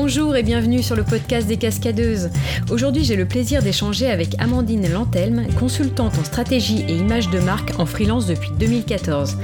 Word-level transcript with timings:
Bonjour 0.00 0.36
et 0.36 0.44
bienvenue 0.44 0.80
sur 0.80 0.94
le 0.94 1.02
podcast 1.02 1.48
des 1.48 1.56
cascadeuses. 1.56 2.30
Aujourd'hui, 2.70 3.02
j'ai 3.02 3.16
le 3.16 3.26
plaisir 3.26 3.64
d'échanger 3.64 4.08
avec 4.08 4.36
Amandine 4.38 4.88
Lantelme, 4.92 5.48
consultante 5.58 6.16
en 6.16 6.22
stratégie 6.22 6.84
et 6.88 6.94
image 6.94 7.30
de 7.30 7.40
marque 7.40 7.72
en 7.80 7.84
freelance 7.84 8.28
depuis 8.28 8.52
2014. 8.60 9.36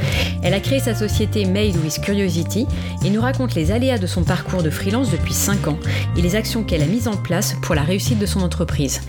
Elle 0.44 0.54
a 0.54 0.60
créé 0.60 0.78
sa 0.78 0.94
société 0.94 1.44
Made 1.44 1.74
with 1.82 2.00
Curiosity 2.00 2.68
et 3.04 3.10
nous 3.10 3.20
raconte 3.20 3.56
les 3.56 3.72
aléas 3.72 3.98
de 3.98 4.06
son 4.06 4.22
parcours 4.22 4.62
de 4.62 4.70
freelance 4.70 5.10
depuis 5.10 5.34
5 5.34 5.66
ans 5.66 5.78
et 6.16 6.22
les 6.22 6.36
actions 6.36 6.62
qu'elle 6.62 6.82
a 6.82 6.86
mises 6.86 7.08
en 7.08 7.16
place 7.16 7.56
pour 7.60 7.74
la 7.74 7.82
réussite 7.82 8.20
de 8.20 8.26
son 8.26 8.40
entreprise. 8.40 9.00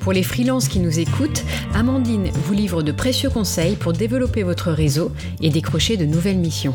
Pour 0.00 0.14
les 0.14 0.22
freelances 0.22 0.68
qui 0.68 0.80
nous 0.80 1.00
écoutent, 1.00 1.44
Amandine 1.74 2.30
vous 2.32 2.54
livre 2.54 2.82
de 2.82 2.92
précieux 2.92 3.28
conseils 3.28 3.76
pour 3.76 3.92
développer 3.92 4.42
votre 4.42 4.72
réseau 4.72 5.12
et 5.42 5.50
décrocher 5.50 5.98
de 5.98 6.06
nouvelles 6.06 6.38
missions. 6.38 6.74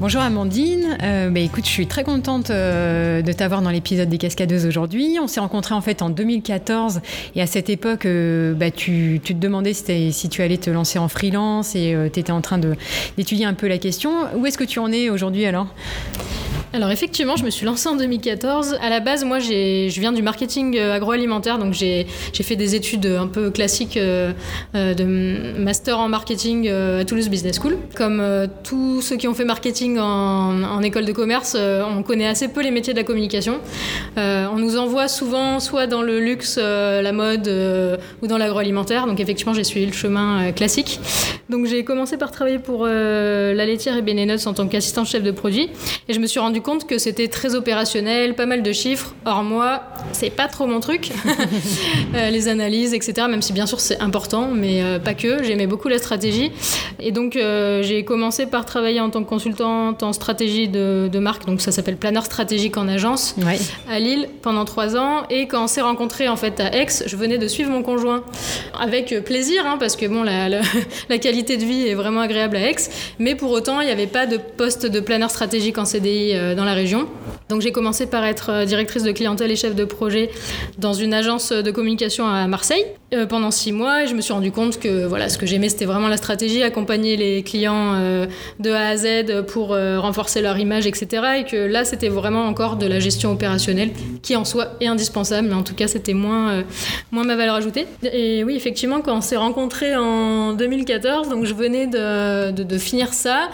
Bonjour 0.00 0.22
Amandine, 0.22 0.96
euh, 1.02 1.28
bah, 1.28 1.40
écoute, 1.40 1.66
je 1.66 1.70
suis 1.70 1.86
très 1.86 2.04
contente 2.04 2.48
euh, 2.48 3.20
de 3.20 3.32
t'avoir 3.32 3.60
dans 3.60 3.68
l'épisode 3.68 4.08
des 4.08 4.16
Cascadeuses 4.16 4.64
aujourd'hui. 4.64 5.18
On 5.20 5.26
s'est 5.26 5.40
rencontrés 5.40 5.74
en 5.74 5.82
fait 5.82 6.00
en 6.00 6.08
2014 6.08 7.02
et 7.34 7.42
à 7.42 7.46
cette 7.46 7.68
époque, 7.68 8.06
euh, 8.06 8.54
bah, 8.54 8.70
tu, 8.70 9.20
te 9.22 9.34
demandais 9.34 9.74
si, 9.74 10.10
si, 10.10 10.30
tu 10.30 10.40
allais 10.40 10.56
te 10.56 10.70
lancer 10.70 10.98
en 10.98 11.08
freelance 11.08 11.76
et 11.76 11.94
tu 12.14 12.18
étais 12.18 12.32
en 12.32 12.40
train 12.40 12.58
d'étudier 13.18 13.44
un 13.44 13.52
peu 13.52 13.68
la 13.68 13.76
question. 13.76 14.10
Où 14.36 14.46
est-ce 14.46 14.56
que 14.56 14.64
tu 14.64 14.78
en 14.78 14.90
es 14.90 15.10
aujourd'hui 15.10 15.44
alors? 15.44 15.66
Alors 16.72 16.90
effectivement, 16.92 17.34
je 17.34 17.44
me 17.44 17.50
suis 17.50 17.66
lancée 17.66 17.88
en 17.88 17.96
2014. 17.96 18.78
À 18.80 18.90
la 18.90 19.00
base, 19.00 19.24
moi, 19.24 19.40
je 19.40 20.00
viens 20.00 20.12
du 20.12 20.22
marketing 20.22 20.78
euh, 20.78 20.94
agroalimentaire, 20.94 21.58
donc 21.58 21.72
j'ai 21.72 22.06
fait 22.32 22.54
des 22.54 22.76
études 22.76 23.06
un 23.06 23.26
peu 23.26 23.50
classiques 23.50 23.96
euh, 23.96 24.32
euh, 24.76 24.94
de 24.94 25.58
master 25.58 25.98
en 25.98 26.08
marketing 26.08 26.68
à 26.68 27.04
Toulouse 27.04 27.28
Business 27.28 27.58
School. 27.60 27.76
Comme 27.96 28.22
tous 28.62 29.00
ceux 29.00 29.16
qui 29.16 29.26
ont 29.26 29.34
fait 29.34 29.44
marketing 29.44 29.98
en, 29.98 30.80
école 30.82 31.04
de 31.04 31.12
commerce, 31.12 31.56
on 31.56 32.02
connaît 32.02 32.26
assez 32.26 32.48
peu 32.48 32.62
les 32.62 32.70
métiers 32.70 32.94
de 32.94 32.98
la 32.98 33.04
communication. 33.04 33.58
on 34.16 34.56
nous 34.56 34.76
envoie 34.76 35.08
souvent 35.08 35.60
soit 35.60 35.86
dans 35.86 36.02
le 36.02 36.20
luxe, 36.20 36.56
la 36.56 37.12
mode 37.12 37.48
ou 38.22 38.26
dans 38.26 38.38
l'agroalimentaire. 38.38 39.06
Donc 39.06 39.20
effectivement, 39.20 39.54
j'ai 39.54 39.64
suivi 39.64 39.86
le 39.86 39.92
chemin 39.92 40.52
classique. 40.52 41.00
Donc 41.48 41.66
j'ai 41.66 41.84
commencé 41.84 42.16
par 42.16 42.30
travailler 42.30 42.58
pour 42.58 42.86
la 42.86 43.66
laitière 43.66 43.96
et 43.96 44.02
Benenuts 44.02 44.46
en 44.46 44.54
tant 44.54 44.68
qu'assistant 44.68 45.04
chef 45.04 45.22
de 45.22 45.32
produit, 45.32 45.70
et 46.08 46.12
je 46.12 46.20
me 46.20 46.26
suis 46.26 46.40
rendu 46.40 46.59
compte 46.60 46.86
que 46.86 46.98
c'était 46.98 47.28
très 47.28 47.54
opérationnel, 47.54 48.34
pas 48.34 48.46
mal 48.46 48.62
de 48.62 48.72
chiffres. 48.72 49.14
Or, 49.24 49.42
moi, 49.42 49.82
c'est 50.12 50.30
pas 50.30 50.48
trop 50.48 50.66
mon 50.66 50.80
truc. 50.80 51.10
Euh, 52.14 52.30
les 52.30 52.48
analyses, 52.48 52.92
etc. 52.92 53.28
Même 53.28 53.42
si 53.42 53.52
bien 53.52 53.66
sûr 53.66 53.78
c'est 53.78 54.00
important, 54.00 54.48
mais 54.52 54.82
euh, 54.82 54.98
pas 54.98 55.14
que. 55.14 55.44
J'aimais 55.44 55.66
beaucoup 55.66 55.88
la 55.88 55.98
stratégie. 55.98 56.50
Et 56.98 57.12
donc, 57.12 57.36
euh, 57.36 57.82
j'ai 57.82 58.04
commencé 58.04 58.46
par 58.46 58.64
travailler 58.64 59.00
en 59.00 59.10
tant 59.10 59.22
que 59.22 59.28
consultante 59.28 60.02
en 60.02 60.12
stratégie 60.12 60.68
de, 60.68 61.18
marque. 61.20 61.46
Donc, 61.46 61.60
ça 61.60 61.70
s'appelle 61.70 61.96
planeur 61.96 62.24
stratégique 62.24 62.76
en 62.76 62.88
agence 62.88 63.36
à 63.88 64.00
Lille 64.00 64.28
pendant 64.42 64.64
trois 64.64 64.96
ans. 64.96 65.22
Et 65.30 65.46
quand 65.46 65.64
on 65.64 65.66
s'est 65.66 65.82
rencontrés 65.82 66.28
en 66.28 66.36
fait 66.36 66.58
à 66.58 66.74
Aix, 66.74 66.88
je 67.06 67.16
venais 67.16 67.38
de 67.38 67.46
suivre 67.46 67.70
mon 67.70 67.82
conjoint 67.82 68.24
avec 68.80 69.24
plaisir, 69.24 69.64
hein, 69.66 69.76
parce 69.78 69.94
que 69.96 70.06
bon, 70.06 70.22
la, 70.22 70.48
la, 71.08 71.18
qualité 71.18 71.56
de 71.56 71.64
vie 71.64 71.86
est 71.86 71.94
vraiment 71.94 72.20
agréable 72.20 72.56
à 72.56 72.70
Aix. 72.70 72.76
Mais 73.18 73.34
pour 73.34 73.50
autant, 73.50 73.80
il 73.80 73.86
n'y 73.86 73.92
avait 73.92 74.06
pas 74.06 74.26
de 74.26 74.36
poste 74.36 74.86
de 74.86 75.00
planeur 75.00 75.30
stratégique 75.30 75.78
en 75.78 75.84
CDI 75.84 76.34
dans 76.54 76.64
la 76.64 76.74
région. 76.74 77.08
Donc 77.50 77.62
j'ai 77.62 77.72
commencé 77.72 78.06
par 78.06 78.24
être 78.24 78.50
euh, 78.50 78.64
directrice 78.64 79.02
de 79.02 79.10
clientèle 79.10 79.50
et 79.50 79.56
chef 79.56 79.74
de 79.74 79.84
projet 79.84 80.30
dans 80.78 80.92
une 80.92 81.12
agence 81.12 81.50
de 81.50 81.70
communication 81.72 82.28
à 82.28 82.46
Marseille 82.46 82.86
euh, 83.12 83.26
pendant 83.26 83.50
six 83.50 83.72
mois 83.72 84.04
et 84.04 84.06
je 84.06 84.14
me 84.14 84.20
suis 84.20 84.32
rendu 84.32 84.52
compte 84.52 84.78
que 84.78 85.04
voilà 85.04 85.28
ce 85.28 85.36
que 85.36 85.46
j'aimais 85.46 85.68
c'était 85.68 85.84
vraiment 85.84 86.06
la 86.06 86.16
stratégie, 86.16 86.62
accompagner 86.62 87.16
les 87.16 87.42
clients 87.42 87.94
euh, 87.96 88.26
de 88.60 88.70
A 88.70 88.86
à 88.86 88.96
Z 88.96 89.42
pour 89.48 89.70
renforcer 89.70 90.42
leur 90.42 90.58
image, 90.58 90.86
etc. 90.86 91.22
Et 91.40 91.44
que 91.44 91.56
là 91.56 91.84
c'était 91.84 92.08
vraiment 92.08 92.44
encore 92.44 92.76
de 92.76 92.86
la 92.86 93.00
gestion 93.00 93.32
opérationnelle 93.32 93.90
qui 94.22 94.36
en 94.36 94.44
soi 94.44 94.68
est 94.80 94.86
indispensable, 94.86 95.48
mais 95.48 95.54
en 95.54 95.64
tout 95.64 95.74
cas 95.74 95.88
c'était 95.88 96.14
moins, 96.14 96.62
moins 97.10 97.24
ma 97.24 97.34
valeur 97.34 97.56
ajoutée. 97.56 97.86
Et 98.12 98.44
oui 98.44 98.54
effectivement 98.54 99.00
quand 99.00 99.16
on 99.16 99.20
s'est 99.20 99.36
rencontrés 99.36 99.96
en 99.96 100.52
2014, 100.52 101.28
donc 101.28 101.46
je 101.46 101.54
venais 101.54 101.88
de, 101.88 102.52
de, 102.52 102.78
finir 102.78 103.12
ça, 103.12 103.48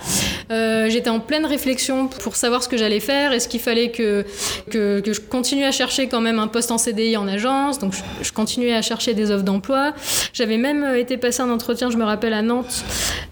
j'étais 0.51 1.11
en 1.11 1.21
pleine 1.21 1.47
réflexion 1.47 2.09
pour 2.09 2.37
savoir 2.37 2.63
ce 2.63 2.69
que 2.69 2.77
j'allais 2.77 3.01
faire, 3.01 3.33
est-ce 3.33 3.49
qu'il 3.49 3.61
fallait 3.61 3.86
que, 3.91 4.25
que, 4.71 5.03
je 5.05 5.21
continue 5.21 5.65
à 5.65 5.73
chercher 5.73 6.09
quand 6.09 6.21
même 6.21 6.39
un 6.39 6.49
poste 6.49 6.71
en 6.71 6.79
CDI 6.79 7.17
en 7.17 7.29
agence, 7.29 7.79
donc 7.79 7.95
je, 8.23 8.33
continuais 8.33 8.75
à 8.75 8.83
chercher 8.83 9.15
des 9.15 9.31
offres 9.31 9.45
d'emploi. 9.45 9.93
J'avais 10.33 10.59
même 10.59 10.85
euh, 10.85 10.99
été 10.99 11.17
passer 11.17 11.43
un 11.43 11.51
entretien, 11.51 11.91
je 11.91 11.97
me 11.97 12.05
rappelle, 12.05 12.33
à 12.33 12.43
Nantes 12.43 12.85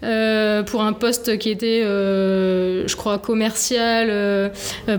euh, 0.03 0.63
pour 0.63 0.83
un 0.83 0.93
poste 0.93 1.39
qui 1.39 1.51
était, 1.51 1.83
euh, 1.85 2.87
je 2.87 2.97
crois, 2.97 3.19
commercial 3.19 4.53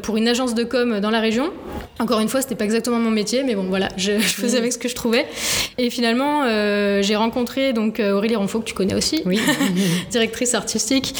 pour 0.03 0.17
une 0.17 0.27
agence 0.27 0.55
de 0.55 0.63
com 0.63 0.99
dans 0.99 1.11
la 1.11 1.19
région. 1.19 1.51
Encore 1.99 2.19
une 2.19 2.29
fois, 2.29 2.41
c'était 2.41 2.55
pas 2.55 2.65
exactement 2.65 2.99
mon 2.99 3.11
métier, 3.11 3.43
mais 3.43 3.55
bon, 3.55 3.63
voilà, 3.63 3.89
je, 3.97 4.19
faisais 4.19 4.57
avec 4.57 4.73
ce 4.73 4.77
que 4.77 4.89
je 4.89 4.95
trouvais. 4.95 5.25
Et 5.77 5.89
finalement, 5.89 6.43
j'ai 7.01 7.15
rencontré 7.15 7.73
donc 7.73 7.99
Aurélie 7.99 8.35
Ronfaux, 8.35 8.59
que 8.59 8.65
tu 8.65 8.73
connais 8.73 8.95
aussi, 8.95 9.21
oui. 9.25 9.39
directrice 10.11 10.53
artistique 10.53 11.15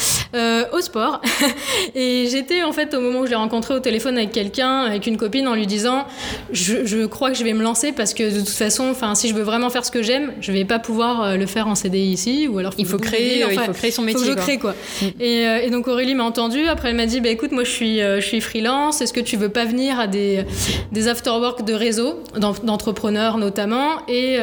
au 0.72 0.80
sport. 0.80 1.20
Et 1.94 2.26
j'étais 2.30 2.62
en 2.62 2.72
fait 2.72 2.94
au 2.94 3.00
moment 3.00 3.20
où 3.20 3.26
je 3.26 3.30
l'ai 3.30 3.36
rencontré 3.36 3.74
au 3.74 3.80
téléphone 3.80 4.16
avec 4.16 4.25
quelqu'un, 4.32 4.80
avec 4.80 5.06
une 5.06 5.16
copine, 5.16 5.48
en 5.48 5.54
lui 5.54 5.66
disant 5.66 6.06
je, 6.52 7.06
crois 7.06 7.30
que 7.30 7.36
je 7.36 7.44
vais 7.44 7.52
me 7.52 7.62
lancer 7.62 7.92
parce 7.92 8.14
que 8.14 8.34
de 8.34 8.40
toute 8.40 8.48
façon, 8.48 8.88
enfin, 8.90 9.14
si 9.14 9.28
je 9.28 9.34
veux 9.34 9.42
vraiment 9.42 9.70
faire 9.70 9.84
ce 9.84 9.90
que 9.90 10.02
j'aime, 10.02 10.32
je 10.40 10.52
vais 10.52 10.64
pas 10.64 10.78
pouvoir 10.78 11.22
euh, 11.22 11.36
le 11.36 11.46
faire 11.46 11.68
en 11.68 11.74
CDI 11.74 12.12
ici, 12.12 12.48
ou 12.48 12.58
alors 12.58 12.74
il 12.78 12.86
faut 12.86 12.98
créer, 12.98 13.44
il 13.50 13.58
faut 13.58 13.72
créer 13.72 13.90
son 13.90 14.02
métier. 14.02 14.20
Faut 14.20 14.34
que 14.34 14.40
je 14.40 14.44
crée 14.44 14.58
quoi. 14.58 14.72
Mm. 14.72 15.06
Euh, 15.20 15.58
et, 15.62 15.70
donc 15.70 15.88
Aurélie 15.88 16.14
m'a 16.14 16.24
entendu. 16.24 16.66
Après, 16.66 16.90
elle 16.90 16.96
m'a 16.96 17.06
dit 17.06 17.20
bah 17.20 17.28
écoute, 17.28 17.52
moi 17.52 17.64
je 17.64 17.70
suis, 17.70 18.00
euh, 18.00 18.20
je 18.20 18.26
suis 18.26 18.40
freelance. 18.40 19.00
Est-ce 19.00 19.12
que 19.12 19.20
tu 19.20 19.36
veux 19.36 19.48
pas 19.48 19.64
venir 19.64 19.98
à 19.98 20.06
des 20.06 20.44
des 20.92 21.08
afterwork 21.08 21.64
de 21.64 21.74
réseau, 21.74 22.22
d'entrepreneurs 22.62 23.38
notamment, 23.38 24.06
et, 24.08 24.38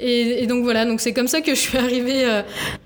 et, 0.00 0.46
donc 0.46 0.64
voilà. 0.64 0.84
Donc 0.84 1.00
c'est 1.00 1.12
comme 1.12 1.28
ça 1.28 1.40
que 1.40 1.54
je 1.54 1.60
suis 1.60 1.78
arrivée 1.78 2.24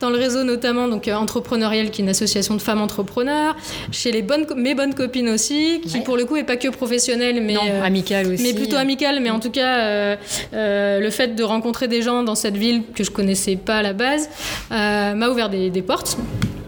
dans 0.00 0.10
le 0.10 0.16
réseau 0.16 0.44
notamment 0.44 0.88
donc 0.88 1.08
entrepreneurial, 1.08 1.90
qui 1.90 2.02
est 2.02 2.04
une 2.04 2.10
association 2.10 2.54
de 2.54 2.62
femmes 2.62 2.80
entrepreneurs, 2.80 3.56
chez 3.92 4.12
les 4.12 4.22
bonnes 4.22 4.46
mes 4.56 4.74
bonnes 4.74 4.94
copines 4.94 5.28
aussi, 5.28 5.73
qui 5.80 6.00
pour 6.00 6.16
le 6.16 6.24
coup 6.24 6.36
est 6.36 6.44
pas 6.44 6.56
que 6.56 6.68
professionnelle, 6.68 7.42
mais 7.42 7.54
non, 7.54 7.82
amicale 7.82 8.32
aussi. 8.32 8.42
Mais 8.42 8.52
plutôt 8.52 8.76
amicale, 8.76 9.20
mais 9.20 9.30
en 9.30 9.40
tout 9.40 9.50
cas, 9.50 9.78
euh, 9.78 10.16
euh, 10.52 11.00
le 11.00 11.10
fait 11.10 11.34
de 11.34 11.42
rencontrer 11.42 11.88
des 11.88 12.02
gens 12.02 12.22
dans 12.22 12.34
cette 12.34 12.56
ville 12.56 12.82
que 12.94 13.04
je 13.04 13.10
connaissais 13.10 13.56
pas 13.56 13.76
à 13.76 13.82
la 13.82 13.92
base 13.92 14.28
euh, 14.72 15.14
m'a 15.14 15.28
ouvert 15.28 15.50
des, 15.50 15.70
des 15.70 15.82
portes 15.82 16.16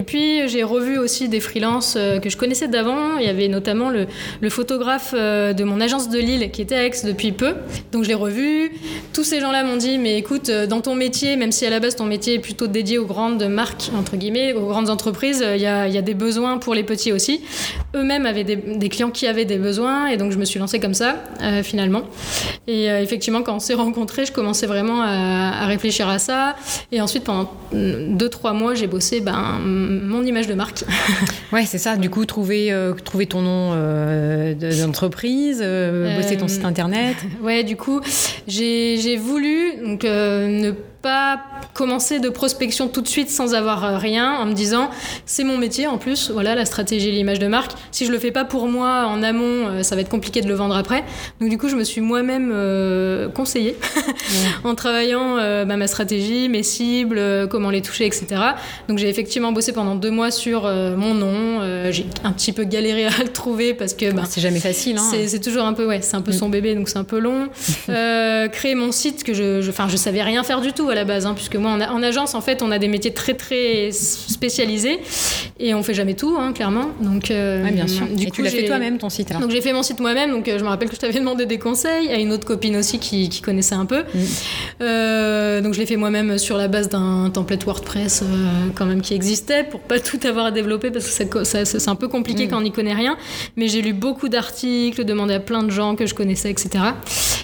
puis 0.06 0.48
j'ai 0.48 0.62
revu 0.62 0.98
aussi 0.98 1.28
des 1.28 1.40
freelances 1.40 1.94
euh, 1.96 2.18
que 2.20 2.30
je 2.30 2.36
connaissais 2.36 2.68
d'avant. 2.68 3.18
Il 3.18 3.26
y 3.26 3.28
avait 3.28 3.48
notamment 3.48 3.90
le, 3.90 4.06
photographe 4.48 5.12
euh, 5.14 5.52
de 5.52 5.64
mon 5.64 5.80
agence 5.80 6.08
de 6.08 6.18
Lille 6.18 6.50
qui 6.52 6.62
était 6.62 6.76
à 6.76 6.86
Aix 6.86 6.92
depuis 7.04 7.32
peu. 7.32 7.54
Donc 7.92 8.04
je 8.04 8.08
l'ai 8.08 8.14
revu. 8.14 8.72
Tous 9.12 9.24
ces 9.24 9.40
gens-là 9.40 9.64
m'ont 9.64 9.76
dit 9.76 9.98
mais 9.98 10.16
écoute, 10.16 10.48
euh, 10.48 10.66
dans 10.66 10.80
ton 10.80 10.94
métier, 10.94 11.36
même 11.36 11.52
si 11.52 11.66
à 11.66 11.70
la 11.70 11.80
base 11.80 11.96
ton 11.96 12.06
métier 12.06 12.34
est 12.34 12.38
plutôt 12.38 12.68
dédié 12.68 12.98
aux 12.98 13.06
grandes 13.06 13.42
marques, 13.48 13.90
entre 13.98 14.16
guillemets, 14.16 14.52
aux 14.52 14.66
grandes 14.66 14.88
entreprises, 14.88 15.44
il 15.54 15.60
y 15.60 15.66
a, 15.66 16.02
des 16.06 16.14
besoins 16.14 16.58
pour 16.58 16.74
les 16.74 16.84
petits 16.84 17.12
aussi. 17.12 17.40
Eux-mêmes 17.96 18.26
avaient 18.26 18.44
des, 18.44 18.88
clients 18.88 19.10
qui 19.10 19.26
avaient 19.26 19.44
des 19.44 19.58
besoins 19.58 20.06
et 20.06 20.16
donc 20.16 20.32
je 20.32 20.38
me 20.38 20.44
suis 20.44 20.58
lancée 20.58 20.78
comme 20.78 20.94
ça 20.94 21.16
finalement. 21.62 22.02
Et 22.66 22.86
effectivement, 22.86 23.42
quand 23.42 23.56
on 23.56 23.60
s'est 23.60 23.74
rencontrés, 23.74 24.26
je 24.26 24.32
commençais 24.32 24.66
vraiment 24.66 25.02
à, 25.02 25.62
à, 25.62 25.66
réfléchir 25.66 26.08
à 26.08 26.18
ça. 26.18 26.56
Et 26.92 27.00
ensuite, 27.00 27.24
pendant 27.24 27.52
2-3 27.74 28.56
mois, 28.56 28.74
j'ai 28.74 28.86
bossé 28.86 29.20
ben, 29.20 29.58
mon 29.62 30.24
image 30.24 30.46
de 30.46 30.54
marque. 30.54 30.84
ouais, 31.52 31.64
c'est 31.64 31.78
ça. 31.78 31.96
Du 31.96 32.10
coup, 32.10 32.24
trouver, 32.26 32.72
euh, 32.72 32.92
trouver 32.92 33.26
ton 33.26 33.42
nom 33.42 33.72
euh, 33.74 34.54
d'entreprise, 34.54 35.60
euh, 35.62 36.16
bosser 36.16 36.36
ton 36.36 36.48
site 36.48 36.64
internet. 36.64 37.16
Ouais, 37.42 37.62
du 37.64 37.76
coup, 37.76 38.00
j'ai 38.48 39.16
voulu 39.16 39.74
donc, 39.84 40.04
ne 40.04 40.72
pas 41.02 41.40
commencer 41.74 42.20
de 42.20 42.28
prospection 42.28 42.88
tout 42.88 43.00
de 43.00 43.08
suite 43.08 43.30
sans 43.30 43.54
avoir 43.54 43.84
euh, 43.84 43.98
rien 43.98 44.34
en 44.34 44.46
me 44.46 44.52
disant 44.52 44.90
c'est 45.26 45.44
mon 45.44 45.58
métier 45.58 45.86
en 45.86 45.98
plus, 45.98 46.30
voilà 46.30 46.54
la 46.54 46.64
stratégie 46.64 47.08
et 47.08 47.12
l'image 47.12 47.38
de 47.38 47.48
marque. 47.48 47.72
Si 47.90 48.06
je 48.06 48.12
le 48.12 48.18
fais 48.18 48.30
pas 48.30 48.44
pour 48.44 48.68
moi 48.68 49.06
en 49.06 49.22
amont, 49.22 49.66
euh, 49.66 49.82
ça 49.82 49.94
va 49.94 50.00
être 50.00 50.08
compliqué 50.08 50.40
de 50.40 50.48
le 50.48 50.54
vendre 50.54 50.76
après. 50.76 51.04
Donc 51.40 51.50
du 51.50 51.58
coup, 51.58 51.68
je 51.68 51.76
me 51.76 51.84
suis 51.84 52.00
moi-même 52.00 52.50
euh, 52.52 53.28
conseillée 53.28 53.76
en 54.64 54.74
travaillant 54.74 55.36
bah, 55.36 55.76
ma 55.76 55.86
stratégie, 55.86 56.48
mes 56.48 56.62
cibles, 56.62 57.48
comment 57.50 57.70
les 57.70 57.82
toucher, 57.82 58.06
etc. 58.06 58.26
Donc 58.88 58.98
j'ai 58.98 59.08
effectivement 59.08 59.52
bossé 59.52 59.72
pendant 59.72 59.94
deux 59.94 60.10
mois 60.10 60.30
sur 60.30 60.62
mon 60.62 61.14
nom. 61.14 61.90
j'ai 61.90 62.06
un 62.24 62.32
petit 62.32 62.52
peu 62.52 62.64
galéré 62.64 63.06
à 63.06 63.22
le 63.22 63.28
trouver 63.28 63.74
parce 63.74 63.94
que 63.94 64.12
bah, 64.12 64.22
c'est 64.28 64.40
jamais 64.40 64.60
facile. 64.60 64.98
Hein. 64.98 65.10
C'est 65.26 65.40
toujours 65.40 65.64
un 65.64 65.72
peu 65.72 65.86
ouais, 65.86 66.00
c'est 66.02 66.16
un 66.16 66.22
peu 66.22 66.32
son 66.32 66.48
bébé 66.48 66.74
donc 66.74 66.88
c'est 66.88 66.98
un 66.98 67.04
peu 67.04 67.18
long. 67.18 67.48
créer 68.52 68.74
mon 68.74 68.92
site 68.92 69.24
que 69.24 69.34
je, 69.34 69.68
enfin 69.68 69.88
je, 69.88 69.96
je 69.96 70.02
savais 70.02 70.22
rien 70.22 70.42
faire 70.44 70.60
du 70.60 70.72
tout 70.72 70.85
tout 70.86 70.92
à 70.92 70.94
la 70.94 71.04
base, 71.04 71.26
hein, 71.26 71.34
puisque 71.34 71.56
moi, 71.56 71.72
en, 71.72 72.02
agence, 72.02 72.34
en 72.34 72.40
fait, 72.40 72.62
on 72.62 72.70
a 72.70 72.78
des 72.78 72.86
métiers 72.86 73.12
très, 73.12 73.34
très 73.34 73.90
spécialisés 73.90 75.00
et 75.58 75.74
on 75.74 75.82
fait 75.82 75.94
jamais 75.94 76.14
tout, 76.14 76.36
hein, 76.38 76.52
clairement. 76.52 76.90
Donc, 77.00 77.30
euh, 77.30 77.68
bien 77.70 77.88
sûr. 77.88 78.06
Du 78.06 78.24
et 78.24 78.26
coup, 78.26 78.36
tu 78.36 78.42
l'as 78.42 78.50
fait 78.50 78.66
toi-même, 78.66 78.98
ton 78.98 79.10
site. 79.10 79.32
Donc, 79.40 79.50
j'ai 79.50 79.60
fait 79.60 79.72
mon 79.72 79.82
site 79.82 79.98
moi-même. 79.98 80.30
Donc, 80.30 80.46
je 80.46 80.62
me 80.62 80.68
rappelle 80.68 80.88
que 80.88 80.94
je 80.94 81.00
t'avais 81.00 81.18
demandé 81.18 81.46
des 81.46 81.58
conseils 81.58 82.08
à 82.10 82.18
une 82.18 82.32
autre 82.32 82.46
copine 82.46 82.76
aussi 82.76 83.00
qui, 83.00 83.28
qui 83.28 83.40
connaissait 83.40 83.74
un 83.74 83.86
peu. 83.86 84.02
Mm. 84.14 85.62
donc, 85.62 85.74
je 85.74 85.80
l'ai 85.80 85.86
fait 85.86 85.96
moi-même 85.96 86.38
sur 86.38 86.56
la 86.56 86.68
base 86.68 86.88
d'un 86.88 87.30
template 87.30 87.64
WordPress 87.64 88.22
quand 88.74 88.86
même 88.86 89.00
qui 89.00 89.14
existait 89.14 89.64
pour 89.64 89.80
pas 89.80 89.98
tout 89.98 90.20
avoir 90.24 90.46
à 90.46 90.50
développer 90.52 90.90
parce 90.90 91.06
que 91.24 91.44
c'est 91.44 91.88
un 91.88 91.96
peu 91.96 92.08
compliqué 92.08 92.46
mm. 92.46 92.48
quand 92.50 92.58
on 92.58 92.62
n'y 92.62 92.72
connaît 92.72 92.94
rien. 92.94 93.16
Mais 93.56 93.66
j'ai 93.66 93.82
lu 93.82 93.92
beaucoup 93.92 94.28
d'articles, 94.28 95.04
demandé 95.04 95.34
à 95.34 95.40
plein 95.40 95.64
de 95.64 95.70
gens 95.70 95.96
que 95.96 96.06
je 96.06 96.14
connaissais, 96.14 96.50
etc. 96.50 96.84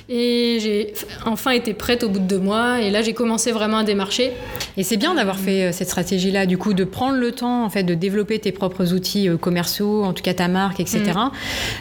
Et 0.08 0.58
j'ai 0.60 0.92
enfin 1.24 1.52
été 1.52 1.74
prête 1.74 2.04
au 2.04 2.08
bout 2.08 2.18
de 2.18 2.26
deux 2.26 2.38
mois. 2.38 2.80
Et 2.80 2.90
là, 2.90 3.02
j'ai 3.02 3.14
commencé 3.14 3.31
vraiment 3.50 3.78
à 3.78 3.84
démarcher. 3.84 4.32
Et 4.76 4.82
c'est 4.82 4.96
bien 4.96 5.14
d'avoir 5.14 5.38
fait 5.38 5.64
euh, 5.64 5.72
cette 5.72 5.88
stratégie-là, 5.88 6.46
du 6.46 6.58
coup, 6.58 6.74
de 6.74 6.84
prendre 6.84 7.16
le 7.16 7.32
temps, 7.32 7.64
en 7.64 7.70
fait, 7.70 7.82
de 7.82 7.94
développer 7.94 8.38
tes 8.38 8.52
propres 8.52 8.92
outils 8.92 9.28
euh, 9.28 9.36
commerciaux, 9.36 10.04
en 10.04 10.12
tout 10.12 10.22
cas 10.22 10.34
ta 10.34 10.48
marque, 10.48 10.80
etc. 10.80 11.02
Mm. 11.02 11.30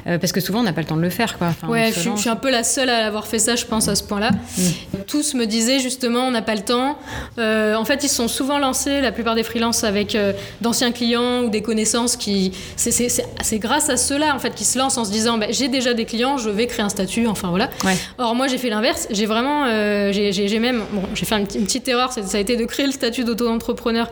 Euh, 0.08 0.18
parce 0.18 0.32
que 0.32 0.40
souvent, 0.40 0.60
on 0.60 0.64
n'a 0.64 0.74
pas 0.74 0.82
le 0.82 0.88
temps 0.88 0.98
de 0.98 1.02
le 1.02 1.10
faire, 1.10 1.38
quoi. 1.38 1.54
ouais, 1.68 1.92
je, 1.96 2.10
suis 2.16 2.30
un 2.30 2.36
peu 2.36 2.52
la 2.52 2.64
seule 2.64 2.90
à 2.90 3.06
avoir 3.06 3.28
fait 3.28 3.40
ça, 3.40 3.56
je 3.56 3.66
pense, 3.66 3.88
à 3.88 3.96
ce 3.96 4.04
point-là. 4.04 4.32
Mm. 4.32 4.62
Tous 5.08 5.34
me 5.36 5.46
disaient, 5.46 5.80
justement, 5.80 6.22
on 6.22 6.32
n'a 6.32 6.42
pas 6.42 6.56
le 6.56 6.62
temps. 6.62 6.98
en 7.38 7.86
fait, 7.86 8.04
ils 8.04 8.10
sont 8.10 8.28
souvent 8.28 8.60
lancés, 8.60 9.02
la 9.02 9.12
plupart 9.12 9.36
des 9.36 9.44
freelances, 9.44 9.84
avec 9.84 10.18
d'anciens 10.62 10.92
clients 10.92 11.44
ou 11.44 11.50
des 11.50 11.62
connaissances 11.62 12.16
qui. 12.16 12.52
C'est 12.76 13.60
grâce 13.60 13.90
à 13.90 13.98
ceux-là, 13.98 14.36
en 14.36 14.40
fait, 14.40 14.56
qui 14.56 14.66
se 14.66 14.78
lancent 14.78 14.98
en 14.98 15.06
se 15.06 15.12
disant, 15.12 15.38
bah, 15.38 15.48
j'ai 15.50 15.68
déjà 15.68 15.94
des 15.94 16.06
clients, 16.06 16.38
je 16.38 16.50
vais 16.50 16.68
créer 16.68 16.84
un 16.84 16.90
statut, 16.90 17.28
enfin 17.28 17.50
voilà. 17.50 17.70
Or, 18.18 18.36
moi, 18.36 18.48
j'ai 18.48 18.58
fait 18.58 18.70
l'inverse. 18.70 19.08
J'ai 19.12 19.26
vraiment. 19.26 19.66
j'ai 20.12 20.60
même. 20.60 20.84
Bon, 20.92 21.04
j'ai 21.14 21.26
fait 21.26 21.36
une, 21.42 21.66
petite 21.66 21.88
erreur, 21.88 22.12
ça 22.12 22.22
a 22.34 22.40
été 22.40 22.58
de 22.58 22.66
créer 22.66 22.86
le 22.86 22.92
statut 22.92 23.24
d'auto-entrepreneur 23.24 24.10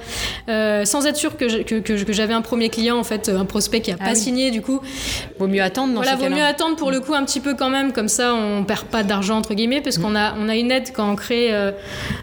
euh, 0.47 0.85
sans 0.85 1.05
être 1.05 1.17
sûr 1.17 1.37
que, 1.37 1.47
j'avais 2.09 2.33
un 2.33 2.41
premier 2.41 2.69
client, 2.69 2.97
en 2.97 3.03
fait, 3.03 3.29
un 3.29 3.45
prospect 3.45 3.81
qui 3.81 3.91
n'a 3.91 3.97
ah 3.99 4.05
pas 4.05 4.15
signé, 4.15 4.51
du 4.51 4.61
coup. 4.61 4.81
Vaut 5.37 5.47
mieux 5.47 5.61
attendre 5.61 5.93
dans 5.93 6.01
Voilà, 6.01 6.15
vaut 6.15 6.29
mieux 6.29 6.43
attendre 6.43 6.75
pour 6.75 6.91
le 6.91 6.99
coup 6.99 7.13
un 7.13 7.23
petit 7.23 7.39
peu 7.39 7.55
quand 7.55 7.69
même, 7.69 7.93
comme 7.93 8.07
ça 8.07 8.33
on 8.33 8.63
perd 8.63 8.85
pas 8.85 9.03
d'argent, 9.03 9.37
entre 9.37 9.53
guillemets, 9.53 9.81
parce 9.81 9.97
qu'on 9.97 10.15
a, 10.15 10.35
on 10.39 10.49
a 10.49 10.55
une 10.55 10.71
aide 10.71 10.91
quand 10.93 11.09
on 11.09 11.15
crée 11.15 11.53
euh, 11.53 11.71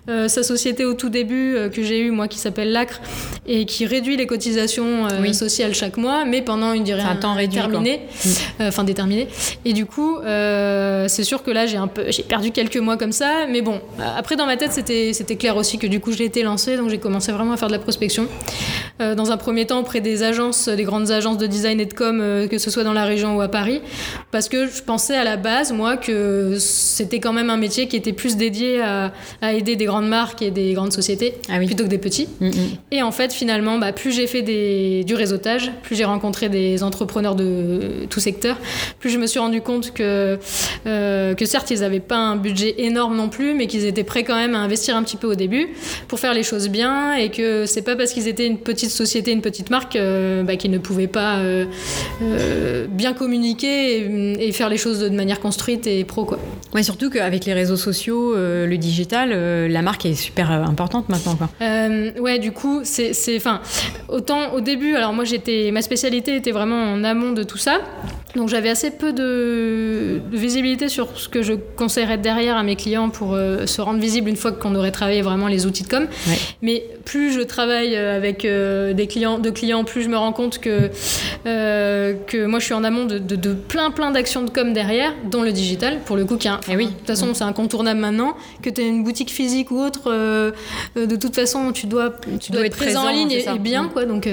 euh, 0.08 0.28
sa 0.28 0.42
société 0.42 0.84
au 0.84 0.94
tout 0.94 1.08
début, 1.08 1.56
que 1.72 1.82
j'ai 1.82 2.00
eu, 2.00 2.10
moi, 2.10 2.28
qui 2.28 2.38
s'appelle 2.38 2.72
l'ACRE, 2.72 3.00
et 3.46 3.64
qui 3.64 3.86
réduit 3.86 4.16
les 4.16 4.26
cotisations 4.26 5.08
sociales 5.32 5.74
chaque 5.74 5.96
mois, 5.96 6.24
mais 6.24 6.42
pendant 6.42 6.72
une 6.72 6.84
durée 6.84 7.02
un 7.02 7.16
temps 7.16 7.34
réduit, 7.34 7.60
terminée, 7.60 8.00
enfin 8.60 8.84
déterminée. 8.84 9.28
Et 9.64 9.72
du 9.72 9.86
coup, 9.86 10.18
c'est 10.22 11.24
sûr 11.24 11.42
que 11.42 11.50
là, 11.50 11.66
j'ai 11.66 11.76
un 11.76 11.86
peu, 11.86 12.04
j'ai 12.10 12.22
perdu 12.22 12.50
quelques 12.50 12.76
mois 12.76 12.96
comme 12.96 13.12
ça, 13.12 13.46
mais 13.48 13.62
bon, 13.62 13.80
après 14.16 14.36
dans 14.36 14.46
ma 14.46 14.56
tête, 14.56 14.72
c'était, 14.72 14.95
c'était 15.12 15.36
clair 15.36 15.56
aussi 15.56 15.78
que 15.78 15.86
du 15.86 16.00
coup, 16.00 16.12
j'ai 16.12 16.24
été 16.24 16.42
lancée, 16.42 16.76
donc 16.76 16.90
j'ai 16.90 16.98
commencé 16.98 17.32
vraiment 17.32 17.52
à 17.52 17.56
faire 17.56 17.68
de 17.68 17.72
la 17.72 17.78
prospection. 17.78 18.28
Euh, 19.00 19.14
dans 19.14 19.30
un 19.30 19.36
premier 19.36 19.66
temps, 19.66 19.80
auprès 19.80 20.00
des 20.00 20.22
agences, 20.22 20.68
des 20.68 20.84
grandes 20.84 21.10
agences 21.10 21.36
de 21.36 21.46
design 21.46 21.80
et 21.80 21.84
de 21.84 21.92
com, 21.92 22.20
euh, 22.20 22.46
que 22.46 22.56
ce 22.56 22.70
soit 22.70 22.84
dans 22.84 22.94
la 22.94 23.04
région 23.04 23.36
ou 23.36 23.42
à 23.42 23.48
Paris, 23.48 23.82
parce 24.30 24.48
que 24.48 24.66
je 24.66 24.82
pensais 24.82 25.14
à 25.14 25.24
la 25.24 25.36
base, 25.36 25.72
moi, 25.72 25.98
que 25.98 26.56
c'était 26.58 27.20
quand 27.20 27.34
même 27.34 27.50
un 27.50 27.58
métier 27.58 27.88
qui 27.88 27.96
était 27.96 28.14
plus 28.14 28.36
dédié 28.36 28.80
à, 28.80 29.12
aider 29.52 29.76
des 29.76 29.84
grandes 29.84 30.08
marques 30.08 30.40
et 30.42 30.50
des 30.50 30.72
grandes 30.72 30.92
sociétés 30.92 31.34
ah 31.48 31.58
plutôt 31.58 31.84
que 31.84 31.88
des 31.88 31.98
petits. 31.98 32.28
Mm, 32.40 32.48
mm. 32.48 32.52
Et 32.90 33.02
en 33.02 33.12
fait, 33.12 33.32
finalement, 33.32 33.78
bah, 33.78 33.92
plus 33.92 34.12
j'ai 34.12 34.26
fait 34.26 34.42
des, 34.42 35.04
du 35.04 35.14
réseautage, 35.14 35.72
plus 35.82 35.94
j'ai 35.94 36.04
rencontré 36.04 36.48
des 36.48 36.82
entrepreneurs 36.82 37.34
de 37.34 38.06
tout 38.08 38.20
secteur, 38.20 38.56
plus 38.98 39.10
je 39.10 39.18
me 39.18 39.26
suis 39.26 39.38
rendu 39.38 39.60
compte 39.60 39.92
que, 39.92 40.38
euh, 40.86 41.34
que 41.34 41.44
certes, 41.44 41.70
ils 41.70 41.80
n'avaient 41.80 42.00
pas 42.00 42.16
un 42.16 42.36
budget 42.36 42.74
énorme 42.78 43.16
non 43.16 43.28
plus, 43.28 43.54
mais 43.54 43.66
qu'ils 43.66 43.84
étaient 43.84 44.04
prêts 44.04 44.24
quand 44.24 44.36
même 44.36 44.54
à 44.54 44.58
investir 44.58 44.96
un 44.96 45.02
petit 45.02 45.16
peu 45.16 45.26
au 45.26 45.34
début 45.34 45.68
pour 46.08 46.18
faire 46.18 46.32
les 46.32 46.42
choses 46.42 46.68
bien 46.68 47.14
et 47.14 47.30
que 47.30 47.66
c'est 47.66 47.82
pas 47.82 47.94
parce 47.94 48.12
qu'ils 48.12 48.28
étaient 48.28 48.46
une 48.46 48.58
petite 48.58 48.85
société, 48.90 49.32
une 49.32 49.42
petite 49.42 49.70
marque, 49.70 49.96
euh, 49.96 50.42
bah, 50.42 50.56
qu'ils 50.56 50.70
ne 50.70 50.78
pouvaient 50.78 51.06
pas 51.06 51.38
euh, 51.38 51.66
euh, 52.22 52.86
bien 52.88 53.12
communiquer 53.12 54.00
et, 54.40 54.52
faire 54.52 54.68
les 54.68 54.76
choses 54.76 55.00
de 55.00 55.08
manière 55.10 55.40
construite 55.40 55.86
et 55.86 56.04
pro. 56.04 56.24
Quoi. 56.24 56.38
Ouais, 56.74 56.82
surtout 56.82 57.10
qu'avec 57.10 57.44
les 57.44 57.52
réseaux 57.52 57.76
sociaux, 57.76 58.34
le 58.36 58.76
digital, 58.76 59.30
la 59.68 59.82
marque 59.82 60.06
est 60.06 60.14
super 60.14 60.50
importante 60.50 61.08
maintenant. 61.08 61.36
Quoi. 61.36 61.48
ouais, 62.20 62.38
du 62.38 62.52
coup, 62.52 62.80
c'est. 62.84 63.12
Enfin, 63.36 63.60
autant 64.08 64.54
au 64.54 64.60
début, 64.60 64.94
alors 64.94 65.12
moi, 65.12 65.24
j'étais 65.24 65.70
ma 65.72 65.82
spécialité 65.82 66.36
était 66.36 66.52
vraiment 66.52 66.92
en 66.92 67.04
amont 67.04 67.32
de 67.32 67.42
tout 67.42 67.58
ça. 67.58 67.80
Donc 68.36 68.50
j'avais 68.50 68.68
assez 68.68 68.90
peu 68.90 69.12
de, 69.12 70.20
visibilité 70.30 70.88
sur 70.88 71.18
ce 71.18 71.28
que 71.28 71.42
je 71.42 71.54
conseillerais 71.54 72.18
derrière 72.18 72.56
à 72.56 72.62
mes 72.62 72.76
clients 72.76 73.08
pour 73.08 73.32
euh, 73.32 73.66
se 73.66 73.80
rendre 73.80 73.98
visible 73.98 74.28
une 74.28 74.36
fois 74.36 74.52
qu'on 74.52 74.74
aurait 74.74 74.90
travaillé 74.90 75.22
vraiment 75.22 75.48
les 75.48 75.64
outils 75.64 75.84
de 75.84 75.88
com. 75.88 76.06
Mais 76.60 76.84
plus 77.04 77.32
je 77.32 77.40
travaille 77.40 77.96
euh, 77.96 78.16
avec 78.16 78.44
euh, 78.44 78.92
des 78.92 79.06
clients, 79.06 79.38
de 79.38 79.50
clients, 79.50 79.84
plus 79.84 80.02
je 80.02 80.08
me 80.08 80.18
rends 80.18 80.32
compte 80.32 80.58
que, 80.58 80.90
que 81.44 82.44
moi 82.44 82.58
je 82.58 82.64
suis 82.64 82.74
en 82.74 82.84
amont 82.84 83.06
de, 83.06 83.18
de, 83.18 83.54
plein 83.54 83.90
plein 83.90 84.10
d'actions 84.10 84.42
de 84.42 84.50
com 84.50 84.72
derrière, 84.74 85.14
dont 85.30 85.42
le 85.42 85.52
digital, 85.52 86.00
pour 86.04 86.16
le 86.16 86.24
coup. 86.24 86.36
Qui 86.36 86.48
eh 86.70 86.76
oui. 86.76 86.86
De 86.86 86.90
toute 86.90 87.06
façon, 87.06 87.32
c'est 87.32 87.44
incontournable 87.44 88.00
maintenant. 88.00 88.36
Que 88.62 88.68
tu 88.68 88.82
aies 88.82 88.88
une 88.88 89.02
boutique 89.02 89.30
physique 89.30 89.70
ou 89.70 89.80
autre, 89.80 90.12
de 90.94 91.16
toute 91.16 91.34
façon, 91.34 91.72
tu 91.72 91.86
dois, 91.86 92.14
tu, 92.40 92.52
dois, 92.52 92.66
être 92.66 92.76
présent, 92.76 93.06
en 93.06 93.10
ligne 93.10 93.30
et, 93.32 93.58
bien. 93.58 93.84
Mm. 93.84 93.90
Quoi, 93.90 94.04
donc, 94.04 94.28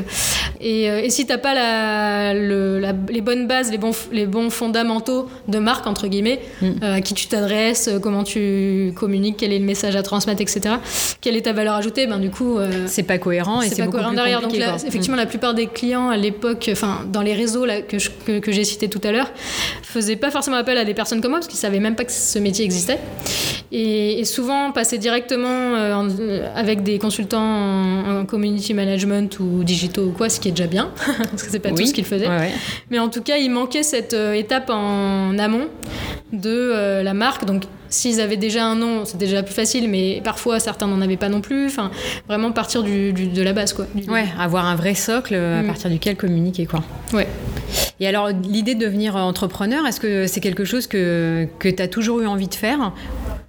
et, 0.59 0.83
et 0.83 1.09
si 1.09 1.25
tu 1.25 1.31
n'as 1.31 1.37
pas 1.37 1.53
la, 1.53 2.33
les 2.33 3.21
bonnes 3.21 3.47
bases, 3.47 3.71
les 3.71 3.77
bons 3.77 3.92
les 4.11 4.25
bons 4.25 4.49
fondamentaux 4.49 5.27
de 5.47 5.59
marque, 5.59 5.87
entre 5.87 6.07
guillemets, 6.07 6.39
mm. 6.61 6.67
euh, 6.83 6.95
à 6.95 7.01
qui 7.01 7.13
tu 7.13 7.27
t'adresses, 7.27 7.87
euh, 7.87 7.99
comment 7.99 8.23
tu 8.23 8.93
communiques, 8.95 9.37
quel 9.39 9.53
est 9.53 9.59
le 9.59 9.65
message 9.65 9.95
à 9.95 10.03
transmettre, 10.03 10.41
etc. 10.41 10.75
Quelle 11.21 11.35
est 11.35 11.41
ta 11.41 11.53
valeur 11.53 11.75
ajoutée? 11.75 12.07
Ben, 12.07 12.19
Du 12.19 12.29
coup. 12.29 12.57
Euh, 12.57 12.85
c'est 12.87 13.03
pas 13.03 13.17
cohérent 13.17 13.61
et 13.61 13.69
c'est 13.69 13.83
pas 13.83 13.91
cohérent 13.91 14.13
derrière. 14.13 14.41
Donc, 14.41 14.53
effectivement, 14.53 15.17
la 15.17 15.25
plupart 15.25 15.53
des 15.53 15.67
clients 15.67 16.09
à 16.09 16.17
l'époque, 16.17 16.69
enfin, 16.71 17.01
dans 17.11 17.21
les 17.21 17.33
réseaux 17.33 17.65
là, 17.65 17.81
que, 17.81 18.39
que, 18.39 18.51
j'ai 18.51 18.63
cités 18.63 18.89
tout 18.89 19.01
à 19.03 19.11
l'heure, 19.11 19.31
faisaient 19.81 20.15
pas 20.15 20.31
forcément 20.31 20.57
appel 20.57 20.77
à 20.77 20.85
des 20.85 20.93
personnes 20.93 21.21
comme 21.21 21.31
moi 21.31 21.39
parce 21.39 21.47
qu'ils 21.47 21.59
savaient 21.59 21.79
même 21.79 21.95
pas 21.95 22.05
que 22.05 22.11
ce 22.11 22.39
métier 22.39 22.65
existait. 22.65 22.99
Et, 23.71 24.23
souvent, 24.25 24.71
passer 24.71 24.97
directement 24.97 25.75
avec 26.55 26.83
des 26.83 26.99
consultants 26.99 27.41
en, 27.41 28.25
community 28.25 28.73
management 28.73 29.39
ou 29.39 29.63
digitaux 29.63 30.05
ou 30.05 30.11
quoi, 30.11 30.29
ce 30.29 30.39
qui 30.39 30.49
est 30.49 30.51
déjà 30.51 30.67
bien, 30.67 30.91
parce 31.31 31.43
que 31.43 31.51
c'est 31.51 31.59
pas 31.59 31.71
tout 31.71 31.85
ce 31.85 31.93
qu'ils 31.93 32.05
faisaient. 32.05 32.27
Mais 32.89 32.99
en 32.99 33.09
tout 33.09 33.21
cas, 33.21 33.37
il 33.37 33.49
manquait 33.49 33.82
cette 33.83 34.13
euh, 34.13 34.33
étape 34.33 34.69
en 34.69 35.37
amont 35.37 35.67
de 36.31 36.49
euh, 36.49 37.03
la 37.03 37.13
marque. 37.13 37.45
Donc, 37.45 37.63
s'ils 37.89 38.19
avaient 38.21 38.37
déjà 38.37 38.65
un 38.65 38.75
nom, 38.75 39.05
c'était 39.05 39.25
déjà 39.25 39.43
plus 39.43 39.53
facile, 39.53 39.89
mais 39.89 40.21
parfois 40.23 40.59
certains 40.59 40.87
n'en 40.87 41.01
avaient 41.01 41.17
pas 41.17 41.29
non 41.29 41.41
plus. 41.41 41.67
Enfin, 41.67 41.91
vraiment 42.27 42.51
partir 42.51 42.83
du, 42.83 43.13
de 43.13 43.41
la 43.41 43.53
base, 43.53 43.73
quoi. 43.73 43.85
ouais, 44.07 44.25
avoir 44.39 44.65
un 44.65 44.75
vrai 44.75 44.95
socle 44.95 45.35
à 45.35 45.61
mm. 45.61 45.67
partir 45.67 45.89
duquel 45.89 46.15
communiquer, 46.15 46.65
quoi. 46.65 46.83
Ouais. 47.13 47.27
Et 47.99 48.07
alors, 48.07 48.29
l'idée 48.29 48.75
de 48.75 48.83
devenir 48.83 49.15
entrepreneur, 49.15 49.85
est-ce 49.85 49.99
que 49.99 50.27
c'est 50.27 50.41
quelque 50.41 50.65
chose 50.65 50.87
que, 50.87 51.47
que 51.59 51.69
tu 51.69 51.81
as 51.81 51.87
toujours 51.87 52.21
eu 52.21 52.27
envie 52.27 52.47
de 52.47 52.55
faire 52.55 52.93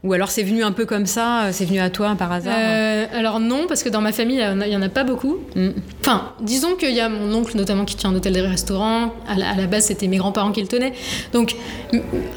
ou 0.04 0.12
alors 0.12 0.30
c'est 0.30 0.42
venu 0.42 0.62
un 0.62 0.72
peu 0.72 0.84
comme 0.84 1.06
ça, 1.06 1.48
c'est 1.50 1.64
venu 1.64 1.80
à 1.80 1.88
toi 1.88 2.14
par 2.16 2.30
hasard 2.30 2.54
euh, 2.58 3.06
Alors 3.14 3.40
non, 3.40 3.64
parce 3.66 3.82
que 3.82 3.88
dans 3.88 4.02
ma 4.02 4.12
famille, 4.12 4.44
il 4.46 4.68
n'y 4.68 4.76
en, 4.76 4.82
a 4.82 4.90
pas 4.90 5.02
beaucoup. 5.02 5.38
Mm. 5.56 5.70
Enfin, 6.02 6.32
disons 6.42 6.74
qu'il 6.74 6.94
y 6.94 7.00
a 7.00 7.08
mon 7.08 7.34
oncle 7.34 7.56
notamment 7.56 7.86
qui 7.86 7.96
tient 7.96 8.10
un 8.10 8.14
hôtel 8.14 8.36
et 8.36 8.42
restaurant. 8.42 9.14
À 9.26 9.36
la, 9.36 9.48
à 9.48 9.56
la 9.56 9.66
base, 9.66 9.86
c'était 9.86 10.06
mes 10.06 10.18
grands-parents 10.18 10.52
qui 10.52 10.60
le 10.60 10.68
tenaient. 10.68 10.92
Donc, 11.32 11.56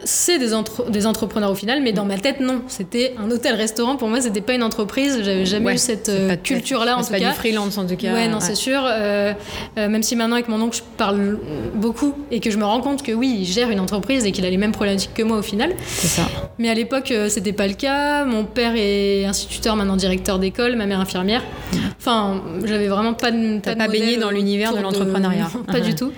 c'est 0.06 0.40
des, 0.40 0.52
des 0.90 1.06
entrepreneurs 1.06 1.52
au 1.52 1.56
final, 1.56 1.82
mais 1.84 1.92
dans 1.92 2.06
ma 2.06 2.18
tête, 2.18 2.40
non. 2.40 2.62
C'était 2.70 3.16
un 3.22 3.30
hôtel-restaurant. 3.30 3.98
Pour 3.98 4.08
moi, 4.08 4.22
c'était 4.22 4.40
pas 4.40 4.54
une 4.54 4.64
entreprise. 4.64 5.22
J'avais 5.24 5.46
jamais 5.46 5.74
eu 5.74 5.78
cette 5.78 6.08
euh, 6.08 6.38
culture-là, 6.38 6.96
en 6.96 7.02
tout 7.02 7.12
cas. 7.12 7.20
pas 7.20 7.26
du 7.32 7.36
freelance, 7.36 7.78
en 7.78 7.86
tout 7.86 7.98
cas. 7.98 8.14
Ouais, 8.14 8.30
non, 8.30 8.40
c'est 8.40 8.56
sûr. 8.56 8.80
Euh, 8.86 9.34
même 9.76 10.04
si 10.04 10.16
maintenant, 10.16 10.36
avec 10.36 10.48
mon 10.48 10.62
oncle, 10.62 10.78
je 10.78 10.84
parle 10.96 11.38
beaucoup 11.76 12.14
et 12.32 12.40
que 12.40 12.50
je 12.50 12.58
me 12.58 12.64
rends 12.64 12.80
compte 12.80 13.04
que 13.04 13.12
oui, 13.12 13.40
il 13.42 13.46
gère 13.46 13.70
une 13.72 13.82
entreprise 13.82 14.26
et 14.26 14.32
qu'il 14.32 14.46
a 14.46 14.50
les 14.50 14.58
mêmes 14.58 14.72
problématiques 14.72 15.14
que 15.14 15.24
moi 15.24 15.38
au 15.38 15.42
final. 15.42 15.74
C'est 15.86 16.08
ça. 16.08 16.22
Mais 16.60 16.70
à 16.70 16.74
l'époque, 16.74 17.14
c'était 17.28 17.57
pas 17.58 17.68
le 17.68 17.74
cas. 17.74 18.24
Mon 18.24 18.46
père 18.46 18.74
est 18.76 19.26
instituteur, 19.26 19.76
maintenant 19.76 19.98
directeur 19.98 20.40
d'école, 20.40 20.78
ma 20.78 20.86
mère 20.86 21.02
infirmière. 21.02 21.44
Enfin, 22.00 22.42
j'avais 22.64 22.88
vraiment 22.88 23.14
pas 23.14 23.32
de. 23.32 23.60
Pas, 23.60 23.76
pas 23.76 23.88
baigné 23.90 24.16
dans 24.16 24.30
l'univers 24.30 24.74
de 24.74 24.82
l'entrepreneuriat. 24.82 25.50
pas 25.68 25.82
du 25.82 25.96
tout. 25.96 26.14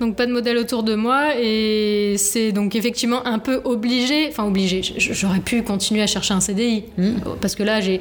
Donc 0.00 0.14
pas 0.14 0.26
de 0.26 0.32
modèle 0.32 0.58
autour 0.58 0.84
de 0.84 0.94
moi 0.94 1.30
et 1.40 2.14
c'est 2.18 2.52
donc 2.52 2.76
effectivement 2.76 3.26
un 3.26 3.40
peu 3.40 3.60
obligé, 3.64 4.28
enfin 4.28 4.44
obligé, 4.44 4.80
j'aurais 4.96 5.40
pu 5.40 5.62
continuer 5.62 6.02
à 6.02 6.06
chercher 6.06 6.34
un 6.34 6.40
CDI 6.40 6.84
mm. 6.96 7.10
parce 7.40 7.56
que 7.56 7.64
là 7.64 7.80
j'ai 7.80 8.00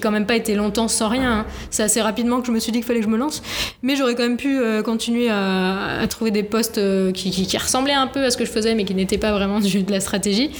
quand 0.00 0.10
même 0.10 0.26
pas 0.26 0.34
été 0.34 0.54
longtemps 0.56 0.88
sans 0.88 1.08
rien. 1.08 1.40
Hein. 1.40 1.46
C'est 1.70 1.84
assez 1.84 2.00
rapidement 2.00 2.40
que 2.40 2.48
je 2.48 2.52
me 2.52 2.58
suis 2.58 2.72
dit 2.72 2.78
qu'il 2.78 2.86
fallait 2.86 2.98
que 2.98 3.06
je 3.06 3.10
me 3.10 3.16
lance, 3.16 3.42
mais 3.82 3.94
j'aurais 3.94 4.16
quand 4.16 4.24
même 4.24 4.38
pu 4.38 4.58
euh, 4.58 4.82
continuer 4.82 5.28
à, 5.30 6.04
trouver 6.08 6.32
des 6.32 6.42
postes 6.42 6.78
euh, 6.78 7.12
qui, 7.12 7.30
qui, 7.30 7.56
ressemblaient 7.56 7.92
un 7.92 8.08
peu 8.08 8.24
à 8.24 8.30
ce 8.30 8.36
que 8.36 8.44
je 8.44 8.50
faisais 8.50 8.74
mais 8.74 8.84
qui 8.84 8.94
n'étaient 8.94 9.18
pas 9.18 9.30
vraiment 9.32 9.60
du, 9.60 9.82
de 9.82 9.92
la 9.92 10.00
stratégie. 10.00 10.50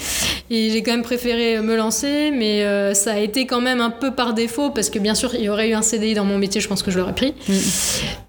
Et 0.51 0.71
j'ai 0.71 0.83
quand 0.83 0.93
même 0.93 1.03
préféré 1.03 1.50
me 1.59 1.77
lancer, 1.77 2.31
mais 2.31 2.63
euh, 2.65 2.95
ça 2.95 3.13
a 3.13 3.19
été 3.19 3.47
quand 3.47 3.61
même 3.61 3.81
un 3.81 3.91
peu 3.91 4.13
par 4.13 4.35
défaut 4.35 4.71
parce 4.71 4.91
que 4.91 4.99
bien 4.99 5.15
sûr 5.15 5.35
il 5.35 5.43
y 5.43 5.49
aurait 5.49 5.71
eu 5.71 5.75
un 5.75 5.83
CDI 5.83 6.15
dans 6.15 6.25
mon 6.25 6.39
métier, 6.39 6.61
je 6.61 6.69
pense 6.69 6.83
que 6.83 6.91
je 6.91 6.99
l'aurais 6.99 7.15
pris. 7.15 7.35
Mm. 7.49 7.53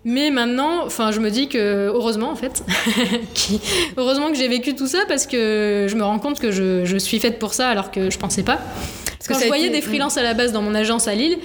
Mais 0.05 0.31
maintenant, 0.31 0.85
enfin 0.85 1.11
je 1.11 1.19
me 1.19 1.29
dis 1.29 1.47
que 1.47 1.87
heureusement 1.87 2.31
en 2.31 2.35
fait. 2.35 2.63
Heureusement 3.97 4.29
que 4.31 4.37
j'ai 4.37 4.47
vécu 4.47 4.75
tout 4.75 4.87
ça 4.87 4.99
parce 5.07 5.27
que 5.27 5.87
je 5.89 5.95
me 5.95 6.03
rends 6.03 6.19
compte 6.19 6.39
que 6.39 6.51
je, 6.51 6.85
je, 6.85 6.97
suis 6.97 7.19
faite 7.19 7.39
pour 7.39 7.53
ça 7.53 7.69
alors 7.69 7.91
que 7.91 8.09
je 8.09 8.17
pensais 8.17 8.43
pas. 8.43 8.59
Quand 9.27 9.39
je 9.39 9.47
voyais 9.47 9.69
des 9.69 9.81
freelances 9.81 10.17
à 10.17 10.23
la 10.23 10.33
base 10.33 10.51
dans 10.51 10.61
mon 10.61 10.75
agence 10.75 11.07
à 11.07 11.15
Lille, 11.15 11.37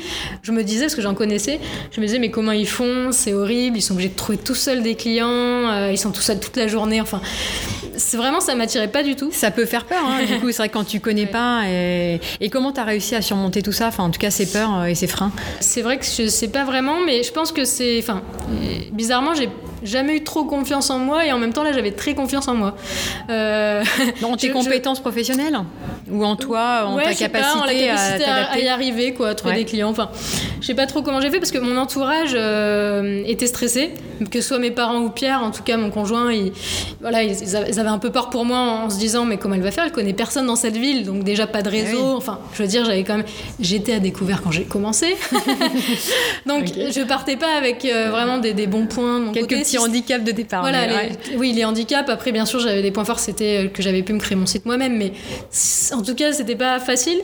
je 0.42 0.52
me 0.52 0.62
disais, 0.62 0.84
parce 0.84 0.94
que 0.94 1.02
j'en 1.02 1.14
connaissais, 1.14 1.60
je 1.90 2.00
me 2.00 2.06
disais, 2.06 2.18
mais 2.18 2.30
comment 2.30 2.52
ils 2.52 2.68
font? 2.68 3.10
C'est 3.12 3.32
horrible, 3.32 3.76
ils 3.78 3.82
sont 3.82 3.94
obligés 3.94 4.08
de 4.08 4.14
trouver 4.16 4.38
tout 4.38 4.54
seuls 4.54 4.82
des 4.82 4.94
clients, 4.94 5.28
euh, 5.28 5.90
ils 5.92 5.98
sont 5.98 6.12
tout 6.12 6.22
seuls 6.22 6.40
toute 6.40 6.56
la 6.56 6.66
journée. 6.66 7.00
Enfin, 7.00 7.20
c'est 7.96 8.16
vraiment, 8.16 8.40
ça 8.40 8.54
m'attirait 8.54 8.88
pas 8.88 9.02
du 9.02 9.16
tout. 9.16 9.30
Ça 9.32 9.50
peut 9.50 9.64
faire 9.64 9.84
peur, 9.84 10.04
hein, 10.06 10.24
du 10.24 10.38
coup, 10.38 10.50
c'est 10.50 10.58
vrai 10.58 10.68
que 10.68 10.74
quand 10.74 10.84
tu 10.84 11.00
connais 11.00 11.26
pas. 11.26 11.62
Et, 11.68 12.20
et 12.40 12.50
comment 12.50 12.72
tu 12.72 12.80
as 12.80 12.84
réussi 12.84 13.14
à 13.14 13.22
surmonter 13.22 13.62
tout 13.62 13.72
ça? 13.72 13.88
Enfin, 13.88 14.04
en 14.04 14.10
tout 14.10 14.20
cas, 14.20 14.30
ces 14.30 14.46
peurs 14.46 14.80
euh, 14.80 14.84
et 14.84 14.94
ces 14.94 15.06
freins 15.06 15.32
C'est 15.60 15.82
vrai 15.82 15.98
que 15.98 16.04
je 16.04 16.28
sais 16.28 16.48
pas 16.48 16.64
vraiment, 16.64 17.00
mais 17.04 17.22
je 17.22 17.32
pense 17.32 17.52
que 17.52 17.64
c'est. 17.64 17.98
Enfin, 17.98 18.22
bizarrement, 18.92 19.34
j'ai 19.34 19.48
jamais 19.86 20.16
eu 20.16 20.24
trop 20.24 20.44
confiance 20.44 20.90
en 20.90 20.98
moi 20.98 21.26
et 21.26 21.32
en 21.32 21.38
même 21.38 21.52
temps 21.52 21.62
là 21.62 21.72
j'avais 21.72 21.92
très 21.92 22.14
confiance 22.14 22.48
en 22.48 22.54
moi. 22.54 22.76
Euh, 23.30 23.82
dans 24.20 24.36
tes 24.36 24.50
compétences 24.50 25.00
professionnelles 25.00 25.58
ou 26.10 26.24
en 26.24 26.36
toi, 26.36 26.84
en 26.86 26.96
ta 26.96 27.14
capacité, 27.14 27.66
la 27.66 27.74
capacité 27.74 28.24
à, 28.24 28.58
y 28.58 28.68
arriver, 28.68 29.12
quoi, 29.12 29.30
à 29.30 29.34
trouver 29.34 29.56
des 29.56 29.64
clients. 29.64 29.90
Enfin, 29.90 30.10
je 30.60 30.66
sais 30.66 30.74
pas 30.74 30.86
trop 30.86 31.02
comment 31.02 31.20
j'ai 31.20 31.30
fait 31.30 31.38
parce 31.38 31.50
que 31.50 31.58
mon 31.58 31.76
entourage 31.76 32.32
euh, 32.34 33.22
était 33.26 33.46
stressé, 33.46 33.90
que 34.30 34.40
ce 34.40 34.48
soit 34.48 34.58
mes 34.58 34.70
parents 34.70 35.00
ou 35.00 35.10
Pierre, 35.10 35.42
en 35.42 35.50
tout 35.50 35.62
cas 35.62 35.76
mon 35.76 35.90
conjoint, 35.90 36.32
ils, 36.32 36.52
voilà, 37.00 37.24
ils, 37.24 37.56
avaient 37.56 37.88
un 37.88 37.98
peu 37.98 38.10
peur 38.10 38.30
pour 38.30 38.44
moi 38.44 38.58
en 38.58 38.90
se 38.90 38.98
disant 38.98 39.24
mais 39.24 39.36
comment 39.36 39.54
elle 39.56 39.62
va 39.62 39.70
faire? 39.70 39.84
Elle 39.84 39.92
connaît 39.92 40.12
personne 40.12 40.46
dans 40.46 40.56
cette 40.56 40.76
ville, 40.76 41.04
donc 41.04 41.24
déjà 41.24 41.46
pas 41.46 41.62
de 41.62 41.68
ah 41.68 41.72
réseau. 41.72 42.16
Enfin, 42.16 42.38
je 42.54 42.62
veux 42.62 42.68
dire, 42.68 42.84
j'avais 42.84 43.02
quand 43.02 43.16
même, 43.16 43.26
j'étais 43.58 43.94
à 43.94 43.98
découvert 43.98 44.42
quand 44.42 44.52
j'ai 44.52 44.64
commencé, 44.64 45.16
donc 46.46 46.66
je 46.66 47.04
partais 47.04 47.36
pas 47.36 47.56
avec 47.56 47.84
euh, 47.84 48.10
vraiment 48.10 48.38
des, 48.38 48.66
bons 48.66 48.86
points. 48.86 49.18
Mon 49.18 49.32
Quelques 49.32 49.64
petits 49.76 49.88
handicaps 49.88 50.24
de 50.24 50.32
départ. 50.32 50.62
Voilà, 50.62 50.86
oui, 51.36 51.52
les 51.52 51.64
handicaps. 51.64 52.08
Après, 52.08 52.32
bien 52.32 52.44
sûr, 52.44 52.60
j'avais 52.60 52.82
des 52.82 52.90
points 52.90 53.04
forts, 53.04 53.20
c'était 53.20 53.70
que 53.72 53.82
j'avais 53.82 54.02
pu 54.02 54.12
me 54.12 54.18
créer 54.18 54.36
mon 54.36 54.46
site 54.46 54.66
moi-même, 54.66 54.96
mais 54.96 55.12
en 55.92 56.02
tout 56.02 56.14
cas, 56.14 56.32
c'était 56.32 56.56
pas 56.56 56.78
facile. 56.80 57.18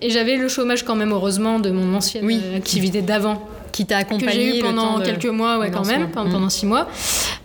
Et 0.00 0.10
j'avais 0.10 0.36
le 0.36 0.48
chômage 0.48 0.84
quand 0.84 0.96
même, 0.96 1.12
heureusement, 1.12 1.58
de 1.58 1.70
mon 1.70 1.94
ancienne 1.94 2.28
activité 2.56 3.02
d'avant 3.02 3.42
qui 3.72 3.86
t'a 3.86 3.98
accompagné 3.98 4.32
que 4.32 4.52
j'ai 4.52 4.58
eu 4.58 4.62
pendant 4.62 5.00
quelques 5.00 5.26
mois 5.26 5.58
ouais 5.58 5.70
quand 5.70 5.86
même 5.86 6.08
pendant, 6.10 6.40
mm. 6.40 6.50
six 6.50 6.66
mois. 6.66 6.88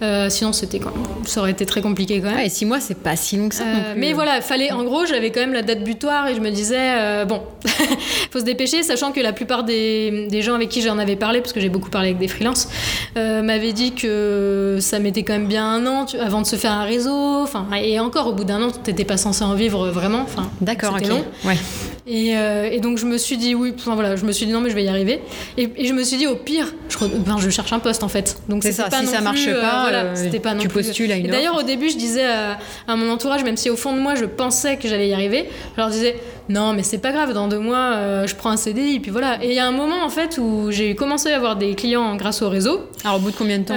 Euh, 0.02 0.30
sinon 0.30 0.54
c'était 0.54 0.80
quand 0.80 0.94
ça 1.26 1.42
aurait 1.42 1.52
été 1.52 1.66
très 1.66 1.82
compliqué 1.82 2.22
quand 2.22 2.30
même. 2.30 2.40
Et 2.40 2.50
six 2.50 2.66
mois 2.66 2.80
c'est 2.80 2.98
pas 2.98 3.16
si 3.16 3.38
long 3.38 3.50
que 3.50 3.56
ça 3.56 3.64
euh, 3.64 3.94
mais 3.98 4.14
voilà 4.14 4.42
fallait 4.42 4.72
en 4.72 4.84
gros 4.84 5.06
j'avais 5.06 5.32
quand 5.32 5.40
même 5.40 5.54
la 5.54 5.62
date 5.62 5.84
butoir 5.84 6.28
et 6.28 6.36
je 6.36 6.40
me 6.40 6.50
disais 6.50 6.78
euh, 6.80 7.26
bon 7.26 7.42
faut 8.32 8.40
se 8.40 8.44
dépêcher 8.44 8.84
sachant 8.84 9.12
que 9.12 9.20
la 9.20 9.34
plupart 9.34 9.64
des, 9.64 10.28
des 10.30 10.42
gens 10.42 10.56
avec 10.56 10.70
qui 10.70 10.82
j'en 10.82 10.98
avais 10.98 11.16
parlé 11.16 11.42
parce 11.42 11.54
que 11.54 11.60
j'ai 11.60 11.70
beaucoup 11.70 11.90
parlé 11.90 12.10
avec 12.10 12.20
des 12.20 12.28
freelances 12.28 12.68
m'avaient 13.16 13.74
dit 13.74 13.94
que 13.94 14.78
ça 14.82 15.00
mettait 15.00 15.24
quand 15.24 15.34
même 15.34 15.48
bien 15.48 15.66
un 15.66 15.86
an 15.86 16.06
avant 16.20 16.42
de 16.42 16.48
se 16.48 16.56
faire 16.56 16.72
un 16.72 16.86
réseau 16.86 17.42
enfin 17.42 17.68
et 17.82 18.00
encore 18.00 18.28
au 18.28 18.34
bout 18.34 18.44
d'un 18.44 18.62
an 18.62 18.72
t'étais 18.72 19.06
pas 19.06 19.18
censé 19.18 19.44
en 19.44 19.54
vivre 19.54 19.90
vraiment 19.90 20.22
enfin 20.22 20.50
d'accord 20.62 20.96
ok. 20.96 21.08
long. 21.08 21.24
ouais. 21.46 21.58
Et, 22.06 22.32
et, 22.32 22.80
donc 22.82 22.98
je 22.98 23.06
me 23.06 23.18
suis 23.18 23.38
dit 23.38 23.56
oui 23.56 23.74
enfin 23.78 23.96
voilà 23.96 24.16
je 24.16 24.26
me 24.26 24.32
suis 24.32 24.46
dit 24.46 24.52
non 24.52 24.62
mais 24.62 24.70
je 24.70 24.76
vais 24.76 24.84
y 24.84 24.90
arriver. 24.90 25.22
Et, 25.58 25.70
et 25.78 25.86
je 25.86 25.94
me 25.94 26.04
suis 26.04 26.13
dit 26.18 26.28
au 26.28 26.36
pire, 26.36 26.74
je, 26.90 26.98
ben, 26.98 27.38
je 27.38 27.50
cherche 27.50 27.72
un 27.74 27.80
poste 27.80 28.04
en 28.04 28.08
fait. 28.08 28.38
Donc 28.50 28.64
c'est 28.64 28.72
ça, 28.72 28.90
pas 28.90 29.00
si 29.00 29.08
ça 29.08 29.22
marche 29.22 29.48
euh, 29.48 29.62
pas, 29.62 29.92
euh, 29.92 30.12
c'était 30.16 30.40
pas 30.40 30.54
non 30.54 30.62
tu 30.62 30.68
postules 30.68 31.12
à 31.12 31.16
une 31.16 31.28
D'ailleurs 31.28 31.58
au 31.58 31.64
début 31.64 31.90
je 31.90 31.98
disais 31.98 32.26
à, 32.26 32.96
mon 32.96 33.10
entourage, 33.10 33.44
même 33.44 33.58
si 33.58 33.70
au 33.70 33.76
fond 33.76 33.94
de 33.94 34.00
moi 34.00 34.16
je 34.16 34.26
pensais 34.26 34.78
que 34.78 34.88
j'allais 34.88 35.10
y 35.10 35.14
arriver, 35.14 35.50
je 35.76 35.82
leur 35.82 35.90
disais 35.90 36.16
non 36.50 36.74
mais 36.74 36.84
c'est 36.84 36.98
pas 36.98 37.12
grave, 37.12 37.34
dans 37.34 37.48
deux 37.48 37.60
mois 37.60 37.94
euh, 37.96 38.28
je 38.28 38.36
prends 38.36 38.50
un 38.50 38.58
CDI, 38.58 39.00
puis 39.00 39.12
voilà. 39.12 39.44
Et 39.44 39.50
il 39.50 39.54
y 39.54 39.60
a 39.60 39.68
un 39.68 39.72
moment 39.72 40.04
en 40.04 40.10
fait 40.10 40.38
où 40.38 40.68
j'ai 40.72 40.96
commencé 40.96 41.32
à 41.32 41.36
avoir 41.36 41.56
des 41.56 41.76
clients 41.76 42.16
grâce 42.16 42.42
au 42.42 42.50
réseau. 42.50 42.82
Alors 43.04 43.18
au 43.18 43.20
bout 43.20 43.32
de 43.32 43.36
combien 43.36 43.60
de 43.60 43.66
temps 43.66 43.76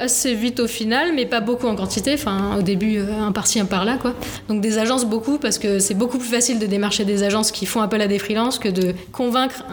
Assez 0.00 0.34
vite 0.34 0.58
au 0.58 0.66
final, 0.66 1.12
mais 1.14 1.26
pas 1.26 1.40
beaucoup 1.40 1.66
en 1.66 1.76
quantité. 1.76 2.14
Enfin 2.14 2.56
au 2.58 2.62
début 2.62 2.98
un 2.98 3.32
par-ci 3.32 3.60
un 3.60 3.66
par-là 3.66 3.98
quoi. 4.00 4.14
Donc 4.48 4.60
des 4.60 4.78
agences 4.78 5.04
beaucoup 5.04 5.38
parce 5.38 5.58
que 5.58 5.78
c'est 5.78 5.94
beaucoup 5.94 6.18
plus 6.18 6.28
facile 6.28 6.58
de 6.58 6.66
démarcher 6.66 7.04
des 7.04 7.22
agences 7.22 7.52
qui 7.52 7.66
font 7.66 7.80
appel 7.80 8.00
à 8.00 8.06
des 8.06 8.18
freelances 8.18 8.58
que 8.58 8.68
de 8.68 8.94
convaincre 9.12 9.64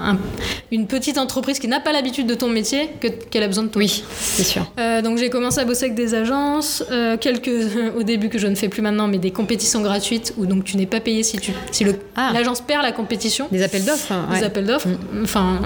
une 0.71 0.87
petite 0.87 1.17
entreprise 1.17 1.59
qui 1.59 1.67
n'a 1.67 1.79
pas 1.79 1.91
l'habitude 1.91 2.27
de 2.27 2.35
ton 2.35 2.47
métier 2.47 2.89
qu'elle 3.31 3.43
a 3.43 3.47
besoin 3.47 3.63
de 3.63 3.69
toi. 3.69 3.79
Oui, 3.79 4.03
c'est 4.13 4.43
sûr. 4.43 4.71
Euh, 4.77 5.01
donc 5.01 5.17
j'ai 5.17 5.29
commencé 5.29 5.59
à 5.59 5.65
bosser 5.65 5.85
avec 5.85 5.95
des 5.95 6.13
agences, 6.15 6.83
euh, 6.91 7.17
quelques 7.17 7.49
au 7.97 8.03
début 8.03 8.29
que 8.29 8.37
je 8.37 8.47
ne 8.47 8.55
fais 8.55 8.69
plus 8.69 8.81
maintenant, 8.81 9.07
mais 9.07 9.17
des 9.17 9.31
compétitions 9.31 9.81
gratuites 9.81 10.33
où 10.37 10.45
donc 10.45 10.63
tu 10.63 10.77
n'es 10.77 10.85
pas 10.85 10.99
payé 10.99 11.23
si 11.23 11.37
tu 11.37 11.53
si 11.71 11.83
le 11.83 11.93
ah. 12.15 12.31
l'agence 12.33 12.61
perd 12.61 12.83
la 12.83 12.91
compétition. 12.91 13.47
Des 13.51 13.63
appels 13.63 13.85
d'offres. 13.85 14.11
Hein, 14.11 14.27
des 14.33 14.43
appels 14.43 14.65
d'offres. 14.65 14.87
Mm. 14.87 15.23
Enfin, 15.23 15.59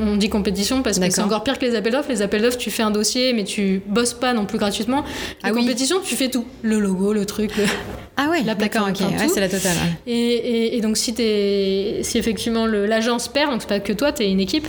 on 0.00 0.16
dit 0.16 0.28
compétition 0.28 0.82
parce 0.82 0.98
que 0.98 1.10
c'est 1.10 1.22
encore 1.22 1.44
pire 1.44 1.58
que 1.58 1.64
les 1.64 1.74
appels 1.74 1.92
d'offres. 1.92 2.10
Les 2.10 2.22
appels 2.22 2.42
d'offres, 2.42 2.58
tu 2.58 2.70
fais 2.70 2.82
un 2.82 2.90
dossier, 2.90 3.32
mais 3.32 3.44
tu 3.44 3.82
bosses 3.86 4.14
pas 4.14 4.32
non 4.32 4.46
plus 4.46 4.58
gratuitement. 4.58 5.04
La 5.42 5.50
ah 5.50 5.52
compétition, 5.52 6.00
tu 6.04 6.14
fais 6.14 6.28
tout. 6.28 6.44
Le 6.62 6.78
logo, 6.78 7.12
le 7.12 7.24
truc, 7.26 7.56
le... 7.56 7.64
Ah 8.16 8.28
ouais, 8.28 8.42
la 8.42 8.54
d'accord, 8.54 8.88
ok, 8.90 9.00
ouais, 9.00 9.28
c'est 9.32 9.40
la 9.40 9.48
totale. 9.48 9.72
Et, 10.06 10.76
et, 10.76 10.80
donc 10.82 10.98
si, 10.98 11.14
es, 11.18 12.00
si 12.02 12.18
effectivement 12.18 12.66
l'agence 12.66 13.26
perd, 13.26 13.50
donc 13.50 13.62
c'est 13.62 13.68
pas 13.68 13.80
que 13.80 13.94
toi, 13.94 14.12
tu 14.12 14.22
es 14.22 14.30
une 14.30 14.38
équipe, 14.38 14.68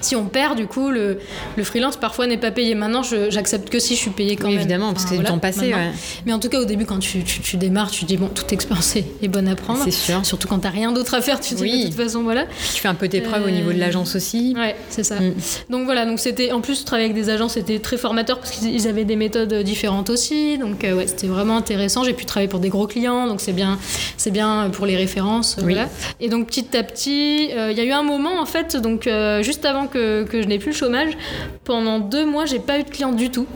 si 0.00 0.16
on 0.16 0.26
perd, 0.26 0.56
du 0.56 0.66
coup, 0.66 0.90
le, 0.90 1.18
le 1.56 1.64
freelance 1.64 1.96
parfois 1.96 2.26
n'est 2.26 2.36
pas 2.36 2.50
payé. 2.50 2.74
Maintenant, 2.74 3.02
j'accepte 3.02 3.70
que 3.70 3.78
si 3.78 3.94
je 3.94 4.00
suis 4.00 4.10
payé 4.10 4.36
quand 4.36 4.46
oui, 4.46 4.54
même. 4.54 4.60
Évidemment, 4.60 4.92
parce 4.92 5.04
que 5.04 5.10
c'est 5.10 5.18
du 5.18 5.24
temps 5.24 5.38
passé. 5.38 5.72
Mais 6.24 6.32
en 6.32 6.38
tout 6.38 6.48
cas, 6.48 6.60
au 6.60 6.64
début, 6.64 6.84
quand 6.84 6.98
tu, 6.98 7.22
tu, 7.24 7.56
démarres, 7.56 7.90
tu 7.90 8.04
dis 8.04 8.16
bon, 8.16 8.28
toute 8.28 8.52
expérience 8.52 8.96
est 8.96 9.28
bonne 9.28 9.48
à 9.48 9.56
prendre. 9.56 9.82
C'est 9.84 9.90
sûr. 9.90 10.24
Surtout 10.24 10.48
quand 10.48 10.58
t'as 10.60 10.70
rien 10.70 10.92
d'autre 10.92 11.14
à 11.14 11.20
faire, 11.20 11.40
tu 11.40 11.54
dis 11.54 11.84
de 11.84 11.86
toute 11.86 11.94
façon, 11.94 12.22
voilà. 12.22 12.46
Tu 12.74 12.80
fais 12.80 12.88
un 12.88 12.94
peu 12.94 13.08
tes 13.08 13.20
preuves 13.20 13.46
au 13.46 13.50
niveau 13.50 13.72
de 13.72 13.78
l'agence 13.78 14.16
aussi. 14.16 14.54
Ouais, 14.56 14.76
c'est 14.88 15.04
ça. 15.04 15.20
Mm. 15.20 15.34
Donc 15.70 15.84
voilà, 15.84 16.06
donc 16.06 16.18
c'était 16.18 16.52
en 16.52 16.60
plus 16.60 16.84
travailler 16.84 17.10
avec 17.10 17.16
des 17.16 17.30
agences, 17.30 17.54
c'était 17.54 17.78
très 17.78 17.96
formateur 17.96 18.38
parce 18.38 18.52
qu'ils 18.52 18.88
avaient 18.88 19.04
des 19.04 19.16
méthodes 19.16 19.54
différentes 19.62 20.10
aussi. 20.10 20.58
Donc 20.58 20.84
euh, 20.84 20.94
ouais, 20.94 21.06
c'était 21.06 21.26
vraiment 21.26 21.56
intéressant. 21.56 22.04
J'ai 22.04 22.12
pu 22.12 22.24
travailler 22.24 22.48
pour 22.48 22.60
des 22.60 22.68
gros 22.68 22.86
clients, 22.86 23.26
donc 23.26 23.40
c'est 23.40 23.52
bien, 23.52 23.78
c'est 24.16 24.30
bien 24.30 24.70
pour 24.70 24.86
les 24.86 24.96
références. 24.96 25.56
Voilà. 25.60 25.88
Et 26.20 26.28
donc 26.28 26.46
petit 26.48 26.76
à 26.76 26.82
petit, 26.82 27.50
euh, 27.52 27.72
il 27.72 27.78
y 27.78 27.80
a 27.80 27.84
eu 27.84 27.92
un 27.92 28.02
moment 28.02 28.40
en 28.40 28.46
fait, 28.46 28.76
donc 28.76 29.06
euh, 29.06 29.42
juste 29.42 29.64
avant 29.64 29.85
que, 29.86 30.26
je 30.30 30.46
n'ai 30.46 30.58
plus 30.58 30.72
chômage. 30.72 31.16
Pendant 31.64 31.98
deux 31.98 32.26
mois, 32.26 32.46
j'ai 32.46 32.58
pas 32.58 32.78
eu 32.78 32.82
de 32.82 32.90
clients 32.90 33.12
du 33.12 33.30
tout 33.30 33.46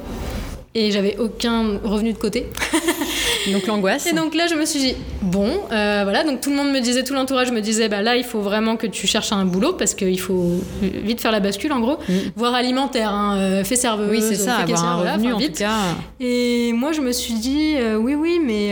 et 0.75 0.90
j'avais 0.90 1.16
aucun 1.18 1.78
revenu 1.82 2.12
de 2.12 2.18
côté. 2.18 2.46
donc 3.49 3.66
l'angoisse. 3.66 4.06
Et 4.06 4.12
donc 4.12 4.35
là, 4.35 4.47
je 4.47 4.54
me 4.54 4.64
suis 4.64 4.80
dit, 4.80 4.94
bon, 5.23 5.50
euh, 5.73 6.00
voilà, 6.04 6.25
donc 6.25 6.40
tout 6.40 6.50
le 6.50 6.56
monde 6.56 6.70
me 6.70 6.80
disait, 6.80 7.04
tout 7.04 7.14
l'entourage 7.14 7.52
me 7.52 7.61
disait, 7.61 7.88
bah 7.88 8.02
là, 8.02 8.16
il 8.16 8.25
faut 8.25 8.40
vraiment 8.40 8.76
que 8.76 8.87
tu 8.87 9.06
cherches 9.06 9.32
un 9.32 9.44
boulot 9.44 9.73
parce 9.75 9.94
qu'il 9.94 10.20
faut 10.20 10.61
vite 10.82 11.20
faire 11.20 11.32
la 11.32 11.40
bascule, 11.40 11.73
en 11.73 11.80
gros, 11.80 11.99
mm. 12.09 12.12
voire 12.37 12.54
alimentaire, 12.54 13.11
hein, 13.11 13.37
euh, 13.38 13.64
fait 13.64 13.76
serveuse, 13.76 14.11
oui, 14.11 14.23
c'est 14.26 14.35
ça, 14.35 14.56
avoir 14.56 14.85
un 14.85 15.12
revenu, 15.14 15.32
en 15.32 15.40
tout 15.40 15.52
cas. 15.52 15.70
Et 16.18 16.73
moi, 16.73 16.92
je 16.92 17.00
me 17.00 17.12
suis 17.12 17.35
dit, 17.35 17.75
euh, 17.76 17.97
oui, 17.97 18.14
oui, 18.14 18.40
mais 18.44 18.70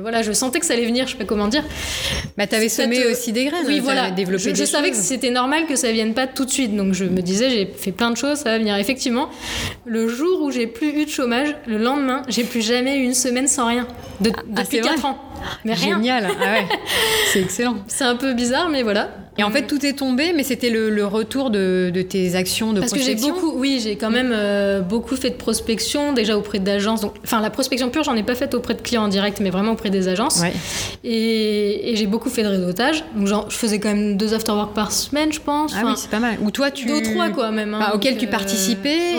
voilà, 0.00 0.22
je 0.22 0.32
sentais 0.32 0.60
que 0.60 0.66
ça 0.66 0.74
allait 0.74 0.86
venir, 0.86 1.06
je 1.06 1.12
sais 1.12 1.18
pas 1.18 1.24
comment 1.24 1.48
dire. 1.48 1.64
Bah, 2.36 2.46
t'avais 2.46 2.68
semé 2.68 3.06
aussi 3.06 3.32
des 3.32 3.46
graines, 3.46 3.64
oui, 3.66 3.80
voilà. 3.80 4.10
développé 4.10 4.50
je, 4.50 4.54
je 4.54 4.64
savais 4.64 4.90
que 4.90 4.96
c'était 4.96 5.30
normal 5.30 5.66
que 5.66 5.76
ça 5.76 5.90
vienne 5.92 6.14
pas 6.14 6.26
tout 6.26 6.44
de 6.44 6.50
suite, 6.50 6.76
donc 6.76 6.92
je 6.92 7.04
me 7.04 7.22
disais, 7.22 7.50
j'ai 7.50 7.66
fait 7.66 7.92
plein 7.92 8.10
de 8.10 8.16
choses, 8.16 8.38
ça 8.38 8.50
va 8.50 8.58
venir. 8.58 8.76
Effectivement, 8.76 9.28
le 9.86 10.08
jour 10.08 10.42
où 10.42 10.50
j'ai 10.50 10.66
plus 10.66 10.88
eu 10.88 11.04
de 11.04 11.10
chômage, 11.10 11.54
le 11.66 11.78
lendemain, 11.78 12.22
j'ai 12.28 12.44
plus 12.44 12.62
jamais 12.62 12.98
eu 12.98 13.02
une 13.02 13.14
semaine 13.14 13.48
sans 13.48 13.63
rien. 13.64 13.86
De, 14.20 14.30
ah, 14.34 14.60
depuis 14.62 14.80
4 14.80 15.04
ans. 15.04 15.18
Mais 15.64 15.74
rien. 15.74 15.96
Génial, 15.96 16.28
ah 16.30 16.44
ouais. 16.44 16.66
c'est 17.32 17.40
excellent. 17.40 17.76
C'est 17.86 18.04
un 18.04 18.16
peu 18.16 18.34
bizarre, 18.34 18.68
mais 18.68 18.82
voilà. 18.82 19.10
Et 19.36 19.42
en 19.42 19.50
fait, 19.50 19.66
tout 19.66 19.84
est 19.84 19.94
tombé, 19.94 20.32
mais 20.32 20.44
c'était 20.44 20.70
le, 20.70 21.06
retour 21.06 21.50
de, 21.50 21.90
tes 22.08 22.36
actions 22.36 22.72
de 22.72 22.80
prospection. 22.80 23.12
Parce 23.12 23.20
que 23.20 23.26
j'ai 23.26 23.32
beaucoup, 23.32 23.58
oui, 23.58 23.80
j'ai 23.82 23.96
quand 23.96 24.10
même 24.10 24.32
euh, 24.32 24.80
beaucoup 24.80 25.16
fait 25.16 25.30
de 25.30 25.34
prospection, 25.34 26.12
déjà 26.12 26.38
auprès 26.38 26.60
d'agences. 26.60 27.04
enfin, 27.24 27.40
la 27.40 27.50
prospection 27.50 27.90
pure, 27.90 28.04
j'en 28.04 28.14
ai 28.14 28.22
pas 28.22 28.34
faite 28.34 28.54
auprès 28.54 28.74
de 28.74 28.80
clients 28.80 29.04
en 29.04 29.08
direct, 29.08 29.40
mais 29.40 29.50
vraiment 29.50 29.72
auprès 29.72 29.90
des 29.90 30.08
agences. 30.08 30.42
Et, 31.02 31.92
j'ai 31.94 32.06
beaucoup 32.06 32.30
fait 32.30 32.42
de 32.42 32.48
réseautage. 32.48 33.04
Donc, 33.16 33.26
genre, 33.26 33.50
je 33.50 33.56
faisais 33.56 33.78
quand 33.78 33.88
même 33.88 34.16
deux 34.16 34.34
afterwork 34.34 34.74
par 34.74 34.92
semaine, 34.92 35.32
je 35.32 35.40
pense. 35.40 35.72
Ah 35.76 35.82
oui, 35.84 35.92
c'est 35.96 36.10
pas 36.10 36.18
mal. 36.20 36.36
Ou 36.42 36.50
toi, 36.50 36.70
tu. 36.70 36.86
Deux, 36.86 37.02
trois, 37.02 37.30
quoi, 37.30 37.50
même. 37.50 37.74
Hein, 37.74 37.92
auquel 37.94 38.16
tu 38.16 38.26
euh, 38.26 38.30
participais, 38.30 39.14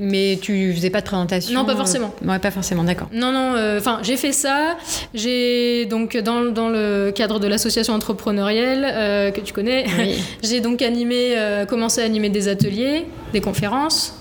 mais 0.00 0.38
tu 0.40 0.72
faisais 0.74 0.90
pas 0.90 1.00
de 1.00 1.06
présentation. 1.06 1.54
Non, 1.54 1.64
pas 1.64 1.76
forcément. 1.76 2.12
Ouais, 2.24 2.38
pas 2.38 2.50
forcément, 2.50 2.82
d'accord. 2.84 3.08
Non, 3.12 3.32
non, 3.32 3.54
euh, 3.54 3.78
enfin, 3.78 4.00
j'ai 4.02 4.16
fait 4.16 4.32
ça. 4.32 4.76
J'ai, 5.14 5.86
donc, 5.86 6.16
dans, 6.16 6.42
dans, 6.46 6.68
le 6.68 7.12
cadre 7.14 7.38
de 7.38 7.46
l'association 7.46 7.94
entrepreneuriale 7.94 9.32
que 9.32 9.40
tu 9.40 9.52
connais. 9.52 9.86
j'ai 10.42 10.60
donc 10.60 10.82
animé, 10.82 11.34
euh, 11.36 11.66
commencé 11.66 12.00
à 12.00 12.04
animer 12.04 12.28
des 12.30 12.48
ateliers, 12.48 13.06
des 13.32 13.40
conférences, 13.40 14.14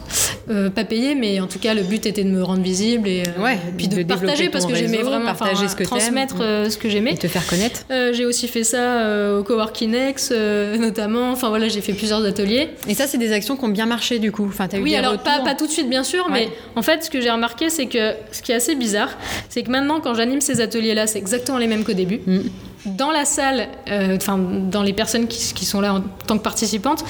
euh, 0.50 0.70
pas 0.70 0.84
payé, 0.84 1.16
mais 1.16 1.40
en 1.40 1.48
tout 1.48 1.60
cas 1.60 1.74
le 1.74 1.84
but 1.84 2.06
était 2.06 2.24
de 2.24 2.30
me 2.30 2.44
rendre 2.44 2.62
visible 2.62 3.08
et 3.08 3.24
euh, 3.28 3.44
ouais, 3.44 3.58
puis 3.78 3.88
de, 3.88 4.04
partager 4.04 4.50
parce 4.50 4.66
que 4.66 4.76
j'aimais 4.76 5.02
vraiment 5.02 5.26
partager 5.26 5.68
ce 5.68 5.76
que 5.76 5.84
transmettre 5.84 6.38
ce 6.38 6.78
que 6.78 6.90
j'aimais 6.90 7.14
et 7.14 7.18
te 7.18 7.28
faire 7.28 7.46
connaître. 7.48 7.86
j'ai 7.90 8.26
aussi 8.26 8.48
fait 8.48 8.64
ça 8.64 9.38
au 9.38 9.44
Coworking 9.44 9.96
X 10.10 10.32
notamment. 10.80 11.32
Enfin 11.32 11.50
voilà, 11.50 11.68
j'ai 11.68 11.82
fait 11.82 11.94
plusieurs 11.94 12.24
ateliers. 12.26 12.70
Et 12.88 12.94
ça, 12.94 13.08
c'est 13.08 13.18
des 13.18 13.32
actions 13.32 13.56
qui 13.56 13.66
ont 13.66 13.70
bien 13.70 13.86
marché 13.86 14.20
du 14.20 14.32
coup. 14.32 14.46
Enfin, 14.48 14.68
as 14.72 14.78
eu 14.78 14.82
oui, 14.82 14.96
alors 14.96 15.18
pas, 15.20 15.40
pas, 15.40 15.56
tout 15.56 15.68
de 15.68 15.72
suite 15.72 15.90
bien 15.90 16.04
sûr, 16.04 16.28
mais 16.30 16.50
en 16.76 16.82
fait, 16.82 17.04
ce 17.04 17.10
que 17.10 17.22
j'ai 17.22 17.32
remarqué, 17.32 17.70
c'est 17.70 17.88
que 17.88 18.14
ce 18.32 18.42
qui 18.42 18.52
est 18.52 18.56
assez 18.56 18.76
bizarre, 18.76 19.18
c'est 19.50 19.64
que 19.64 19.72
maintenant 19.72 20.00
quand 20.00 20.14
j'anime 20.14 20.42
ces 20.42 20.62
ateliers-là, 20.62 21.08
c'est 21.08 21.20
exactement 21.20 21.58
les 21.58 21.68
mêmes 21.68 21.84
qu'au 21.84 21.94
début. 21.94 22.20
Mm. 22.26 22.40
Dans 22.86 23.12
la 23.12 23.26
salle, 23.26 23.68
euh, 23.90 24.16
enfin 24.16 24.38
dans 24.38 24.84
les 24.84 24.94
personnes 24.94 25.28
qui, 25.28 25.54
qui, 25.54 25.66
sont 25.66 25.82
là 25.82 25.96
en 25.96 26.02
tant 26.28 26.38
que 26.38 26.44
participantes, 26.44 27.04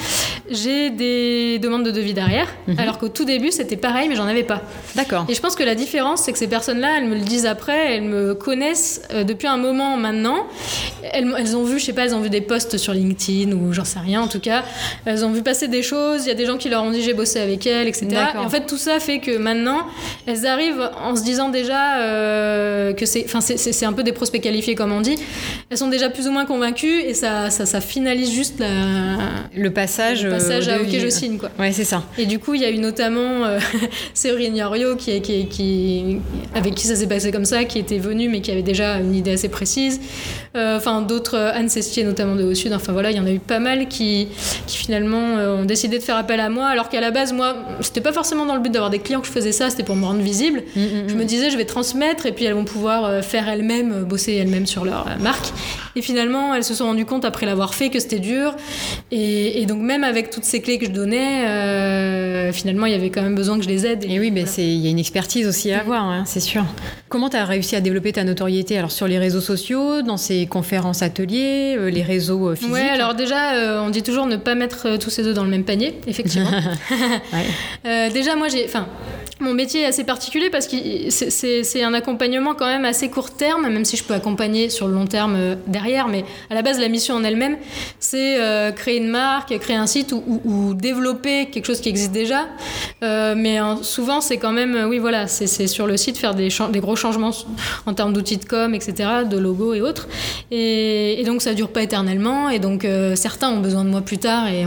j'ai 0.50 0.90
des 0.90 1.58
demandes 1.58 1.84
de 1.84 1.90
devis 1.90 2.14
derrière, 2.14 2.48
mhm. 2.66 2.78
alors 2.78 2.98
qu'au 2.98 3.08
tout 3.08 3.24
début 3.24 3.52
c'était 3.52 3.76
pareil, 3.76 4.08
mais 4.08 4.16
j'en 4.16 4.26
avais 4.26 4.42
pas. 4.42 4.62
D'accord. 4.96 5.26
Et 5.28 5.34
je 5.34 5.40
pense 5.40 5.54
que 5.54 5.62
la 5.62 5.74
différence, 5.74 6.22
c'est 6.22 6.32
que 6.32 6.38
ces 6.38 6.48
personnes-là, 6.48 6.98
elles 6.98 7.08
me 7.08 7.14
le 7.14 7.20
disent 7.20 7.46
après, 7.46 7.94
elles 7.94 8.02
me 8.02 8.34
connaissent 8.34 9.02
euh, 9.12 9.24
depuis 9.24 9.46
un 9.46 9.56
moment 9.56 9.96
maintenant. 9.96 10.46
Elles, 11.12 11.32
elles, 11.38 11.56
ont 11.56 11.64
vu, 11.64 11.78
je 11.78 11.84
sais 11.84 11.92
pas, 11.92 12.04
elles 12.04 12.14
ont 12.14 12.20
vu 12.20 12.30
des 12.30 12.40
posts 12.40 12.76
sur 12.76 12.92
LinkedIn 12.92 13.52
ou 13.52 13.72
j'en 13.72 13.84
sais 13.84 14.00
rien 14.00 14.20
en 14.20 14.28
tout 14.28 14.40
cas. 14.40 14.64
Elles 15.04 15.24
ont 15.24 15.30
vu 15.30 15.42
passer 15.42 15.68
des 15.68 15.82
choses. 15.82 16.24
Il 16.24 16.28
y 16.28 16.32
a 16.32 16.34
des 16.34 16.46
gens 16.46 16.56
qui 16.56 16.68
leur 16.68 16.82
ont 16.82 16.90
dit 16.90 17.02
j'ai 17.02 17.14
bossé 17.14 17.40
avec 17.40 17.66
elles, 17.66 17.88
etc. 17.88 18.08
Et 18.34 18.38
en 18.38 18.48
fait, 18.48 18.66
tout 18.66 18.76
ça 18.76 18.98
fait 18.98 19.20
que 19.20 19.36
maintenant, 19.36 19.86
elles 20.26 20.46
arrivent 20.46 20.90
en 21.02 21.14
se 21.14 21.22
disant 21.22 21.48
déjà 21.48 21.98
euh, 21.98 22.92
que 22.92 23.06
c'est, 23.06 23.24
enfin, 23.24 23.40
c'est 23.40 23.86
un 23.86 23.92
peu 23.92 24.02
des 24.02 24.12
prospects 24.12 24.40
qualifiés 24.40 24.74
comme 24.74 24.92
on 24.92 25.00
dit. 25.00 25.16
Elles 25.70 25.78
sont 25.78 25.88
déjà 25.88 26.10
plus 26.10 26.26
ou 26.26 26.32
moins 26.32 26.46
convaincues 26.46 27.00
et 27.00 27.14
ça, 27.14 27.48
ça, 27.48 27.64
ça 27.64 27.80
finalise 27.80 28.32
juste 28.32 28.58
la, 28.58 29.18
le 29.56 29.70
passage, 29.70 30.24
le 30.24 30.30
passage 30.30 30.68
à 30.68 30.82
OK, 30.82 30.88
je 30.90 31.08
signe 31.08 31.38
quoi. 31.38 31.48
Ouais, 31.60 31.70
c'est 31.70 31.84
ça. 31.84 32.02
Et 32.18 32.26
du 32.26 32.40
coup, 32.40 32.54
il 32.54 32.60
y 32.60 32.64
a 32.64 32.70
eu 32.70 32.78
notamment 32.78 33.44
euh, 33.44 33.60
Séverine 34.14 34.56
Yorio 34.56 34.96
qui, 34.96 35.22
qui, 35.22 35.46
qui, 35.46 36.16
avec 36.56 36.74
qui 36.74 36.88
ça 36.88 36.96
s'est 36.96 37.06
passé 37.06 37.30
comme 37.30 37.44
ça, 37.44 37.62
qui 37.64 37.78
était 37.78 37.98
venue 37.98 38.28
mais 38.28 38.40
qui 38.40 38.50
avait 38.50 38.64
déjà 38.64 38.96
une 38.98 39.14
idée 39.14 39.34
assez 39.34 39.48
précise. 39.48 40.00
Euh, 40.56 40.76
enfin, 40.76 41.02
d'autres, 41.02 41.36
Anne 41.36 41.68
Sestier 41.68 42.04
notamment 42.04 42.36
de 42.36 42.44
Haut 42.44 42.54
Sud. 42.54 42.72
Enfin 42.72 42.92
voilà, 42.92 43.10
il 43.10 43.16
y 43.16 43.20
en 43.20 43.26
a 43.26 43.30
eu 43.30 43.38
pas 43.38 43.60
mal 43.60 43.88
qui, 43.88 44.28
qui 44.66 44.76
finalement 44.76 45.34
ont 45.34 45.64
décidé 45.64 45.98
de 45.98 46.02
faire 46.02 46.16
appel 46.16 46.40
à 46.40 46.48
moi, 46.48 46.66
alors 46.66 46.88
qu'à 46.88 47.00
la 47.00 47.10
base, 47.10 47.32
moi, 47.32 47.56
c'était 47.80 48.00
pas 48.00 48.12
forcément 48.12 48.46
dans 48.46 48.54
le 48.54 48.60
but 48.60 48.72
d'avoir 48.72 48.90
des 48.90 48.98
clients 48.98 49.20
que 49.20 49.26
je 49.26 49.32
faisais 49.32 49.52
ça, 49.52 49.70
c'était 49.70 49.84
pour 49.84 49.96
me 49.96 50.04
rendre 50.04 50.20
visible. 50.20 50.62
Mm, 50.74 50.80
mm, 50.80 51.08
je 51.08 51.14
me 51.14 51.22
mm. 51.22 51.26
disais, 51.26 51.50
je 51.50 51.56
vais 51.56 51.64
transmettre 51.64 52.26
et 52.26 52.32
puis 52.32 52.44
elles 52.44 52.54
vont 52.54 52.64
pouvoir 52.64 53.04
euh, 53.04 53.22
faire 53.22 53.48
elles-mêmes, 53.48 53.92
euh, 53.92 54.02
bosser 54.02 54.34
elles-mêmes 54.34 54.66
sur 54.66 54.84
leur 54.84 55.06
euh, 55.06 55.22
marque. 55.22 55.52
Et 55.96 56.02
finalement, 56.02 56.54
elles 56.54 56.64
se 56.64 56.74
sont 56.74 56.86
rendues 56.86 57.04
compte 57.04 57.24
après 57.24 57.46
l'avoir 57.46 57.74
fait 57.74 57.90
que 57.90 57.98
c'était 57.98 58.20
dur. 58.20 58.54
Et, 59.10 59.66
donc, 59.66 59.80
même 59.80 60.04
avec 60.04 60.30
toutes 60.30 60.44
ces 60.44 60.60
clés 60.60 60.78
que 60.78 60.86
je 60.86 60.92
donnais, 60.92 62.52
finalement, 62.52 62.86
il 62.86 62.92
y 62.92 62.94
avait 62.94 63.10
quand 63.10 63.22
même 63.22 63.34
besoin 63.34 63.58
que 63.58 63.64
je 63.64 63.68
les 63.68 63.86
aide. 63.86 64.04
Et, 64.04 64.20
oui, 64.20 64.32
il 64.58 64.64
y 64.64 64.86
a 64.86 64.90
une 64.90 65.00
expertise 65.00 65.48
aussi 65.48 65.72
à 65.72 65.80
avoir, 65.80 66.04
hein, 66.04 66.22
c'est 66.26 66.38
sûr. 66.38 66.64
Comment 67.08 67.28
tu 67.28 67.36
as 67.36 67.44
réussi 67.44 67.74
à 67.74 67.80
développer 67.80 68.12
ta 68.12 68.22
notoriété 68.22 68.78
Alors, 68.78 68.92
sur 68.92 69.08
les 69.08 69.18
réseaux 69.18 69.40
sociaux, 69.40 70.02
dans 70.02 70.16
ces 70.16 70.39
conférences, 70.46 71.02
ateliers, 71.02 71.76
les 71.90 72.02
réseaux 72.02 72.54
physiques 72.54 72.72
Ouais, 72.72 72.88
alors 72.88 73.14
déjà, 73.14 73.82
on 73.82 73.90
dit 73.90 74.02
toujours 74.02 74.26
ne 74.26 74.36
pas 74.36 74.54
mettre 74.54 74.96
tous 74.98 75.10
ses 75.10 75.26
œufs 75.26 75.34
dans 75.34 75.44
le 75.44 75.50
même 75.50 75.64
panier, 75.64 75.98
effectivement. 76.06 76.50
euh, 77.86 78.10
déjà, 78.10 78.36
moi, 78.36 78.48
j'ai. 78.48 78.64
Enfin, 78.64 78.86
mon 79.40 79.54
métier 79.54 79.82
est 79.82 79.86
assez 79.86 80.04
particulier 80.04 80.50
parce 80.50 80.66
que 80.66 80.76
c'est 81.10 81.82
un 81.82 81.94
accompagnement 81.94 82.54
quand 82.54 82.66
même 82.66 82.84
assez 82.84 83.08
court 83.08 83.30
terme, 83.30 83.68
même 83.68 83.84
si 83.84 83.96
je 83.96 84.04
peux 84.04 84.14
accompagner 84.14 84.68
sur 84.68 84.86
le 84.86 84.94
long 84.94 85.06
terme 85.06 85.34
euh, 85.36 85.54
derrière. 85.66 86.08
Mais 86.08 86.24
à 86.50 86.54
la 86.54 86.62
base, 86.62 86.78
la 86.78 86.88
mission 86.88 87.14
en 87.14 87.24
elle-même, 87.24 87.56
c'est 87.98 88.40
euh, 88.40 88.70
créer 88.70 88.98
une 88.98 89.08
marque, 89.08 89.58
créer 89.58 89.76
un 89.76 89.86
site 89.86 90.12
ou, 90.12 90.74
développer 90.74 91.46
quelque 91.46 91.66
chose 91.66 91.80
qui 91.80 91.88
existe 91.88 92.12
déjà. 92.12 92.46
Euh, 93.02 93.34
mais 93.36 93.58
souvent, 93.82 94.20
c'est 94.20 94.36
quand 94.36 94.52
même, 94.52 94.86
oui, 94.88 94.98
voilà, 94.98 95.26
c'est 95.26 95.66
sur 95.66 95.86
le 95.86 95.96
site 95.96 96.18
faire 96.18 96.34
des, 96.34 96.50
gros 96.80 96.96
changements 96.96 97.30
en 97.86 97.94
termes 97.94 98.12
d'outils 98.12 98.36
de 98.36 98.44
com, 98.44 98.74
etc., 98.74 99.08
de 99.28 99.38
logos 99.38 99.74
et 99.74 99.80
autres. 99.80 100.08
Et, 100.50 101.22
donc, 101.24 101.42
ça 101.42 101.54
dure 101.54 101.68
pas 101.68 101.82
éternellement. 101.82 102.50
Et 102.50 102.58
donc, 102.58 102.86
certains 103.14 103.50
ont 103.50 103.60
besoin 103.60 103.84
de 103.84 103.90
moi 103.90 104.00
plus 104.00 104.18
tard 104.18 104.48
et 104.48 104.64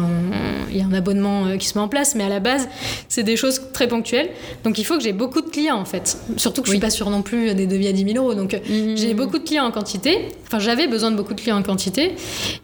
il 0.70 0.78
y 0.78 0.82
a 0.82 0.86
un 0.86 0.94
abonnement 0.94 1.58
qui 1.58 1.68
se 1.68 1.78
met 1.78 1.84
en 1.84 1.88
place. 1.88 2.16
Mais 2.16 2.24
à 2.24 2.30
la 2.30 2.40
base, 2.40 2.68
c'est 3.10 3.24
des 3.24 3.36
choses 3.36 3.62
très 3.74 3.88
ponctuelles. 3.88 4.30
Donc 4.64 4.78
il 4.78 4.86
faut 4.86 4.98
que 4.98 5.04
j'ai 5.04 5.14
beaucoup 5.14 5.42
de 5.42 5.50
clients 5.50 5.78
en 5.78 5.86
fait. 5.86 6.18
Surtout 6.38 6.62
que 6.62 6.68
je 6.68 6.74
suis 6.74 6.80
pas 6.80 6.90
sûre 6.90 7.10
non 7.10 7.22
plus 7.22 7.54
des 7.54 7.68
devis 7.68 7.88
à 7.88 7.92
10 7.92 8.14
000 8.14 8.18
euros. 8.18 8.34
Donc 8.34 8.54
mmh. 8.54 8.96
j'ai 8.96 9.14
beaucoup 9.14 9.38
de 9.38 9.44
clients 9.44 9.66
en 9.66 9.72
quantité. 9.72 10.30
Enfin 10.48 10.60
j'avais 10.60 10.88
besoin 10.88 11.12
de 11.12 11.18
beaucoup 11.18 11.34
de 11.34 11.42
clients 11.42 11.58
en 11.58 11.64
quantité. 11.64 12.16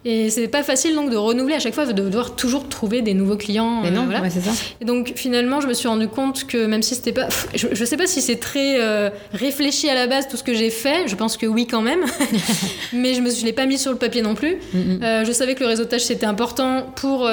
Et 0.04 0.30
c'est 0.30 0.48
pas 0.48 0.62
facile 0.62 0.94
donc 0.94 1.10
de 1.10 1.16
renouveler 1.16 1.54
à 1.54 1.58
chaque 1.58 1.74
fois, 1.74 1.86
de 1.86 1.92
devoir 1.92 2.36
toujours 2.36 2.68
trouver 2.68 3.02
des 3.02 3.14
nouveaux 3.14 3.36
clients. 3.36 3.82
Mais 3.82 3.90
non, 3.90 4.08
euh, 4.10 4.28
c'est 4.30 4.40
ça. 4.40 4.52
Et 4.80 4.84
donc 4.84 5.12
finalement 5.16 5.60
je 5.60 5.66
me 5.66 5.74
suis 5.74 5.88
rendu 5.88 6.08
compte 6.08 6.46
que 6.46 6.66
même 6.66 6.82
si 6.82 6.94
c'était 6.94 7.12
pas... 7.12 7.28
Je, 7.54 7.68
je, 7.72 7.84
sais 7.84 7.96
pas 7.96 8.06
si 8.06 8.22
c'est 8.22 8.36
très 8.36 8.80
euh, 8.80 9.10
réfléchi 9.32 9.88
à 9.88 9.94
la 9.94 10.06
base 10.06 10.28
tout 10.28 10.36
ce 10.36 10.42
que 10.42 10.54
j'ai 10.54 10.70
fait. 10.70 11.06
Je 11.06 11.16
pense 11.16 11.36
que 11.36 11.46
oui 11.46 11.66
quand 11.66 11.82
même. 11.82 12.00
Mais 12.92 13.14
je 13.14 13.20
me 13.20 13.30
je 13.30 13.44
l'ai 13.44 13.52
pas 13.52 13.66
mis 13.66 13.78
sur 13.78 13.92
le 13.92 13.98
papier 13.98 14.22
non 14.22 14.34
plus. 14.34 14.56
Mmh. 14.72 14.78
Euh, 15.02 15.24
je 15.24 15.32
savais 15.32 15.54
que 15.54 15.60
le 15.60 15.66
réseautage 15.66 16.02
c'était 16.02 16.26
important 16.26 16.86
pour 16.96 17.28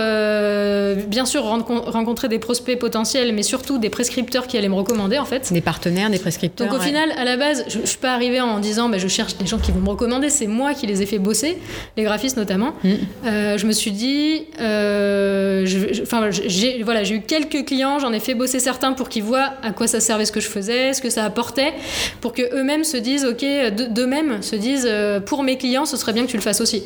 bien 1.07 1.25
sûr 1.25 1.43
rencontrer 1.43 2.27
des 2.27 2.39
prospects 2.39 2.77
potentiels 2.77 3.33
mais 3.33 3.43
surtout 3.43 3.77
des 3.77 3.89
prescripteurs 3.89 4.47
qui 4.47 4.56
allait 4.57 4.69
me 4.69 4.75
recommander 4.75 5.17
en 5.17 5.25
fait. 5.25 5.51
Des 5.51 5.61
partenaires, 5.61 6.09
des 6.09 6.19
prescripteurs. 6.19 6.67
Donc 6.67 6.77
au 6.77 6.81
final, 6.81 7.11
à 7.17 7.23
la 7.23 7.37
base, 7.37 7.65
je, 7.67 7.79
ne 7.79 7.85
suis 7.85 7.97
pas 7.97 8.13
arrivée 8.13 8.41
en 8.41 8.59
disant 8.59 8.89
bah, 8.89 8.97
je 8.97 9.07
cherche 9.07 9.37
des 9.37 9.45
gens 9.45 9.57
qui 9.57 9.71
vont 9.71 9.79
me 9.79 9.89
recommander, 9.89 10.29
c'est 10.29 10.47
moi 10.47 10.73
qui 10.73 10.87
les 10.87 11.01
ai 11.01 11.05
fait 11.05 11.19
bosser, 11.19 11.57
les 11.95 12.03
graphistes 12.03 12.37
notamment. 12.37 12.73
Mm. 12.83 12.89
Euh, 13.25 13.57
je 13.57 13.65
me 13.65 13.71
suis 13.71 13.91
dit, 13.91 14.45
euh, 14.59 15.65
j'ai 15.65 16.83
voilà, 16.83 17.03
j'ai 17.03 17.15
eu 17.15 17.21
quelques 17.21 17.65
clients, 17.65 17.99
j'en 17.99 18.13
ai 18.13 18.19
fait 18.19 18.33
bosser 18.33 18.59
certains 18.59 18.93
pour 18.93 19.09
qu'ils 19.09 19.23
voient 19.23 19.53
à 19.63 19.71
quoi 19.71 19.87
ça 19.87 19.99
servait 19.99 20.25
ce 20.25 20.31
que 20.31 20.39
je 20.39 20.47
faisais, 20.47 20.93
ce 20.93 21.01
que 21.01 21.09
ça 21.09 21.23
apportait, 21.23 21.73
pour 22.21 22.33
que 22.33 22.41
eux-mêmes 22.55 22.83
se 22.83 22.97
disent 22.97 23.25
ok, 23.25 23.45
d'eux-mêmes 23.91 24.41
se 24.41 24.55
disent 24.55 24.87
euh, 24.89 25.19
pour 25.19 25.43
mes 25.43 25.57
clients, 25.57 25.85
ce 25.85 25.97
serait 25.97 26.13
bien 26.13 26.25
que 26.25 26.31
tu 26.31 26.37
le 26.37 26.43
fasses 26.43 26.61
aussi. 26.61 26.83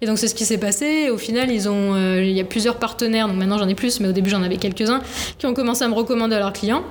Et 0.00 0.06
donc 0.06 0.18
c'est 0.18 0.28
ce 0.28 0.34
qui 0.34 0.44
s'est 0.44 0.58
passé. 0.58 1.10
Au 1.10 1.18
final, 1.18 1.50
ils 1.50 1.68
ont, 1.68 1.96
il 2.16 2.32
y 2.32 2.40
a 2.40 2.44
plusieurs 2.44 2.76
partenaires, 2.76 3.28
donc 3.28 3.36
maintenant 3.36 3.58
j'en 3.58 3.68
ai 3.68 3.74
plus, 3.74 4.00
mais 4.00 4.08
au 4.08 4.12
début 4.12 4.30
j'en 4.30 4.42
avais 4.42 4.56
quelques-uns 4.56 5.00
qui 5.38 5.46
ont 5.46 5.54
commencé 5.54 5.84
à 5.84 5.88
me 5.88 5.94
recommander 5.94 6.36
à 6.36 6.38
leurs 6.38 6.52
clients 6.52 6.82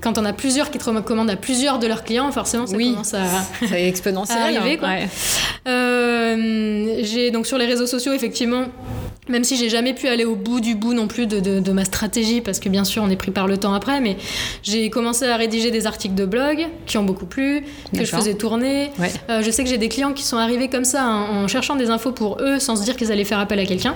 quand 0.00 0.18
on 0.18 0.24
a 0.24 0.32
plusieurs 0.32 0.70
qui 0.70 0.78
te 0.78 0.88
recommandent 0.88 1.30
à 1.30 1.36
plusieurs 1.36 1.78
de 1.78 1.86
leurs 1.86 2.04
clients, 2.04 2.30
forcément, 2.32 2.66
ça 2.66 2.76
commence 2.76 3.14
à, 3.14 3.26
exponentiel, 3.78 4.38
arriver. 4.56 4.78
Quoi. 4.78 4.88
Euh, 5.68 7.00
j'ai 7.02 7.30
donc 7.30 7.46
sur 7.46 7.58
les 7.58 7.66
réseaux 7.66 7.86
sociaux, 7.86 8.12
effectivement, 8.12 8.66
même 9.28 9.44
si 9.44 9.56
j'ai 9.56 9.68
jamais 9.68 9.94
pu 9.94 10.08
aller 10.08 10.24
au 10.24 10.34
bout 10.34 10.60
du 10.60 10.74
bout 10.74 10.94
non 10.94 11.06
plus 11.06 11.26
de, 11.26 11.40
de, 11.60 11.72
ma 11.72 11.84
stratégie, 11.84 12.40
parce 12.40 12.58
que 12.58 12.68
bien 12.68 12.84
sûr 12.84 13.02
on 13.02 13.10
est 13.10 13.16
pris 13.16 13.30
par 13.30 13.46
le 13.46 13.56
temps 13.56 13.74
après, 13.74 14.00
mais 14.00 14.16
j'ai 14.62 14.90
commencé 14.90 15.26
à 15.26 15.36
rédiger 15.36 15.70
des 15.70 15.86
articles 15.86 16.14
de 16.14 16.24
blog 16.24 16.66
qui 16.86 16.98
ont 16.98 17.04
beaucoup 17.04 17.26
plu, 17.26 17.62
que 17.94 18.04
je 18.04 18.10
faisais 18.10 18.34
tourner. 18.34 18.90
Euh, 19.28 19.42
je 19.42 19.50
sais 19.50 19.62
que 19.62 19.70
j'ai 19.70 19.78
des 19.78 19.88
clients 19.88 20.12
qui 20.12 20.24
sont 20.24 20.36
arrivés 20.36 20.68
comme 20.68 20.84
ça 20.84 21.06
en, 21.06 21.46
cherchant 21.48 21.76
des 21.76 21.90
infos 21.90 22.12
pour 22.12 22.38
eux 22.40 22.58
sans 22.58 22.76
se 22.76 22.82
dire 22.82 22.96
qu'ils 22.96 23.12
allaient 23.12 23.24
faire 23.24 23.38
appel 23.38 23.58
à 23.58 23.66
quelqu'un. 23.66 23.94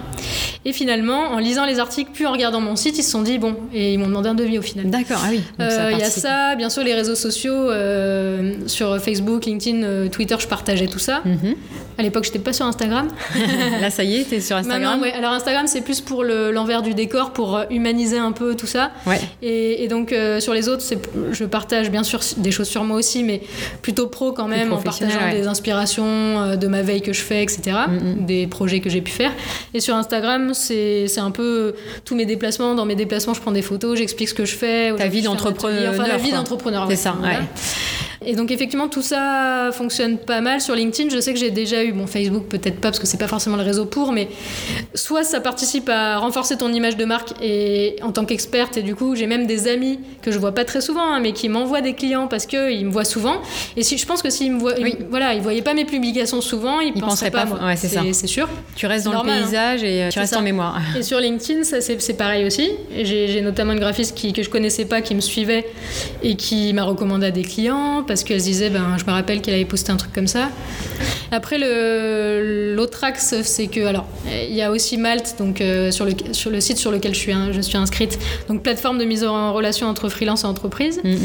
Et 0.65 0.73
finalement, 0.73 1.31
en 1.33 1.39
lisant 1.39 1.67
les 1.67 1.79
articles, 1.79 2.11
puis 2.13 2.27
en 2.27 2.33
regardant 2.33 2.61
mon 2.61 2.77
site, 2.77 2.99
ils 2.99 3.03
se 3.03 3.11
sont 3.11 3.23
dit 3.23 3.39
bon, 3.39 3.57
et 3.73 3.95
ils 3.95 3.99
m'ont 3.99 4.07
demandé 4.09 4.29
un 4.29 4.35
devis 4.35 4.59
au 4.59 4.63
final. 4.63 4.89
D'accord, 4.91 5.21
ah 5.25 5.29
oui. 5.31 5.41
Euh, 5.61 5.91
il 5.93 5.99
y 5.99 6.03
a 6.03 6.11
ça, 6.11 6.55
bien 6.55 6.71
sûr 6.71 6.85
les 6.85 6.95
réseaux 6.95 7.15
sociaux, 7.15 7.71
euh, 7.71 8.55
sur 8.67 9.01
Facebook, 9.01 9.47
LinkedIn, 9.47 10.09
Twitter, 10.09 10.37
je 10.39 10.47
partageais 10.47 10.87
tout 10.87 10.99
ça. 10.99 11.23
Mhm. 11.25 11.55
À 11.99 12.03
l'époque, 12.03 12.25
j'étais 12.25 12.39
pas 12.39 12.53
sur 12.53 12.67
Instagram. 12.67 13.09
Là, 13.81 13.91
ça 13.91 14.05
y 14.05 14.17
est, 14.17 14.25
t'es 14.25 14.41
sur 14.41 14.57
Instagram. 14.57 15.01
ouais. 15.01 15.13
Alors 15.13 15.33
Instagram, 15.33 15.67
c'est 15.67 15.81
plus 15.81 16.01
pour 16.01 16.25
l'envers 16.25 16.83
du 16.83 16.95
décor, 16.95 17.33
pour 17.33 17.57
euh, 17.57 17.65
humaniser 17.71 18.19
un 18.19 18.33
peu 18.33 18.55
tout 18.55 18.67
ça. 18.67 18.91
Ouais. 19.07 19.21
Et, 19.43 19.87
donc 19.89 20.13
euh, 20.13 20.41
sur 20.41 20.55
les 20.55 20.69
autres, 20.69 20.85
je 21.33 21.45
partage 21.45 21.91
bien 21.91 22.03
sûr 22.03 22.21
des 22.37 22.51
choses 22.51 22.69
sur 22.69 22.85
moi 22.85 22.97
aussi, 22.97 23.23
mais 23.23 23.43
plutôt 23.83 24.09
pro 24.09 24.33
quand 24.33 24.49
même, 24.49 24.73
en 24.73 24.79
partageant 24.79 25.31
des 25.31 25.47
inspirations 25.47 26.05
euh, 26.05 26.57
de 26.57 26.67
ma 26.67 26.83
veille 26.83 27.03
que 27.03 27.13
je 27.13 27.21
fais, 27.21 27.43
etc. 27.43 27.77
Mm, 27.89 27.93
mm. 27.93 28.27
Des 28.27 28.47
projets 28.47 28.81
que 28.81 28.91
j'ai 28.91 29.01
pu 29.01 29.13
faire. 29.13 29.33
Et 29.73 29.81
sur 29.81 29.95
Instagram, 29.95 30.53
c'est 30.55 31.07
un 31.19 31.31
peu 31.31 31.75
tous 32.05 32.15
mes 32.15 32.27
déplacements. 32.27 32.75
Dans 32.75 32.87
mes 32.87 32.97
déplacements, 32.97 33.35
je 33.35 33.41
prends 33.41 33.53
des 33.53 33.63
photos, 33.63 33.99
j'explique 33.99 34.29
ce 34.29 34.35
que 34.35 34.45
je 34.45 34.57
fais. 34.57 34.95
Ta 34.97 35.09
vie 35.09 35.23
d'entrepreneur. 35.23 35.95
Enfin, 35.95 36.09
la 36.09 36.17
vie 36.17 36.33
d'entrepreneur. 36.33 36.87
C'est 36.89 36.97
ça, 36.97 37.17
ouais. 37.23 37.39
Et 38.27 38.35
donc 38.35 38.51
effectivement 38.51 38.89
tout 38.89 39.03
ça 39.03 39.71
fonctionne 39.73 40.19
pas 40.19 40.41
mal 40.41 40.61
sur 40.61 40.75
LinkedIn. 40.75 41.11
Je 41.11 41.21
sais 41.21 41.33
que 41.33 41.39
j'ai 41.39 41.51
déjà 41.51 41.85
eu 41.85 41.93
bon 41.93 42.07
Facebook 42.07 42.45
peut-être 42.49 42.77
pas 42.77 42.89
parce 42.89 42.99
que 42.99 43.07
c'est 43.07 43.19
pas 43.19 43.29
forcément 43.29 43.57
le 43.57 43.63
réseau 43.63 43.87
pour, 43.87 44.13
mais 44.13 44.29
soit 44.95 45.25
ça 45.25 45.41
participe 45.41 45.89
à 45.89 46.19
renforcer 46.19 46.57
ton 46.57 46.73
image 46.73 46.97
de 46.97 47.05
marque 47.05 47.33
et 47.43 47.97
en 48.03 48.13
tant 48.13 48.25
qu'experte 48.25 48.77
et 48.77 48.83
du 48.83 48.95
coup 48.95 49.15
j'ai 49.15 49.27
même 49.27 49.47
des 49.47 49.69
amis 49.69 50.01
que 50.23 50.31
je 50.31 50.39
vois 50.39 50.53
pas 50.53 50.65
très 50.65 50.81
souvent 50.81 51.05
hein, 51.05 51.21
mais 51.21 51.33
qui 51.33 51.49
m'envoient 51.49 51.81
des 51.81 51.95
clients 51.95 52.29
parce 52.29 52.47
que 52.47 52.73
ils 52.73 52.87
me 52.87 52.91
voient 52.91 53.05
souvent. 53.05 53.37
Et 53.77 53.83
si 53.83 53.99
je 53.99 54.07
pense 54.07 54.23
que 54.23 54.31
s'ils 54.31 54.53
me 54.53 54.59
voient, 54.59 54.75
voilà 55.11 55.35
ils 55.35 55.43
voyaient 55.43 55.63
pas 55.63 55.75
mes 55.75 55.85
publications 55.85 56.41
souvent, 56.41 56.81
ils, 56.81 56.93
penseraient, 56.93 57.31
pas, 57.31 57.45
moi. 57.45 57.59
Ouais, 57.65 57.77
c'est 57.77 57.89
ça. 57.89 58.03
C'est 58.13 58.27
sûr. 58.27 58.49
Tu 58.77 58.87
restes 58.87 59.05
dans 59.05 59.23
le 59.23 59.31
hein. 59.31 59.41
paysage 59.41 59.83
et 59.83 60.05
euh, 60.05 60.09
tu 60.09 60.19
restes 60.19 60.37
en 60.37 60.43
mémoire. 60.43 60.81
Et 60.97 61.03
sur 61.03 61.19
LinkedIn 61.19 61.63
c'est 61.65 62.17
pareil 62.17 62.47
aussi. 62.47 62.71
J'ai 63.03 63.41
notamment 63.41 63.73
une 63.73 63.81
graphiste 63.81 64.17
qui, 64.17 64.33
que 64.33 64.43
je 64.43 64.51
connaissais 64.51 64.85
pas 64.85 65.01
qui 65.01 65.15
me 65.15 65.21
suivait 65.21 65.67
et 66.23 66.37
qui 66.37 66.73
m'a 66.73 66.85
recommandé 66.85 67.27
à 67.27 67.31
des 67.31 67.43
clients 67.43 68.05
parce 68.07 68.14
qu'elle 68.23 68.41
se 68.41 68.47
disait, 68.47 68.71
ben, 68.71 68.97
je 68.99 69.05
me 69.05 69.11
rappelle 69.11 69.41
qu'elle 69.41 69.55
avait 69.55 69.65
posté 69.65 69.91
un 69.91 69.97
truc 69.97 70.13
comme 70.13 70.27
ça. 70.27 70.51
Après, 71.33 71.59
l'autre 71.59 73.03
axe, 73.03 73.35
c'est 73.43 73.67
que, 73.67 73.85
alors, 73.87 74.07
il 74.27 74.55
y 74.55 74.63
a 74.63 74.71
aussi 74.71 74.97
Malte, 74.97 75.37
donc 75.39 75.61
euh, 75.61 75.91
sur, 75.91 76.05
le, 76.05 76.13
sur 76.33 76.51
le 76.51 76.61
site 76.61 76.79
sur 76.79 76.93
lequel 76.93 77.15
je 77.15 77.19
suis, 77.19 77.33
je 77.53 77.61
suis 77.61 77.77
inscrite, 77.77 78.19
donc 78.49 78.63
plateforme 78.63 78.99
de 78.99 79.05
mise 79.05 79.25
en 79.25 79.53
relation 79.53 79.89
entre 79.89 80.09
freelance 80.09 80.45
et 80.45 80.47
entreprise. 80.47 81.01
Mm, 81.03 81.11
mm. 81.11 81.17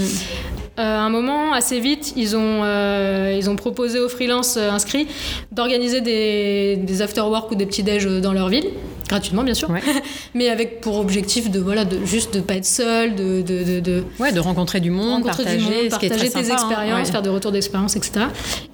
Euh, 0.80 0.82
à 0.82 1.02
un 1.02 1.10
moment, 1.10 1.52
assez 1.52 1.80
vite, 1.82 2.14
ils 2.16 2.38
ont, 2.38 2.62
euh, 2.64 3.36
ils 3.38 3.50
ont 3.50 3.58
proposé 3.58 4.00
aux 4.00 4.08
freelances 4.08 4.56
inscrits 4.56 5.08
d'organiser 5.52 6.00
des, 6.00 6.78
des 6.78 7.02
after-work 7.02 7.52
ou 7.52 7.56
des 7.56 7.66
petits 7.66 7.84
déj 7.84 8.06
dans 8.06 8.32
leur 8.32 8.48
ville. 8.48 8.68
Gratuitement 9.10 9.44
bien 9.44 9.54
sûr, 9.54 9.70
mais 10.34 10.48
avec 10.48 10.80
pour 10.82 10.98
objectif 11.00 11.50
de 11.52 11.60
voilà 11.60 11.84
de 11.84 12.06
juste 12.06 12.36
de 12.36 12.40
pas 12.40 12.56
être 12.56 12.66
seul, 12.66 13.16
de 13.16 13.42
de, 13.42 13.64
de, 13.64 13.80
de 13.82 14.04
ouais 14.20 14.32
de 14.32 14.40
rencontrer 14.40 14.80
du 14.80 14.92
monde, 14.92 15.24
rencontrer 15.24 15.44
partager, 15.44 15.58
du 15.58 15.64
monde, 15.64 15.90
partager 15.90 16.10
tes 16.16 16.30
sympa, 16.30 16.40
hein. 16.50 16.54
expériences, 16.54 17.08
Ouais. 17.08 17.12
faire 17.12 17.22
des 17.22 17.30
retours 17.30 17.52
d'expérience, 17.52 17.96
etc. 17.96 18.26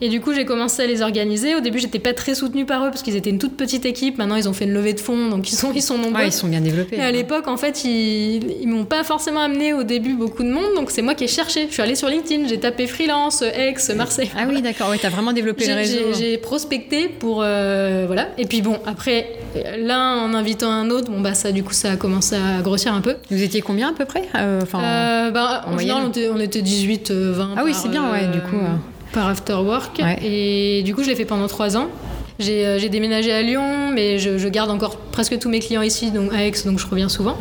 Et 0.01 0.09
du 0.09 0.21
coup 0.21 0.33
j'ai 0.33 0.45
commencé 0.45 0.83
à 0.83 0.87
les 0.87 1.01
organiser. 1.01 1.55
Au 1.55 1.61
début 1.61 1.79
j'étais 1.79 1.99
pas 1.99 2.13
très 2.13 2.35
soutenue 2.35 2.65
par 2.65 2.85
eux 2.85 2.89
parce 2.89 3.01
qu'ils 3.01 3.15
étaient 3.15 3.29
une 3.31 3.39
toute 3.39 3.55
petite 3.57 3.85
équipe. 3.85 4.17
Maintenant 4.17 4.35
ils 4.35 4.47
ont 4.49 4.53
fait 4.53 4.65
une 4.65 4.73
levée 4.73 4.93
de 4.93 4.99
fonds 4.99 5.29
donc 5.29 5.49
ils 5.51 5.55
sont 5.55 5.71
ils 5.73 5.81
sont 5.81 5.97
nombreux. 5.97 6.21
Ouais, 6.21 6.27
ils 6.27 6.31
sont 6.33 6.47
bien 6.47 6.61
développés. 6.61 6.97
Et 6.97 7.01
à 7.01 7.11
l'époque, 7.11 7.47
en 7.47 7.57
fait, 7.57 7.83
ils, 7.85 8.61
ils 8.61 8.67
m'ont 8.67 8.85
pas 8.85 9.03
forcément 9.03 9.39
amené 9.41 9.73
au 9.73 9.83
début 9.83 10.13
beaucoup 10.13 10.43
de 10.43 10.49
monde, 10.49 10.75
donc 10.75 10.91
c'est 10.91 11.01
moi 11.01 11.15
qui 11.15 11.23
ai 11.23 11.27
cherché. 11.27 11.65
Je 11.67 11.73
suis 11.73 11.81
allée 11.81 11.95
sur 11.95 12.09
LinkedIn, 12.09 12.47
j'ai 12.47 12.59
tapé 12.59 12.87
freelance, 12.87 13.41
ex, 13.41 13.89
Marseille. 13.91 14.29
Ah 14.37 14.45
oui, 14.47 14.61
d'accord. 14.61 14.89
Ouais, 14.89 14.97
t'as 15.01 15.09
vraiment 15.09 15.33
développé 15.33 15.65
le 15.67 15.73
réseau. 15.75 15.97
J'ai 16.17 16.25
j'ai 16.31 16.37
prospecté 16.37 17.07
pour 17.07 17.41
euh, 17.43 18.03
voilà. 18.07 18.29
Et 18.37 18.45
puis 18.45 18.61
bon, 18.61 18.77
après 18.85 19.27
l'un 19.79 20.24
en 20.25 20.33
invitant 20.33 20.71
un 20.71 20.89
autre, 20.89 21.09
bon 21.11 21.21
bah 21.21 21.33
ça 21.33 21.51
du 21.51 21.63
coup 21.63 21.73
ça 21.73 21.91
a 21.91 21.95
commencé 21.95 22.35
à 22.35 22.61
grossir 22.61 22.93
un 22.93 23.01
peu. 23.01 23.15
Vous 23.31 23.41
étiez 23.41 23.61
combien 23.61 23.89
à 23.89 23.93
peu 23.93 24.05
près 24.05 24.23
Euh, 24.35 24.61
Enfin, 24.63 24.79
Euh, 24.83 25.31
bah, 25.31 25.63
en 25.67 25.73
en 25.73 25.77
général, 25.77 26.03
on 26.05 26.09
était, 26.09 26.29
on 26.29 26.39
était 26.39 26.61
18, 26.61 27.11
euh, 27.11 27.33
20. 27.35 27.49
Ah 27.57 27.61
oui, 27.63 27.73
c'est 27.73 27.89
bien, 27.89 28.11
ouais, 28.11 28.27
du 28.27 28.39
coup, 28.41 28.57
euh. 28.57 28.75
Par 29.13 29.27
after 29.29 29.53
work. 29.53 29.99
Ouais. 29.99 30.19
Et 30.23 30.83
du 30.83 30.93
coup, 30.93 31.03
je 31.03 31.09
l'ai 31.09 31.15
fait 31.15 31.25
pendant 31.25 31.47
trois 31.47 31.77
ans. 31.77 31.87
J'ai 32.37 32.65
euh, 32.65 32.79
j'ai 32.79 32.89
déménagé 32.89 33.31
à 33.31 33.41
Lyon, 33.41 33.91
mais 33.93 34.19
je, 34.19 34.37
je 34.37 34.47
garde 34.49 34.69
encore 34.69 34.97
presque 34.97 35.39
tous 35.39 35.47
mes 35.49 35.59
clients 35.59 35.81
ici, 35.81 36.11
donc 36.11 36.33
à 36.33 36.45
Aix, 36.45 36.51
donc 36.65 36.79
je 36.79 36.85
reviens 36.87 37.07
souvent. 37.07 37.37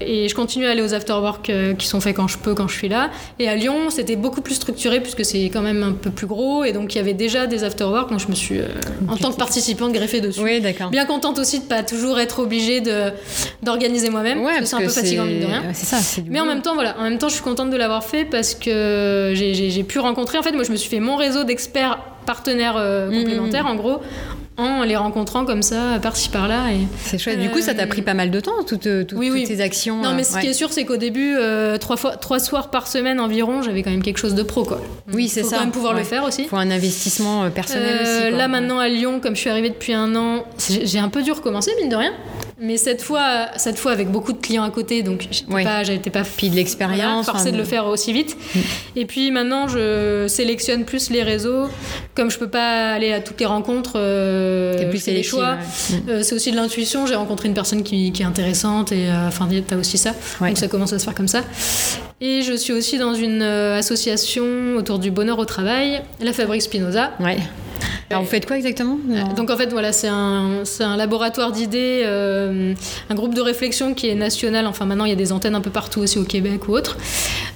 Et 0.00 0.28
je 0.30 0.34
continue 0.34 0.64
à 0.66 0.70
aller 0.70 0.80
aux 0.80 0.94
after-work 0.94 1.50
euh, 1.50 1.74
qui 1.74 1.86
sont 1.86 2.00
faits 2.00 2.16
quand 2.16 2.26
je 2.26 2.38
peux, 2.38 2.54
quand 2.54 2.66
je 2.66 2.74
suis 2.74 2.88
là. 2.88 3.10
Et 3.38 3.48
à 3.50 3.54
Lyon, 3.54 3.90
c'était 3.90 4.16
beaucoup 4.16 4.40
plus 4.40 4.54
structuré 4.54 5.00
puisque 5.00 5.26
c'est 5.26 5.44
quand 5.50 5.60
même 5.60 5.82
un 5.82 5.92
peu 5.92 6.08
plus 6.10 6.26
gros, 6.26 6.64
et 6.64 6.72
donc 6.72 6.94
il 6.94 6.96
y 6.96 7.00
avait 7.02 7.12
déjà 7.12 7.46
des 7.46 7.64
after-work, 7.64 8.08
donc 8.10 8.18
je 8.20 8.28
me 8.28 8.34
suis, 8.34 8.60
euh, 8.60 8.68
en 9.08 9.16
tant 9.18 9.30
que 9.30 9.36
participante, 9.36 9.92
greffée 9.92 10.22
dessus. 10.22 10.40
oui, 10.40 10.60
d'accord. 10.62 10.88
Bien 10.90 11.04
contente 11.04 11.38
aussi 11.38 11.58
de 11.60 11.64
pas 11.64 11.82
toujours 11.82 12.18
être 12.18 12.38
obligée 12.38 12.80
de- 12.80 13.10
d'organiser 13.62 14.08
moi-même, 14.08 14.38
Ouais, 14.40 14.52
parce 14.58 14.60
que 14.60 14.66
c'est 14.68 14.76
un 14.76 14.80
peu 14.80 14.88
fatigant 14.88 15.24
mine 15.26 15.40
de 15.40 15.46
rien. 15.46 15.62
C'est 15.74 15.84
ça, 15.84 15.98
Mais 16.28 16.40
en 16.40 16.44
boulot. 16.44 16.54
même 16.54 16.62
temps, 16.62 16.74
voilà, 16.74 16.96
en 16.98 17.02
même 17.02 17.18
temps, 17.18 17.28
je 17.28 17.34
suis 17.34 17.42
contente 17.42 17.68
de 17.68 17.76
l'avoir 17.76 18.02
fait 18.04 18.24
parce 18.24 18.54
que 18.54 19.32
j'ai 19.34 19.84
pu 19.84 19.98
rencontrer. 19.98 20.38
En 20.38 20.42
fait, 20.42 20.52
moi, 20.52 20.64
je 20.64 20.70
me 20.70 20.76
suis 20.76 20.88
fait 20.88 21.00
mon 21.00 21.16
réseau 21.16 21.44
d'experts 21.44 21.98
partenaires 22.34 22.76
euh, 22.76 23.08
Mhm. 23.10 23.18
complémentaires, 23.18 23.66
en 23.66 23.74
gros, 23.74 23.98
en 24.56 24.82
les 24.84 24.94
rencontrant 24.96 25.44
comme 25.44 25.62
ça, 25.62 25.98
par-ci 26.02 26.28
par-là. 26.28 26.70
Et... 26.72 26.86
C'est 27.04 27.18
chouette. 27.18 27.40
Du 27.40 27.48
coup, 27.50 27.60
ça 27.60 27.74
t'a 27.74 27.86
pris 27.86 28.02
pas 28.02 28.14
mal 28.14 28.30
de 28.30 28.40
temps, 28.40 28.62
toutes, 28.66 28.82
toutes, 28.82 29.12
Oui, 29.18 29.28
toutes 29.28 29.34
oui. 29.38 29.46
ces 29.46 29.60
actions. 29.62 29.96
Non, 30.02 30.10
euh, 30.10 30.14
mais 30.14 30.22
ce 30.24 30.34
ouais. 30.34 30.40
qui 30.42 30.46
est 30.48 30.52
sûr, 30.52 30.70
c'est 30.72 30.84
qu'au 30.84 30.96
début, 30.98 31.34
euh, 31.36 31.78
trois, 31.78 31.96
fois, 31.96 32.12
trois 32.16 32.38
soirs 32.38 32.68
par 32.70 32.86
semaine 32.86 33.18
environ, 33.20 33.62
j'avais 33.62 33.82
quand 33.82 33.90
même 33.90 34.02
quelque 34.02 34.18
chose 34.18 34.34
de 34.34 34.42
pro, 34.42 34.64
quoi. 34.64 34.80
Oui, 35.12 35.28
c'est 35.28 35.42
Faut 35.42 35.48
ça. 35.50 35.56
quand 35.56 35.62
même 35.62 35.72
pouvoir 35.72 35.94
Ouais. 35.94 36.00
le 36.00 36.06
faire 36.06 36.24
aussi. 36.24 36.44
Faut 36.44 36.56
un 36.56 36.70
investissement 36.70 37.44
euh, 37.44 37.48
personnel 37.50 37.96
Euh, 38.00 38.02
aussi. 38.02 38.28
quoi. 38.28 38.38
là 38.38 38.48
maintenant 38.48 38.78
à 38.78 38.88
Lyon, 38.88 39.18
comme 39.20 39.34
je 39.34 39.40
suis 39.40 39.50
arrivée 39.50 39.70
depuis 39.70 39.94
un 39.94 40.14
an, 40.14 40.44
j'ai 40.58 40.98
un 40.98 41.08
peu 41.08 41.22
dû 41.22 41.32
recommencer 41.32 41.70
mine 41.80 41.88
de 41.88 41.96
rien. 41.96 42.12
Mais 42.62 42.76
cette 42.76 43.00
fois, 43.00 43.46
cette 43.56 43.78
fois 43.78 43.92
avec 43.92 44.10
beaucoup 44.10 44.32
de 44.32 44.38
clients 44.38 44.64
à 44.64 44.70
côté, 44.70 45.02
donc 45.02 45.26
j'étais 45.30 45.50
Ouais. 45.52 45.64
pas, 45.64 45.82
pas 46.12 46.22
Puis 46.36 46.50
de 46.50 46.56
l'expérience, 46.56 47.26
forcée 47.26 47.40
enfin, 47.42 47.52
de 47.52 47.56
le 47.56 47.64
faire 47.64 47.86
aussi 47.86 48.12
vite. 48.12 48.36
Et 48.96 49.06
puis 49.06 49.30
maintenant, 49.30 49.66
je 49.66 50.26
sélectionne 50.28 50.84
plus 50.84 51.08
les 51.10 51.22
réseaux. 51.22 51.68
Comme 52.14 52.30
je 52.30 52.38
peux 52.38 52.50
pas 52.50 52.92
aller 52.92 53.12
à 53.12 53.20
toutes 53.20 53.40
les 53.40 53.46
rencontres, 53.46 53.92
euh, 53.96 54.88
plus 54.90 54.98
sélective, 54.98 55.30
choix. 55.30 55.56
ouais. 55.90 55.96
Euh, 56.08 56.22
c'est 56.22 56.34
aussi 56.34 56.50
de 56.50 56.56
l'intuition. 56.56 57.06
J'ai 57.06 57.14
rencontré 57.14 57.48
une 57.48 57.54
personne 57.54 57.82
qui, 57.82 58.12
qui 58.12 58.22
est 58.22 58.26
intéressante 58.26 58.92
et 58.92 59.08
euh, 59.08 59.28
enfin, 59.28 59.48
t'as 59.66 59.76
aussi 59.76 59.96
ça. 59.96 60.12
Ouais. 60.40 60.48
Donc 60.48 60.58
ça 60.58 60.68
commence 60.68 60.92
à 60.92 60.98
se 60.98 61.04
faire 61.04 61.14
comme 61.14 61.28
ça. 61.28 61.42
Et 62.20 62.42
je 62.42 62.52
suis 62.52 62.72
aussi 62.72 62.98
dans 62.98 63.14
une 63.14 63.40
euh, 63.42 63.78
association 63.78 64.76
autour 64.76 64.98
du 64.98 65.10
bonheur 65.10 65.38
au 65.38 65.46
travail, 65.46 66.02
la 66.20 66.32
Fabrique 66.34 66.62
Spinoza. 66.62 67.12
Ouais. 67.18 67.38
Alors, 68.10 68.22
vous 68.24 68.28
faites 68.28 68.44
quoi 68.44 68.56
exactement 68.58 68.98
Non. 69.06 69.32
Donc 69.34 69.50
en 69.50 69.56
fait 69.56 69.70
voilà 69.70 69.92
c'est 69.92 70.08
un, 70.08 70.64
c'est 70.64 70.82
un 70.84 70.96
laboratoire 70.96 71.50
d'idées, 71.52 72.02
euh, 72.04 72.74
un 73.08 73.14
groupe 73.14 73.34
de 73.34 73.40
réflexion 73.40 73.94
qui 73.94 74.08
est 74.08 74.14
national, 74.16 74.66
enfin 74.66 74.84
maintenant 74.84 75.04
il 75.04 75.10
y 75.10 75.12
a 75.14 75.16
des 75.16 75.32
antennes 75.32 75.54
un 75.54 75.60
peu 75.62 75.70
partout 75.70 76.00
aussi 76.00 76.18
au 76.18 76.24
Québec 76.24 76.68
ou 76.68 76.72
autre, 76.72 76.98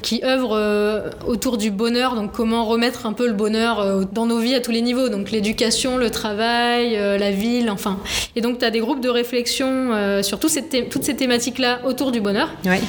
qui 0.00 0.22
œuvre 0.24 0.56
euh, 0.56 1.10
autour 1.26 1.58
du 1.58 1.70
bonheur, 1.72 2.14
donc 2.14 2.30
comment 2.32 2.64
remettre 2.64 3.04
un 3.04 3.12
peu 3.12 3.26
le 3.26 3.32
bonheur 3.34 3.80
euh, 3.80 4.04
dans 4.12 4.26
nos 4.26 4.38
vies 4.38 4.54
à 4.54 4.60
tous 4.60 4.70
les 4.70 4.80
niveaux, 4.80 5.08
donc 5.08 5.30
l'éducation, 5.32 5.96
le 5.98 6.08
travail, 6.08 6.96
euh, 6.96 7.18
la 7.18 7.32
ville, 7.32 7.68
enfin. 7.68 7.98
Et 8.36 8.40
donc 8.40 8.58
tu 8.60 8.64
as 8.64 8.70
des 8.70 8.80
groupes 8.80 9.00
de 9.02 9.10
réflexion 9.10 9.66
euh, 9.92 10.22
sur 10.22 10.38
tous 10.38 10.48
ces 10.48 10.62
toutes 10.88 11.04
ces 11.04 11.16
thématiques-là 11.16 11.80
autour 11.84 12.12
du 12.12 12.20
bonheur 12.20 12.48
Ouais. 12.64 12.80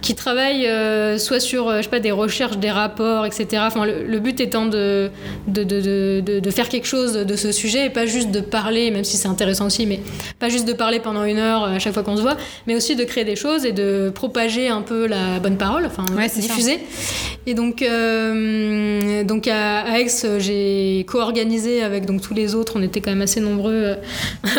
qui 0.00 0.14
travaillent 0.14 0.66
euh, 0.66 1.18
soit 1.20 1.40
sur 1.40 1.68
euh, 1.68 1.78
je 1.78 1.82
sais 1.82 1.88
pas, 1.88 2.00
des 2.00 2.10
recherches, 2.10 2.56
des 2.58 2.70
rapports, 2.70 3.26
etc. 3.26 3.46
Enfin, 3.66 3.84
le, 3.86 4.04
le 4.04 4.18
but 4.18 4.40
étant 4.40 4.66
de, 4.66 5.10
de, 5.46 5.62
de, 5.62 6.20
de, 6.40 6.50
faire 6.50 6.68
quelque 6.68 6.86
chose 6.86 7.12
de 7.12 7.36
ce 7.36 7.52
sujet 7.52 7.86
et 7.86 7.90
pas 7.90 8.06
juste 8.06 8.30
de 8.30 8.40
parler, 8.40 8.90
même 8.90 9.04
si 9.04 9.16
c'est 9.16 9.28
intéressant 9.28 9.66
aussi, 9.66 9.86
mais 9.86 10.00
pas 10.38 10.48
juste 10.48 10.66
de 10.66 10.72
parler 10.72 11.00
pendant 11.00 11.24
une 11.24 11.38
heure 11.38 11.64
euh, 11.64 11.76
à 11.76 11.78
chaque 11.78 11.94
fois 11.94 12.02
qu'on 12.02 12.16
se 12.16 12.22
voit, 12.22 12.36
mais 12.66 12.74
aussi 12.74 12.96
de 12.96 13.04
créer 13.04 13.24
des 13.24 13.36
choses 13.36 13.64
et 13.64 13.72
de 13.72 14.10
propager 14.14 14.68
un 14.68 14.82
peu 14.82 15.06
la 15.06 15.38
bonne 15.38 15.56
parole, 15.56 15.86
enfin 15.86 16.04
Ouais, 16.16 16.28
c'est 16.28 16.40
ça. 16.42 16.48
diffuser. 16.48 16.80
Et 17.46 17.54
donc, 17.54 17.82
euh, 17.82 19.24
donc 19.24 19.48
à, 19.48 19.80
à 19.80 19.98
Aix, 19.98 20.08
j'ai 20.38 21.04
co-organisé 21.08 21.82
avec 21.82 22.04
donc 22.04 22.20
tous 22.20 22.34
les 22.34 22.54
autres, 22.54 22.74
on 22.76 22.82
était 22.82 23.00
quand 23.00 23.10
même 23.10 23.22
assez 23.22 23.40
nombreux 23.40 23.72
euh, 23.72 23.94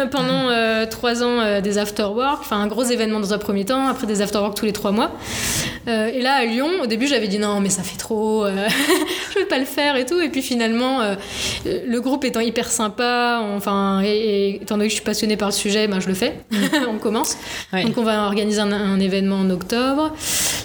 pendant 0.11 0.49
euh, 0.49 0.85
trois 0.87 1.23
ans 1.23 1.61
des 1.61 1.77
after-work, 1.77 2.39
enfin 2.41 2.57
un 2.59 2.67
gros 2.67 2.83
événement 2.83 3.19
dans 3.19 3.33
un 3.33 3.37
premier 3.37 3.65
temps, 3.65 3.87
après 3.87 4.07
des 4.07 4.21
after-work 4.21 4.55
tous 4.57 4.65
les 4.65 4.73
trois 4.73 4.91
mois. 4.91 5.11
Et 5.87 6.21
là 6.21 6.33
à 6.35 6.45
Lyon, 6.51 6.69
au 6.83 6.85
début 6.85 7.07
j'avais 7.07 7.27
dit 7.27 7.39
non 7.39 7.59
mais 7.61 7.69
ça 7.69 7.81
fait 7.81 7.97
trop, 7.97 8.45
euh, 8.45 8.67
je 9.33 9.39
vais 9.39 9.45
pas 9.45 9.57
le 9.57 9.65
faire 9.65 9.95
et 9.95 10.05
tout. 10.05 10.19
Et 10.21 10.29
puis 10.29 10.41
finalement, 10.43 11.01
euh, 11.01 11.15
le 11.65 11.99
groupe 11.99 12.23
étant 12.25 12.39
hyper 12.41 12.69
sympa, 12.69 13.41
enfin 13.55 14.01
et, 14.03 14.09
et 14.09 14.55
étant 14.57 14.75
donné 14.75 14.85
que 14.87 14.91
je 14.91 14.95
suis 14.97 15.03
passionnée 15.05 15.37
par 15.37 15.47
le 15.47 15.53
sujet, 15.53 15.87
ben, 15.87 15.99
je 15.99 16.07
le 16.07 16.13
fais. 16.13 16.33
on 16.89 16.97
commence. 16.99 17.37
Ouais. 17.73 17.83
Donc 17.83 17.97
on 17.97 18.03
va 18.03 18.25
organiser 18.25 18.59
un, 18.59 18.71
un 18.71 18.99
événement 18.99 19.37
en 19.37 19.49
octobre 19.49 20.13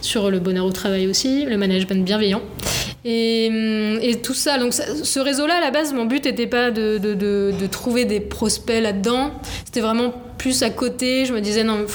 sur 0.03 0.31
le 0.31 0.39
bonheur 0.41 0.67
au 0.67 0.73
travail 0.73 1.07
aussi, 1.07 1.45
le 1.47 1.57
management 1.57 2.05
bienveillant. 2.05 2.43
Et, 3.05 3.47
et 4.03 4.21
tout 4.21 4.35
ça, 4.35 4.59
donc 4.59 4.73
ça- 4.73 5.05
ce 5.05 5.21
réseau-là, 5.21 5.59
à 5.59 5.61
la 5.61 5.71
base, 5.71 5.93
mon 5.93 6.07
but 6.07 6.25
n'était 6.25 6.49
pas 6.49 6.73
de, 6.73 6.99
de- 6.99 7.15
de- 7.15 7.53
de 7.59 7.67
trouver 7.69 8.05
des 8.05 8.19
prospects 8.21 8.83
là-dedans. 8.83 9.31
C'était 9.65 9.81
vraiment 9.81 10.13
plus 10.39 10.63
à 10.63 10.71
côté. 10.71 11.25
Je 11.27 11.33
me 11.33 11.41
disais, 11.41 11.65
non, 11.65 11.87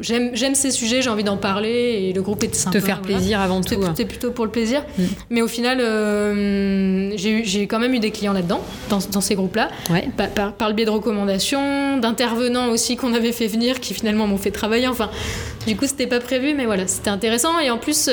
j'aime 0.00 0.54
ces 0.54 0.70
sujets, 0.70 1.02
j'ai 1.02 1.10
envie 1.10 1.24
d'en 1.24 1.36
parler. 1.36 1.68
Et 2.08 2.12
le 2.12 2.22
groupe 2.22 2.42
était 2.44 2.56
sympa. 2.56 2.78
Te 2.78 2.84
faire 2.84 3.00
voilà. 3.02 3.16
plaisir 3.18 3.40
avant 3.40 3.60
tout. 3.60 3.68
C'était 3.70 3.84
hein. 3.84 3.94
c'était 3.96 4.08
plutôt 4.08 4.30
pour 4.30 4.44
le 4.44 4.50
plaisir. 4.50 4.82
Mm. 4.98 5.02
Mais 5.30 5.42
au 5.42 5.48
final, 5.48 5.78
euh, 5.80 7.12
j'ai 7.16 7.66
quand 7.66 7.78
même 7.78 7.94
eu 7.94 7.98
des 8.00 8.10
clients 8.10 8.32
là-dedans, 8.32 8.60
dans, 8.90 8.98
dans 9.12 9.20
ces 9.20 9.34
groupes-là, 9.34 9.68
Ouais. 9.90 10.08
par, 10.16 10.28
par- 10.28 10.52
par 10.52 10.68
le 10.68 10.74
biais 10.74 10.84
de 10.86 10.90
recommandations, 10.90 11.96
d'intervenants 11.98 12.68
aussi 12.70 12.96
qu'on 12.96 13.14
avait 13.14 13.32
fait 13.32 13.46
venir, 13.46 13.80
qui 13.80 13.94
finalement 13.94 14.26
m'ont 14.26 14.38
fait 14.38 14.50
travailler. 14.50 14.88
Enfin, 14.88 15.10
du 15.66 15.76
coup, 15.76 15.86
c'était 15.86 16.06
pas 16.06 16.20
prévu, 16.20 16.54
mais 16.54 16.64
voilà, 16.66 16.86
c'était 16.86 17.10
intéressant. 17.10 17.58
Et 17.60 17.70
en 17.70 17.78
plus, 17.78 18.08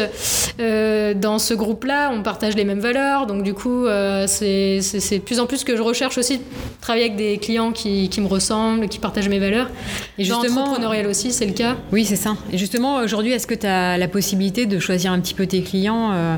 euh, 0.60 1.14
dans 1.14 1.40
ce 1.40 1.54
groupe-là, 1.54 2.12
on 2.14 2.22
partage 2.22 2.56
les 2.56 2.66
mêmes 2.66 2.80
valeurs. 2.80 3.28
Donc, 3.28 3.44
du 3.44 3.54
coup, 3.54 3.86
euh, 3.86 4.26
c'est 4.28 4.80
de 4.80 5.18
plus 5.20 5.40
en 5.40 5.46
plus 5.46 5.64
que 5.64 5.76
je 5.78 5.82
recherche 5.82 6.18
aussi 6.18 6.38
de 6.40 6.44
travailler 6.82 7.06
avec 7.06 7.16
des 7.18 7.38
clients 7.38 7.72
qui, 7.72 8.10
qui 8.10 8.22
me 8.22 8.28
ressemblent, 8.28 8.88
qui 8.88 9.00
partagent 9.00 9.30
mes 9.30 9.40
valeurs. 9.40 9.70
Et 10.18 10.24
justement, 10.24 10.62
l'entrepreneurial 10.62 11.08
aussi, 11.08 11.32
c'est 11.32 11.46
le 11.46 11.54
cas? 11.54 11.76
Oui, 11.92 12.06
c'est 12.06 12.16
ça. 12.16 12.36
Et 12.52 12.58
justement, 12.58 12.98
aujourd'hui, 12.98 13.32
est-ce 13.32 13.48
que 13.48 13.54
tu 13.56 13.66
as 13.68 13.98
la 13.98 14.08
possibilité 14.08 14.66
de 14.66 14.80
choisir 14.80 15.12
un 15.12 15.20
petit 15.20 15.34
peu 15.34 15.46
tes 15.46 15.62
clients 15.62 16.12
euh, 16.14 16.38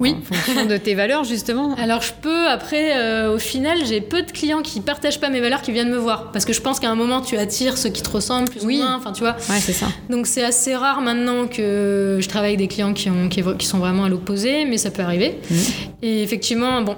Oui. 0.00 0.16
en 0.18 0.34
fonction 0.34 0.66
de 0.66 0.76
tes 0.76 0.94
valeurs, 0.94 1.24
justement? 1.24 1.74
Alors 1.78 2.02
je 2.02 2.12
peux, 2.20 2.48
après, 2.48 2.96
euh, 2.96 3.34
au 3.34 3.38
final, 3.38 3.78
j'ai 3.84 4.00
peu 4.00 4.22
de 4.22 4.30
clients 4.32 4.62
qui 4.62 4.80
partagent 4.80 5.20
pas 5.20 5.28
mes 5.30 5.40
valeurs 5.40 5.62
qui 5.62 5.72
viennent 5.72 5.90
me 5.90 5.96
voir. 5.98 6.32
Parce 6.32 6.44
que 6.44 6.52
je 6.52 6.60
pense 6.60 6.80
qu'à 6.80 6.90
un 6.90 6.94
moment, 6.94 7.20
tu 7.20 7.36
attires 7.36 7.78
ceux 7.78 7.90
qui 7.90 8.02
te 8.02 8.10
ressemblent 8.10 8.50
plus 8.50 8.64
Oui. 8.64 8.76
ou 8.76 8.82
moins. 8.82 8.96
Enfin, 8.96 9.12
tu 9.12 9.20
vois. 9.20 9.36
Ouais, 9.48 9.60
c'est 9.60 9.72
ça. 9.72 9.86
Donc 10.10 10.26
c'est 10.26 10.44
assez 10.44 10.74
rare 10.74 11.00
maintenant 11.00 11.46
que 11.46 12.18
je 12.20 12.28
travaille 12.28 12.50
avec 12.50 12.58
des 12.58 12.68
clients 12.68 12.92
qui, 12.92 13.08
ont, 13.10 13.28
qui, 13.28 13.42
qui 13.58 13.66
sont 13.66 13.78
vraiment 13.78 14.04
à 14.04 14.08
l'opposé, 14.08 14.64
mais 14.64 14.78
ça 14.78 14.90
peut 14.90 15.02
arriver. 15.02 15.38
Mhm. 15.50 15.56
Et 16.02 16.22
effectivement, 16.22 16.82
bon, 16.82 16.96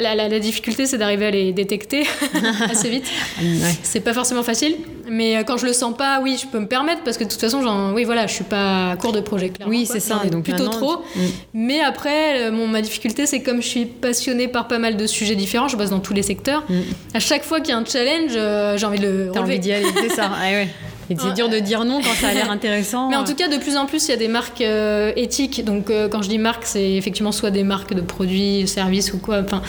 la, 0.00 0.14
la- 0.14 0.28
la 0.28 0.38
difficulté, 0.40 0.86
c'est 0.86 0.98
d'arriver 0.98 1.26
à 1.26 1.30
les 1.30 1.52
détecter 1.52 2.04
assez 2.70 2.88
vite. 2.90 3.04
Ouais. 3.40 3.74
C'est 3.82 4.00
pas 4.00 4.12
forcément 4.12 4.42
facile, 4.42 4.74
mais 5.10 5.36
euh, 5.36 5.42
quand 5.42 5.56
je 5.56 5.66
le 5.66 5.72
sens 5.72 5.94
pas, 5.96 6.20
oui, 6.22 6.38
je 6.40 6.46
peux 6.46 6.60
me 6.60 6.66
permettre 6.66 7.02
parce 7.02 7.18
que 7.18 7.24
de 7.24 7.28
toute 7.28 7.40
façon, 7.40 7.62
j'en, 7.62 7.92
oui, 7.92 8.04
voilà, 8.04 8.26
je 8.26 8.34
suis 8.34 8.44
pas 8.44 8.92
à 8.92 8.96
court 8.96 9.12
de 9.12 9.20
projet. 9.20 9.50
Clairement, 9.50 9.70
Oui, 9.70 9.84
c'est 9.84 10.00
ça. 10.00 10.22
Donc 10.30 10.44
plutôt 10.44 10.68
trop. 10.68 10.98
Mm. 11.16 11.20
Mais 11.52 11.80
après, 11.80 12.44
euh, 12.44 12.52
mon, 12.52 12.68
ma 12.68 12.80
difficulté, 12.80 13.26
c'est 13.26 13.42
comme 13.42 13.60
je 13.60 13.66
suis 13.66 13.86
passionnée 13.86 14.46
par 14.46 14.68
pas 14.68 14.78
mal 14.78 14.96
de 14.96 15.06
sujets 15.06 15.34
différents, 15.34 15.68
je 15.68 15.76
bosse 15.76 15.90
dans 15.90 16.00
tous 16.00 16.14
les 16.14 16.22
secteurs. 16.22 16.64
Mm. 16.68 16.80
À 17.14 17.20
chaque 17.20 17.42
fois 17.42 17.60
qu'il 17.60 17.70
y 17.70 17.72
a 17.72 17.78
un 17.78 17.84
challenge, 17.84 18.32
euh, 18.36 18.78
j'ai 18.78 18.86
envie 18.86 19.00
de 19.00 19.08
le 19.08 19.30
T'as 19.32 19.40
envie 19.40 19.58
d'y 19.58 19.72
aller, 19.72 19.86
c'est 20.00 20.14
ça. 20.14 20.30
Ouais, 20.40 20.54
ouais. 20.54 20.68
Et 21.10 21.16
c'est 21.18 21.34
dur 21.34 21.48
de 21.48 21.58
dire 21.58 21.84
non 21.84 22.00
quand 22.00 22.14
ça 22.14 22.28
a 22.28 22.34
l'air 22.34 22.50
intéressant. 22.52 23.10
Mais 23.10 23.16
en 23.16 23.24
tout 23.24 23.34
cas, 23.34 23.48
de 23.48 23.56
plus 23.56 23.76
en 23.76 23.86
plus, 23.86 24.06
il 24.06 24.10
y 24.12 24.14
a 24.14 24.16
des 24.16 24.28
marques 24.28 24.60
euh, 24.60 25.12
éthiques. 25.16 25.64
Donc, 25.64 25.90
euh, 25.90 26.08
quand 26.08 26.22
je 26.22 26.28
dis 26.28 26.38
marque, 26.38 26.64
c'est 26.64 26.92
effectivement 26.92 27.32
soit 27.32 27.50
des 27.50 27.64
marques 27.64 27.94
de 27.94 28.00
produits, 28.00 28.68
services 28.68 29.12
ou 29.12 29.18
quoi, 29.18 29.40
enfin, 29.44 29.60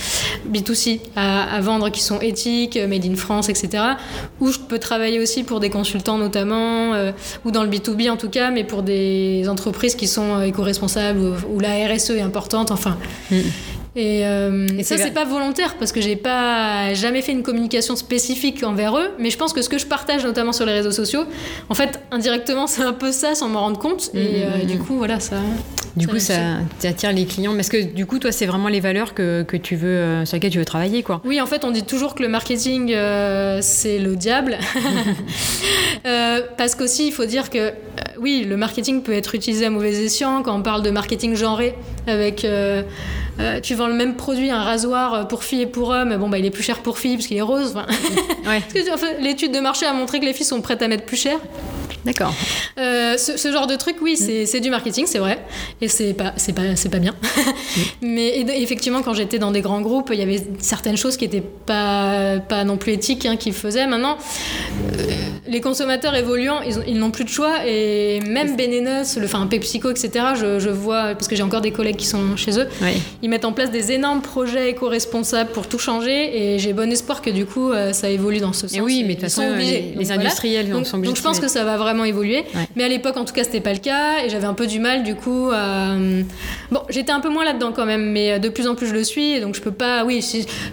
B2C 0.52 1.00
à, 1.16 1.56
à 1.56 1.60
vendre 1.62 1.90
qui 1.90 2.02
sont 2.02 2.20
éthiques, 2.22 2.78
euh, 2.78 2.88
made 2.88 3.06
in 3.06 3.16
France, 3.16 3.50
etc. 3.50 3.84
Ou 4.40 4.52
je 4.52 4.60
peux 4.60 4.80
travailler 4.80 5.20
aussi 5.20 5.44
pour 5.44 5.60
des 5.60 5.70
consultants 5.70 6.18
notamment, 6.18 6.94
euh, 6.94 7.12
ou 7.46 7.52
dans 7.52 7.64
le 7.64 7.70
B2B 7.70 8.10
en 8.10 8.18
tout 8.18 8.30
cas, 8.30 8.52
mais 8.52 8.64
pour 8.64 8.84
des 8.84 9.48
entreprises 9.50 9.96
qui 9.96 10.08
sont 10.08 10.40
euh, 10.40 10.44
éco-responsables, 10.44 11.20
où, 11.20 11.56
où 11.56 11.60
la 11.60 11.88
RSE 11.88 12.12
est 12.12 12.22
importante, 12.22 12.72
enfin. 12.72 12.98
Mm. 13.32 13.38
Et, 13.96 14.26
euh, 14.26 14.68
Et 14.78 14.84
ça, 14.84 14.98
c'est 14.98 15.12
pas 15.14 15.26
volontaire 15.26 15.76
parce 15.78 15.92
que 15.92 16.00
j'ai 16.00 16.16
pas 16.16 16.94
jamais 16.94 17.22
fait 17.22 17.34
une 17.34 17.44
communication 17.44 17.96
spécifique 17.98 18.64
envers 18.64 18.98
eux. 18.98 19.10
Mais 19.20 19.30
je 19.30 19.38
pense 19.38 19.52
que 19.52 19.62
ce 19.62 19.68
que 19.70 19.78
je 19.78 19.86
partage, 19.86 20.24
notamment 20.24 20.54
sur 20.54 20.66
les 20.66 20.72
réseaux 20.74 20.92
sociaux, 20.92 21.24
en 21.70 21.74
fait, 21.74 22.00
indirectement, 22.12 22.68
c'est 22.68 22.84
un 22.84 22.94
peu 22.94 23.12
ça 23.12 23.36
sans 23.36 23.50
m'en 23.50 23.60
rendre 23.62 23.80
compte. 23.80 24.12
Et 24.14 24.18
Mhm, 24.18 24.28
euh, 24.44 24.58
mhm. 24.60 24.66
du 24.66 24.80
coup, 24.80 24.96
voilà, 24.98 25.20
ça. 25.20 25.36
Du 25.98 26.06
Ça 26.06 26.12
coup, 26.14 26.20
ça, 26.20 26.34
attire 26.88 27.12
les 27.12 27.26
clients. 27.26 27.58
Est-ce 27.60 27.70
que 27.70 27.82
du 27.84 28.06
coup, 28.06 28.18
toi, 28.18 28.32
c'est 28.32 28.46
vraiment 28.46 28.70
les 28.70 28.80
valeurs 28.80 29.14
que, 29.14 29.44
que 29.44 29.58
tu 29.58 29.76
veux, 29.76 29.90
euh, 29.90 30.26
sur 30.26 30.38
lesquelles 30.38 30.52
tu 30.52 30.60
veux 30.60 30.64
travailler, 30.64 31.04
quoi? 31.04 31.22
Oui, 31.26 31.42
en 31.42 31.46
fait, 31.46 31.66
on 31.66 31.72
dit 31.72 31.84
toujours 31.84 32.16
que 32.16 32.24
le 32.24 32.30
marketing, 32.30 32.94
euh, 32.94 33.60
c'est 33.62 34.00
le 34.00 34.16
diable. 34.16 34.58
Euh, 36.08 36.42
parce 36.58 36.74
qu'aussi, 36.74 37.08
il 37.08 37.12
faut 37.12 37.26
dire 37.26 37.52
que, 37.52 37.58
euh, 37.60 37.72
oui, 38.20 38.44
le 38.48 38.58
marketing 38.58 39.04
peut 39.04 39.14
être 39.14 39.36
utilisé 39.36 39.66
à 39.66 39.70
mauvais 39.70 39.94
escient. 40.04 40.42
Quand 40.42 40.58
on 40.58 40.64
parle 40.64 40.82
de 40.82 40.90
marketing 40.90 41.36
genré, 41.36 41.76
avec. 42.08 42.46
euh, 42.46 42.84
euh, 43.40 43.60
tu 43.60 43.76
vends 43.76 43.88
le 43.88 43.94
même 43.94 44.16
produit, 44.16 44.52
un 44.52 44.62
rasoir 44.62 45.28
pour 45.28 45.44
filles 45.44 45.62
et 45.62 45.66
pour 45.66 45.90
hommes, 45.90 46.16
bon, 46.18 46.30
bah, 46.30 46.38
il 46.38 46.46
est 46.46 46.52
plus 46.52 46.64
cher 46.64 46.80
pour 46.80 47.00
filles 47.00 47.16
parce 47.16 47.28
qu'il 47.28 47.38
est 47.38 47.42
rose. 47.42 47.76
Ouais, 48.46 48.62
l'étude 49.20 49.52
de 49.54 49.60
marché 49.60 49.86
a 49.86 49.94
montré 49.94 50.20
que 50.20 50.26
les 50.26 50.34
filles 50.34 50.46
sont 50.46 50.62
prêtes 50.62 50.82
à 50.82 50.88
mettre 50.88 51.06
plus 51.06 51.18
cher. 51.18 51.40
D'accord. 52.06 52.34
Euh, 52.78 53.18
ce, 53.18 53.38
ce 53.38 53.52
genre 53.52 53.68
de 53.68 53.76
truc, 53.76 53.98
oui, 54.02 54.16
c'est 54.18 54.46
c'est 54.46 54.60
du 54.60 54.70
marketing, 54.70 55.06
c'est 55.08 55.20
vrai, 55.20 55.40
et 55.82 55.88
c'est 55.88 56.14
pas, 56.14 56.32
pas, 56.56 56.90
pas 56.92 57.00
bien. 57.00 57.14
Mais 58.02 58.40
et 58.40 58.44
de- 58.44 58.52
effectivement, 58.52 59.02
quand 59.02 59.14
j'étais 59.14 59.40
dans 59.40 59.52
des 59.52 59.62
grands 59.62 59.82
groupes, 59.82 60.10
il 60.14 60.20
y 60.20 60.24
avait 60.24 60.42
certaines 60.60 60.98
choses 60.98 61.18
qui 61.18 61.26
étaient 61.26 61.44
pas, 61.66 62.40
pas 62.40 62.64
non 62.64 62.78
plus 62.78 62.94
éthiques 62.94 63.26
hein, 63.26 63.36
qu'ils 63.38 63.54
faisaient. 63.54 63.88
Maintenant, 63.88 64.18
euh, 64.94 65.04
les 65.48 65.62
consommateurs 65.62 66.16
évoluant, 66.16 66.62
ils 66.68 66.80
ont- 66.80 66.84
ils 66.88 66.98
n'ont 66.98 67.12
plus 67.12 67.24
de 67.24 67.30
choix, 67.30 67.66
et 67.68 68.20
même 68.22 68.56
Benenos, 68.56 69.18
le, 69.18 69.26
enfin 69.26 69.46
PepsiCo, 69.48 69.92
etc. 69.92 70.10
Je, 70.40 70.60
je 70.60 70.70
vois 70.70 71.14
parce 71.14 71.28
que 71.28 71.36
j'ai 71.36 71.44
encore 71.44 71.62
des 71.62 71.72
collègues 71.72 71.98
qui 71.98 72.08
sont 72.08 72.36
chez 72.38 72.58
eux, 72.60 72.68
ils 73.22 73.30
mettent 73.30 73.46
en 73.46 73.52
place 73.54 73.72
des 73.72 73.92
énormes 73.92 74.22
projets 74.22 74.70
éco-responsables 74.70 75.52
pour 75.52 75.68
tout 75.68 75.80
changer, 75.80 76.54
et 76.56 76.60
j'ai 76.60 76.74
bon 76.74 76.92
espoir 76.92 77.22
que 77.22 77.30
du 77.30 77.46
coup, 77.46 77.72
euh, 77.72 77.94
ça 77.94 78.10
évolue 78.10 78.40
dans 78.40 78.54
ce 78.54 78.68
sens. 78.68 78.78
Et 78.78 78.82
oui, 78.82 79.04
mais 79.06 79.16
de 79.16 79.22
toute 79.22 79.30
sont 79.30 79.42
façon, 79.42 79.54
obligés. 79.54 79.72
les, 79.72 79.80
Donc 79.92 80.00
les 80.00 80.06
voilà. 80.06 80.22
industriels 80.22 80.70
Donc, 80.70 80.86
sont 80.88 80.98
obligés 80.98 81.10
donc 81.10 81.18
je 81.18 81.22
pense 81.24 81.40
que 81.40 81.48
ça 81.48 81.64
va 81.64 81.78
vraiment 81.78 81.91
évoluer. 82.06 82.44
Ouais. 82.56 82.68
Mais 82.76 82.84
à 82.84 82.88
l'époque, 82.88 83.18
en 83.18 83.26
tout 83.26 83.34
cas, 83.34 83.44
c'était 83.44 83.60
pas 83.62 83.74
le 83.74 83.80
cas. 83.80 84.24
Et 84.26 84.30
j'avais 84.30 84.46
un 84.48 84.54
peu 84.54 84.68
du 84.68 84.80
mal, 84.80 85.04
du 85.04 85.16
coup. 85.16 85.50
à- 85.54 85.96
Bon, 86.72 86.82
j'étais 86.90 87.12
un 87.12 87.20
peu 87.20 87.30
moins 87.30 87.44
là-dedans 87.44 87.72
quand 87.76 87.86
même, 87.86 88.12
mais 88.12 88.40
de 88.40 88.50
plus 88.50 88.68
en 88.68 88.76
plus 88.76 88.88
je 88.88 88.94
le 88.94 89.04
suis. 89.04 89.32
Et 89.34 89.40
donc 89.42 89.56
je 89.56 89.62
peux 89.62 89.72
pas. 89.72 90.06
Oui, 90.06 90.24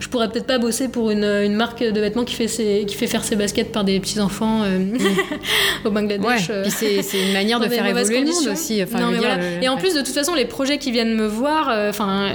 je 0.00 0.08
pourrais 0.08 0.28
peut-être 0.28 0.46
pas 0.46 0.58
bosser 0.58 0.88
pour 0.88 1.10
une, 1.10 1.24
une 1.24 1.54
marque 1.54 1.82
de 1.82 2.00
vêtements 2.00 2.24
qui 2.24 2.34
fait, 2.34 2.48
ses, 2.48 2.84
qui 2.86 2.94
fait 2.96 3.06
faire 3.08 3.24
ses 3.24 3.36
baskets 3.36 3.72
par 3.72 3.84
des 3.84 3.98
petits-enfants 4.00 4.62
euh, 4.64 4.78
au 5.84 5.88
Ouais, 5.88 5.94
Bangladesh. 5.94 6.48
euh, 6.50 6.62
puis 6.62 7.02
c'est 7.02 7.20
une 7.26 7.32
manière 7.32 7.58
de 7.60 7.68
faire 7.68 7.84
évoluer 7.86 8.20
le 8.20 8.26
monde 8.30 8.48
aussi. 8.52 8.82
Enfin, 8.82 8.98
Non, 9.00 9.06
je 9.08 9.10
veux 9.10 9.12
mais 9.14 9.18
dire, 9.18 9.28
voilà. 9.36 9.56
le- 9.58 9.64
Et 9.64 9.68
en 9.68 9.74
ouais. 9.74 9.80
plus, 9.80 9.94
de 9.94 10.00
toute 10.00 10.14
façon, 10.14 10.34
les 10.34 10.44
projets 10.44 10.78
qui 10.78 10.92
viennent 10.92 11.14
me 11.14 11.26
voir, 11.26 11.68
euh, 11.70 11.90
enfin, 11.90 12.32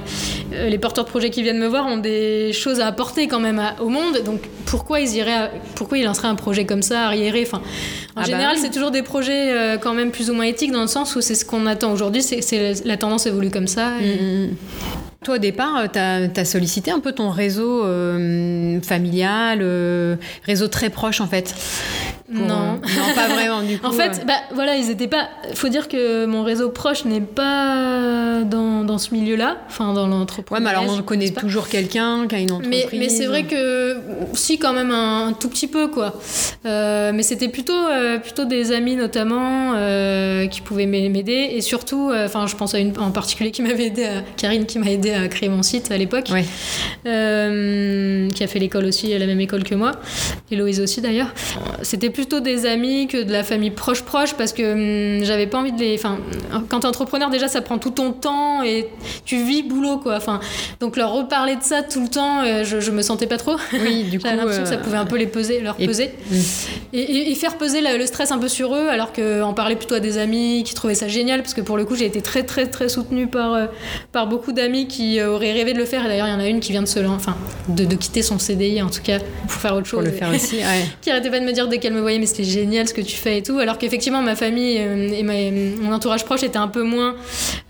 euh, 0.53 0.69
les 0.69 0.77
porteurs 0.77 1.05
de 1.05 1.09
projets 1.09 1.29
qui 1.29 1.41
viennent 1.43 1.59
me 1.59 1.67
voir 1.67 1.87
ont 1.87 1.97
des 1.97 2.51
choses 2.53 2.79
à 2.79 2.87
apporter 2.87 3.27
quand 3.27 3.39
même 3.39 3.59
à- 3.59 3.75
au 3.81 3.89
monde. 3.89 4.21
Donc, 4.25 4.41
pourquoi 4.65 4.99
ils 4.99 5.15
iraient, 5.15 5.31
à- 5.33 5.51
pourquoi 5.75 5.97
ils 5.97 6.03
lanceraient 6.03 6.27
un 6.27 6.35
projet 6.35 6.65
comme 6.65 6.81
ça, 6.81 7.05
arriéré 7.05 7.43
Enfin, 7.45 7.61
en 8.15 8.19
Ah 8.19 8.21
bah 8.21 8.25
général, 8.25 8.55
oui. 8.55 8.61
c'est 8.61 8.69
toujours 8.71 8.91
des 8.91 9.01
projets 9.03 9.51
euh, 9.51 9.77
quand 9.77 9.93
même 9.93 10.11
plus 10.11 10.29
ou 10.29 10.33
moins 10.33 10.45
éthiques 10.45 10.71
dans 10.71 10.81
le 10.81 10.87
sens 10.87 11.15
où 11.15 11.21
c'est 11.21 11.35
ce 11.35 11.45
qu'on 11.45 11.65
attend 11.65 11.91
aujourd'hui. 11.91 12.21
C'est 12.21 12.73
la 12.85 12.97
tendance 12.97 13.25
évolue 13.25 13.49
comme 13.49 13.67
ça. 13.67 13.93
et- 14.01 14.21
Mm, 14.21 14.45
mm. 14.49 14.55
Toi, 15.23 15.35
au 15.35 15.37
départ, 15.37 15.89
tu 15.91 15.97
as, 15.99 16.43
sollicité 16.45 16.91
un 16.91 16.99
peu 16.99 17.13
ton 17.13 17.29
réseau 17.29 17.85
euh, 17.85 18.81
familial, 18.81 19.59
euh, 19.61 20.17
réseau 20.45 20.67
très 20.67 20.89
proche 20.89 21.21
en 21.21 21.27
fait. 21.27 21.55
Non. 22.29 22.43
euh, 22.43 22.47
non, 22.47 23.13
pas 23.15 23.27
vraiment 23.27 23.61
du 23.61 23.77
coup. 23.79 23.87
En 23.87 23.91
fait, 23.91 24.19
euh, 24.21 24.25
bah, 24.25 24.33
voilà, 24.53 24.75
ils 24.75 24.89
étaient 24.89 25.07
pas. 25.07 25.27
Faut 25.55 25.69
dire 25.69 25.87
que 25.87 26.25
mon 26.25 26.43
réseau 26.43 26.69
proche 26.69 27.05
n'est 27.05 27.21
pas 27.21 28.41
dans, 28.43 28.83
dans 28.83 28.97
ce 28.97 29.13
milieu-là, 29.13 29.57
enfin 29.67 29.93
dans 29.93 30.05
ouais, 30.05 30.09
l'entrepreneuriat. 30.09 30.79
mais 30.79 30.85
alors 30.85 30.97
on 30.97 31.01
connaît 31.03 31.29
toujours 31.29 31.67
quelqu'un 31.67 32.27
qui 32.27 32.35
a 32.35 32.39
une 32.39 32.51
entreprise. 32.51 32.85
Mais, 32.91 32.97
mais 32.99 33.09
c'est 33.09 33.25
vrai 33.27 33.43
que 33.43 33.97
si 34.33 34.57
quand 34.57 34.73
même 34.73 34.91
un, 34.91 35.27
un 35.27 35.33
tout 35.33 35.49
petit 35.49 35.67
peu 35.67 35.87
quoi. 35.87 36.19
Euh, 36.65 37.11
mais 37.13 37.23
c'était 37.23 37.49
plutôt 37.49 37.73
euh, 37.73 38.19
plutôt 38.19 38.45
des 38.45 38.71
amis 38.71 38.95
notamment 38.95 39.73
euh, 39.75 40.47
qui 40.47 40.61
pouvaient 40.61 40.85
m'a- 40.85 41.09
m'aider 41.09 41.49
et 41.53 41.61
surtout 41.61 42.09
euh, 42.09 42.25
enfin 42.25 42.47
je 42.47 42.55
pense 42.55 42.73
à 42.73 42.79
une 42.79 42.97
en 42.99 43.11
particulier 43.11 43.51
qui 43.51 43.61
m'avait 43.61 43.87
aidé 43.87 44.05
à, 44.05 44.21
Karine 44.37 44.65
qui 44.65 44.79
m'a 44.79 44.89
aidé 44.89 45.11
à 45.11 45.27
créer 45.27 45.49
mon 45.49 45.61
site 45.63 45.91
à 45.91 45.97
l'époque 45.97 46.27
Ouais. 46.31 46.45
euh, 47.05 48.29
qui 48.29 48.43
a 48.43 48.47
fait 48.47 48.59
l'école 48.59 48.85
aussi 48.85 49.13
à 49.13 49.19
la 49.19 49.25
même 49.25 49.39
école 49.41 49.63
que 49.63 49.75
moi 49.75 49.91
Héloïse 50.51 50.79
aussi 50.79 51.01
d'ailleurs 51.01 51.33
c'était 51.81 52.09
plutôt 52.13 52.39
des 52.39 52.65
amis 52.65 53.07
que 53.07 53.21
de 53.23 53.31
la 53.31 53.43
famille 53.43 53.71
proche 53.71 54.03
proche 54.03 54.33
parce 54.35 54.53
que 54.53 55.17
hum, 55.19 55.23
j'avais 55.25 55.47
pas 55.47 55.57
envie 55.57 55.71
de 55.71 55.79
les 55.79 55.95
enfin 55.95 56.17
quand 56.69 56.81
t'es 56.81 56.87
entrepreneur 56.87 57.29
déjà 57.29 57.47
ça 57.47 57.61
prend 57.61 57.77
tout 57.77 57.89
ton 57.89 58.11
temps 58.11 58.63
et 58.63 58.87
tu 59.25 59.43
vis 59.43 59.63
boulot 59.63 59.97
quoi 59.97 60.15
enfin 60.17 60.39
donc 60.79 60.95
leur 60.95 61.11
reparler 61.11 61.55
de 61.55 61.63
ça 61.63 61.81
tout 61.83 62.01
le 62.01 62.07
temps 62.07 62.41
euh, 62.43 62.63
je, 62.63 62.79
je 62.79 62.91
me 62.91 63.01
sentais 63.01 63.27
pas 63.27 63.37
trop 63.37 63.55
Oui, 63.73 64.03
du 64.11 64.19
coup. 64.19 64.25
j'avais 64.25 64.37
l'impression 64.37 64.63
que 64.63 64.69
ça 64.69 64.75
euh, 64.75 64.81
pouvait 64.83 64.97
un 64.97 65.05
peu 65.05 65.17
les 65.17 65.27
peser 65.27 65.59
leur 65.61 65.75
et- 65.79 65.87
peser 65.87 66.11
et, 66.93 66.99
et- 66.99 67.31
et 67.31 67.35
faire 67.35 67.57
peser 67.57 67.81
la- 67.81 67.97
le 67.97 68.05
stress 68.05 68.31
un 68.31 68.37
peu 68.37 68.47
sur 68.47 68.75
eux 68.75 68.87
alors 68.89 69.11
qu'en 69.13 69.53
parler 69.53 69.75
plutôt 69.75 69.95
à 69.95 69.99
des 69.99 70.17
amis 70.17 70.63
qui 70.65 70.73
trouvaient 70.73 70.95
ça 70.95 71.07
génial 71.07 71.41
parce 71.41 71.53
que 71.53 71.61
pour 71.61 71.77
le 71.77 71.85
coup 71.85 71.95
j'ai 71.95 72.05
été 72.05 72.21
très 72.21 72.43
très 72.43 72.67
très 72.67 72.89
soutenue 72.89 73.27
par, 73.27 73.53
euh, 73.53 73.65
par 74.11 74.27
beaucoup 74.27 74.51
d'amis 74.51 74.87
qui 74.87 75.21
auraient 75.21 75.51
rêvé 75.53 75.73
de 75.73 75.77
le 75.79 75.85
faire 75.85 76.05
et 76.05 76.07
d'ailleurs 76.07 76.27
il 76.27 76.31
y 76.31 76.35
en 76.35 76.39
a 76.39 76.47
une 76.47 76.59
qui 76.59 76.71
vient 76.71 76.83
de 76.83 76.87
se 76.87 76.99
enfin 77.03 77.35
de, 77.69 77.85
de 77.85 77.95
quitter 77.95 78.21
son 78.21 78.37
CDI 78.39 78.81
en 78.81 78.89
tout 78.89 79.01
cas 79.03 79.19
pour 79.47 79.51
faire 79.59 79.73
autre 79.75 79.87
chose 79.87 80.03
Pour 80.03 80.09
le 80.11 80.15
faire 80.17 80.29
aussi, 80.33 80.55
ouais. 80.57 80.85
qui 81.01 81.09
arrêtait 81.11 81.29
pas 81.29 81.39
de 81.39 81.45
me 81.45 81.51
dire 81.51 81.67
dès 81.67 81.79
qu'elle 81.79 81.93
me 81.93 82.01
voyait 82.03 82.19
mais 82.19 82.25
c'était 82.27 82.43
génial 82.43 82.87
ce 82.87 82.93
que 82.93 83.01
tu 83.01 83.15
fais 83.15 83.39
et 83.39 83.43
tout 83.43 83.57
alors 83.59 83.77
qu'effectivement 83.79 84.21
ma 84.21 84.35
famille 84.35 84.77
euh, 84.79 85.09
et 85.11 85.23
ma- 85.23 85.33
mon 85.81 85.93
entourage 85.93 86.23
proche 86.25 86.43
était 86.43 86.57
un 86.57 86.67
peu 86.67 86.83
moins 86.83 87.15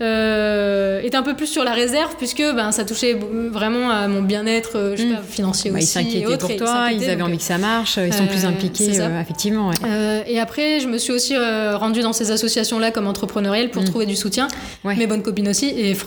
euh, 0.02 1.00
était 1.02 1.16
un 1.16 1.22
peu 1.22 1.34
plus 1.34 1.46
sur 1.46 1.64
la 1.64 1.72
réserve 1.72 2.14
puisque 2.18 2.42
ben 2.54 2.72
ça 2.72 2.84
touchait 2.84 3.16
vraiment 3.50 3.90
à 3.90 4.08
mon 4.08 4.22
bien-être 4.22 4.72
euh, 4.76 4.94
Mm. 4.94 5.16
financier 5.28 5.70
Bah, 5.70 5.78
ils 5.80 5.82
aussi 5.82 5.98
et 5.98 6.02
s'inquiétaient 6.02 6.38
pour 6.38 6.56
toi, 6.56 6.88
ils 6.92 7.02
avaient 7.04 7.16
donc, 7.16 7.28
envie 7.28 7.36
que 7.38 7.42
ça 7.42 7.58
marche, 7.58 7.98
ils 7.98 8.12
sont 8.12 8.26
plus 8.26 8.44
euh, 8.44 8.48
impliqués, 8.48 9.00
euh, 9.00 9.20
effectivement. 9.20 9.68
ouais. 9.70 10.24
et 10.28 10.38
après, 10.38 10.78
je 10.80 10.86
me 10.86 10.98
suis 10.98 11.12
aussi 11.12 11.34
rendue 11.36 12.00
dans 12.02 12.12
ces 12.12 12.30
associations-là 12.30 12.90
comme 12.92 13.06
entrepreneuriale 13.06 13.70
pour 13.70 13.82
Mm. 13.82 13.86
trouver 13.86 14.06
du 14.06 14.16
soutien. 14.16 14.46
Ouais. 14.84 14.94
Mes 14.96 15.06
bonnes 15.06 15.22
copines 15.22 15.48
aussi. 15.48 15.66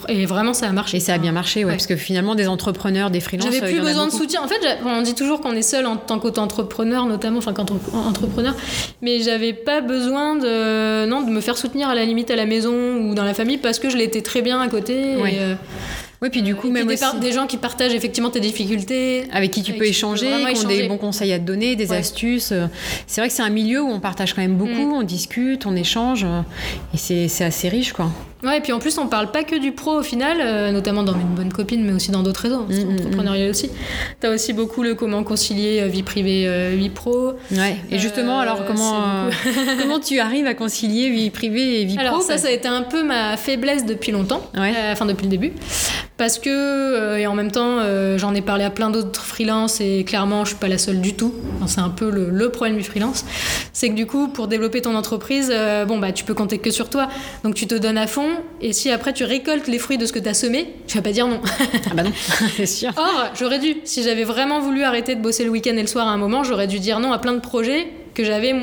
Et, 0.10 0.26
vraiment, 0.26 0.54
ça 0.54 0.68
a 0.68 0.72
marché. 0.72 0.98
Et 0.98 1.00
ça 1.00 1.14
a 1.14 1.18
bien 1.18 1.32
marché, 1.32 1.60
ouais, 1.62 1.66
Ouais. 1.66 1.72
parce 1.74 1.86
que 1.88 1.96
finalement, 1.96 2.34
des 2.36 2.48
entrepreneurs, 2.48 3.12
des 3.12 3.20
freelances, 3.20 3.54
J'avais 3.54 3.72
plus 3.72 3.82
besoin 3.82 4.08
de 4.08 4.12
soutien. 4.12 4.42
En 4.44 4.48
fait, 4.48 4.60
on 4.86 5.02
dit 5.02 5.14
toujours 5.16 5.42
qu'on 5.42 5.54
est 5.54 5.62
seul 5.62 5.86
en 5.86 5.98
tant 5.98 6.18
qu'auto-entrepreneur, 6.20 7.06
notamment, 7.06 7.38
enfin, 7.40 7.54
qu'entrepreneur. 8.20 8.56
Mais 9.02 9.22
j'avais 9.22 9.54
pas 9.54 9.82
besoin 9.82 10.36
de, 10.36 11.06
non, 11.06 11.22
de 11.22 11.30
me 11.32 11.42
faire 11.42 11.58
soutenir 11.58 11.90
à 11.90 11.96
la 11.96 12.06
limite 12.06 12.32
à 12.32 12.36
la 12.36 12.46
maison 12.46 12.74
ou 12.98 13.16
dans 13.16 13.24
la 13.24 13.34
famille 13.34 13.58
parce 13.58 13.80
que 13.80 13.90
je 13.90 13.98
l'étais 13.98 14.22
très 14.22 14.42
bien 14.42 14.60
à 14.62 14.68
côté. 14.68 15.16
Ouais. 15.18 15.34
Et, 15.34 15.40
euh, 15.40 15.54
Oui, 16.22 16.30
puis 16.32 16.42
du 16.42 16.56
coup, 16.56 16.72
même 16.72 16.88
des, 16.88 16.94
aussi, 16.96 17.20
des 17.20 17.32
gens 17.32 17.46
qui 17.46 17.58
partagent 17.58 17.94
effectivement 17.94 18.32
tes 18.32 18.40
difficultés. 18.40 19.26
avec 19.32 19.52
qui 19.52 19.62
tu 19.62 19.70
avec 19.72 19.80
peux 19.80 19.86
qui 19.86 19.92
échanger, 19.92 20.28
qui 20.54 20.66
ont 20.66 20.68
des 20.68 20.88
bons 20.88 20.98
conseils 20.98 21.32
à 21.32 21.38
te 21.38 21.44
donner, 21.46 21.76
des 21.76 21.92
Ouais. 21.92 21.98
astuces. 21.98 22.52
euh, 22.52 22.66
C'est 23.06 23.22
vrai 23.22 23.28
que 23.30 23.36
c'est 23.36 23.44
un 23.44 23.50
milieu 23.52 23.82
où 23.84 23.90
on 23.92 24.00
partage 24.00 24.34
quand 24.34 24.42
même 24.42 24.56
beaucoup, 24.58 24.72
Mm. 24.72 24.94
on 24.94 25.04
discute, 25.04 25.66
on 25.68 25.76
échange, 25.76 26.24
euh, 26.24 26.42
et 26.94 26.98
c'est 26.98 27.28
c'est 27.28 27.44
assez 27.44 27.70
riche, 27.70 27.94
quoi. 27.94 28.10
Ouais, 28.44 28.60
et 28.60 28.62
puis 28.62 28.72
en 28.72 28.80
plus, 28.80 28.98
on 29.00 29.08
parle 29.08 29.32
pas 29.32 29.44
que 29.44 29.56
du 29.56 29.72
pro 29.72 29.94
au 30.00 30.04
final, 30.04 30.38
euh, 30.40 30.72
notamment 30.72 31.02
dans 31.04 31.14
une 31.14 31.34
bonne 31.36 31.52
copine, 31.52 31.84
mais 31.84 31.92
aussi 31.92 32.12
dans 32.12 32.22
d'autres 32.22 32.42
réseaux, 32.42 32.66
Mm, 32.70 32.74
mm, 32.74 32.94
entrepreneurial 32.94 33.50
aussi. 33.50 33.72
T'as 34.20 34.30
aussi 34.34 34.54
beaucoup 34.54 34.84
le 34.84 34.94
comment 34.94 35.24
concilier 35.24 35.82
euh, 35.82 35.88
vie 35.88 36.04
privée, 36.04 36.46
euh, 36.48 36.74
vie 36.78 36.90
pro. 36.90 37.34
Ouais. 37.52 37.78
Et 37.90 37.98
justement, 37.98 38.38
Euh, 38.40 38.44
alors, 38.44 38.66
comment, 38.68 39.30
comment 39.82 40.00
tu 40.00 40.20
arrives 40.20 40.46
à 40.46 40.54
concilier 40.54 41.10
vie 41.10 41.30
privée 41.32 41.82
et 41.82 41.86
vie 41.86 41.98
Alors 41.98 42.14
pro 42.14 42.22
ça, 42.22 42.38
ça 42.38 42.48
a 42.50 42.52
été 42.52 42.68
un 42.68 42.84
peu 42.84 43.04
ma 43.04 43.38
faiblesse 43.38 43.86
depuis 43.86 44.12
longtemps, 44.12 44.42
Ouais. 44.56 44.74
enfin 44.92 45.06
depuis 45.08 45.24
le 45.26 45.32
début, 45.32 45.54
parce 46.18 46.40
que 46.40 46.50
euh, 46.50 47.18
et 47.18 47.28
en 47.28 47.36
même 47.36 47.52
temps, 47.52 47.78
euh, 47.80 48.18
j'en 48.18 48.34
ai 48.34 48.42
parlé 48.42 48.64
à 48.64 48.70
plein 48.70 48.90
d'autres 48.90 49.24
freelances 49.24 49.80
et 49.82 50.04
clairement, 50.04 50.44
je 50.44 50.50
suis 50.50 50.58
pas 50.58 50.68
la 50.68 50.78
seule 50.78 51.00
du 51.00 51.14
tout. 51.14 51.34
Enfin, 51.56 51.68
c'est 51.68 51.82
un 51.82 51.90
peu 51.90 52.10
le, 52.10 52.30
le 52.30 52.50
problème 52.50 52.78
du 52.78 52.84
freelance, 52.84 53.26
c'est 53.74 53.90
que 53.90 53.94
du 53.94 54.08
coup, 54.08 54.28
pour 54.28 54.48
développer 54.48 54.82
ton 54.82 54.96
entreprise, 54.96 55.52
euh, 55.54 55.86
bon 55.86 56.00
bah 56.00 56.12
tu 56.12 56.24
peux 56.24 56.34
compter 56.34 56.58
que 56.58 56.72
sur 56.72 56.90
toi, 56.90 57.08
donc 57.44 57.56
tu 57.56 57.68
te 57.68 57.76
donnes 57.76 57.98
à 57.98 58.08
fond, 58.08 58.30
et 58.62 58.74
si 58.74 58.90
après 58.90 59.14
tu 59.14 59.24
récoltes 59.24 59.68
les 59.68 59.80
fruits 59.80 59.98
de 59.98 60.06
ce 60.06 60.14
que 60.14 60.20
tu 60.20 60.28
as 60.28 60.34
semé, 60.34 60.74
tu 60.88 60.98
vas 60.98 61.04
pas 61.04 61.12
dire 61.12 61.28
non. 61.28 61.40
Ah 61.90 61.94
bah 61.94 62.04
non, 62.04 62.12
c'est 62.58 62.66
sûr. 62.66 62.92
Or, 62.98 63.32
j'aurais 63.40 63.60
dû, 63.60 63.78
si 63.84 64.04
j'avais 64.04 64.24
vraiment 64.24 64.60
voulu 64.60 64.84
arrêter 64.84 65.16
de 65.16 65.22
bosser 65.22 65.44
le 65.44 65.52
week-end 65.52 65.76
et 65.78 65.82
le 65.82 65.88
soir 65.88 66.08
à 66.08 66.12
un 66.12 66.18
moment, 66.18 66.44
j'aurais 66.44 66.68
dû 66.68 66.80
dire 66.80 67.00
non 67.00 67.12
à 67.12 67.20
plein 67.20 67.34
de 67.34 67.40
projets 67.40 67.88
que 68.16 68.24
j'avais 68.24 68.56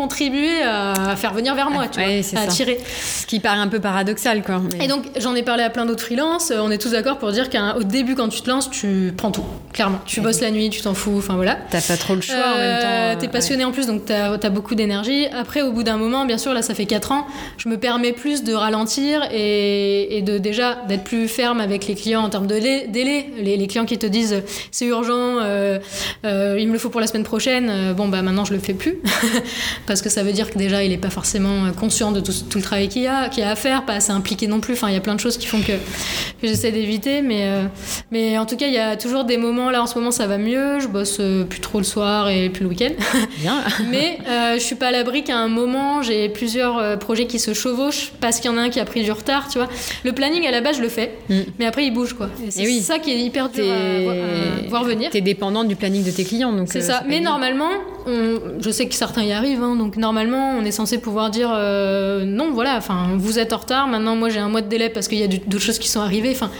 m- 0.00 0.08
contribué 0.10 0.62
à 0.62 1.14
faire 1.16 1.32
venir 1.34 1.54
vers 1.54 1.70
moi, 1.70 1.86
tu 1.88 1.98
Ouais, 2.00 2.22
vois, 2.22 2.40
à 2.40 2.44
attirer. 2.44 2.78
Ce 3.02 3.26
qui 3.26 3.38
paraît 3.40 3.58
un 3.58 3.68
peu 3.68 3.80
paradoxal, 3.80 4.42
quoi. 4.42 4.60
mais- 4.78 4.84
Et 4.84 4.88
donc, 4.88 5.04
j'en 5.18 5.34
ai 5.34 5.42
parlé 5.42 5.62
à 5.62 5.70
plein 5.70 5.84
d'autres 5.86 6.02
freelances. 6.02 6.50
euh, 6.50 6.58
On 6.62 6.70
est 6.70 6.78
tous 6.78 6.90
d'accord 6.92 7.18
pour 7.18 7.30
dire 7.32 7.48
qu'au 7.50 7.82
début, 7.82 8.14
quand 8.14 8.28
tu 8.28 8.40
te 8.40 8.48
lances, 8.50 8.70
tu 8.70 9.12
prends 9.16 9.30
tout, 9.30 9.44
clairement. 9.72 9.98
Tu 10.06 10.20
bosses 10.20 10.40
la 10.40 10.50
nuit, 10.50 10.70
tu 10.70 10.80
t'en 10.80 10.94
fous, 10.94 11.14
enfin 11.18 11.34
voilà. 11.34 11.56
T'as 11.70 11.80
pas 11.82 11.96
trop 11.96 12.14
le 12.14 12.20
choix 12.22 12.36
en 12.36 12.56
même 12.58 12.80
temps. 12.80 12.86
Euh, 12.86 13.12
euh, 13.12 13.14
T'es 13.16 13.26
ouais. 13.26 13.28
passionné 13.32 13.64
en 13.64 13.72
plus, 13.72 13.86
donc 13.86 14.04
t'as 14.06 14.32
as 14.34 14.48
beaucoup 14.50 14.74
d'énergie. 14.74 15.26
Après, 15.38 15.62
au 15.62 15.72
bout 15.72 15.82
d'un 15.82 15.96
moment, 15.96 16.24
bien 16.24 16.38
sûr, 16.38 16.52
là, 16.54 16.62
ça 16.62 16.74
fait 16.74 16.86
4 16.86 17.12
ans, 17.12 17.26
je 17.58 17.68
me 17.68 17.76
permets 17.78 18.12
plus 18.12 18.42
de 18.44 18.54
ralentir 18.54 19.22
et, 19.32 20.16
et 20.18 20.22
de 20.22 20.38
déjà 20.38 20.78
d'être 20.88 21.04
plus 21.04 21.28
ferme 21.28 21.60
avec 21.60 21.86
les 21.86 21.94
clients 21.94 22.22
en 22.22 22.30
termes 22.30 22.46
de 22.46 22.54
délai. 22.88 23.26
Les, 23.38 23.56
les 23.56 23.66
clients 23.66 23.84
qui 23.84 23.98
te 23.98 24.06
disent 24.06 24.32
euh, 24.32 24.40
c'est 24.70 24.86
urgent, 24.86 25.38
euh, 25.40 25.78
euh, 26.24 26.56
il 26.58 26.66
me 26.68 26.72
le 26.72 26.78
faut 26.78 26.88
pour 26.90 27.00
la 27.00 27.06
semaine 27.06 27.24
prochaine, 27.24 27.68
euh, 27.70 27.92
bon, 27.92 28.08
bah 28.08 28.22
maintenant, 28.22 28.44
je 28.44 28.54
le 28.54 28.60
fais 28.60 28.74
plus. 28.74 28.98
parce 29.90 30.02
que 30.02 30.08
ça 30.08 30.22
veut 30.22 30.30
dire 30.30 30.48
que 30.52 30.56
déjà 30.56 30.84
il 30.84 30.90
n'est 30.90 30.98
pas 30.98 31.10
forcément 31.10 31.72
conscient 31.72 32.12
de 32.12 32.20
tout, 32.20 32.32
le 32.54 32.62
travail 32.62 32.88
qu'il 32.88 33.02
y 33.02 33.08
a, 33.08 33.28
qu'il 33.28 33.42
a 33.42 33.50
à 33.50 33.56
faire, 33.56 33.84
pas 33.84 33.94
assez 33.94 34.12
impliqué 34.12 34.46
non 34.46 34.60
plus. 34.60 34.74
Enfin, 34.74 34.86
il 34.88 34.94
y 34.94 34.96
a 34.96 35.00
plein 35.00 35.16
de 35.16 35.20
choses 35.20 35.36
qui 35.36 35.48
font 35.48 35.58
que, 35.58 35.72
que 35.72 36.46
j'essaie 36.46 36.70
d'éviter, 36.70 37.22
mais, 37.22 37.40
euh, 37.42 37.64
mais 38.12 38.38
en 38.38 38.46
tout 38.46 38.56
cas, 38.56 38.68
il 38.68 38.72
y 38.72 38.78
a 38.78 38.96
toujours 38.96 39.24
des 39.24 39.36
moments. 39.36 39.68
Là, 39.68 39.82
en 39.82 39.88
ce 39.88 39.96
moment, 39.96 40.12
ça 40.12 40.28
va 40.28 40.38
mieux. 40.38 40.78
Je 40.78 40.86
bosse 40.86 41.16
euh, 41.18 41.42
plus 41.42 41.58
trop 41.58 41.78
le 41.78 41.84
soir 41.84 42.28
et 42.28 42.50
plus 42.50 42.62
le 42.62 42.68
week-end. 42.68 42.92
Bien. 43.38 43.64
mais 43.90 44.20
euh, 44.28 44.54
je 44.54 44.60
suis 44.60 44.76
pas 44.76 44.86
à 44.86 44.90
l'abri 44.92 45.24
qu'à 45.24 45.36
un 45.36 45.48
moment, 45.48 46.02
j'ai 46.02 46.28
plusieurs 46.28 47.00
projets 47.00 47.26
qui 47.26 47.40
se 47.40 47.52
chevauchent 47.52 48.12
parce 48.20 48.38
qu'il 48.38 48.48
y 48.48 48.54
en 48.54 48.58
a 48.58 48.60
un 48.60 48.70
qui 48.70 48.78
a 48.78 48.84
pris 48.84 49.02
du 49.02 49.10
retard, 49.10 49.48
tu 49.48 49.58
vois. 49.58 49.68
Le 50.04 50.12
planning 50.12 50.46
à 50.46 50.52
la 50.52 50.60
base, 50.60 50.76
je 50.76 50.82
le 50.82 50.88
fais, 50.88 51.14
mm. 51.28 51.40
mais 51.58 51.66
après, 51.66 51.84
il 51.84 51.90
bouge, 51.90 52.12
quoi. 52.12 52.28
c'est 52.48 52.62
oui. 52.62 52.80
ça 52.80 53.00
qui 53.00 53.10
est 53.10 53.18
hyper 53.18 53.48
dur 53.48 53.64
à, 53.64 54.68
voir 54.68 54.84
venir. 54.84 55.10
Tu 55.10 55.16
es 55.16 55.20
dépendante 55.20 55.66
du 55.66 55.74
planning 55.74 56.04
de 56.04 56.12
tes 56.12 56.24
clients, 56.24 56.52
donc. 56.52 56.68
C'est 56.70 56.80
ça. 56.80 57.02
Mais 57.08 57.18
normalement, 57.18 57.70
je 58.06 58.70
sais 58.70 58.86
que 58.86 58.94
certains 58.94 59.22
y 59.22 59.32
arrivent, 59.32 59.62
hein, 59.62 59.76
donc 59.76 59.96
normalement, 59.96 60.56
on 60.58 60.64
est 60.64 60.70
censé 60.70 60.98
pouvoir 60.98 61.30
dire 61.30 61.48
non, 61.50 62.52
voilà, 62.52 62.76
enfin, 62.76 63.10
vous 63.16 63.38
êtes 63.38 63.52
en 63.52 63.58
retard. 63.58 63.88
Maintenant, 63.88 64.16
moi, 64.16 64.28
j'ai 64.28 64.40
un 64.40 64.48
mois 64.48 64.62
de 64.62 64.68
délai 64.68 64.88
parce 64.88 65.08
qu'il 65.08 65.18
y 65.18 65.24
a 65.24 65.28
d'autres 65.28 65.64
choses 65.64 65.78
qui 65.78 65.88
sont 65.88 66.00
arrivées. 66.00 66.30
Enfin, 66.30 66.50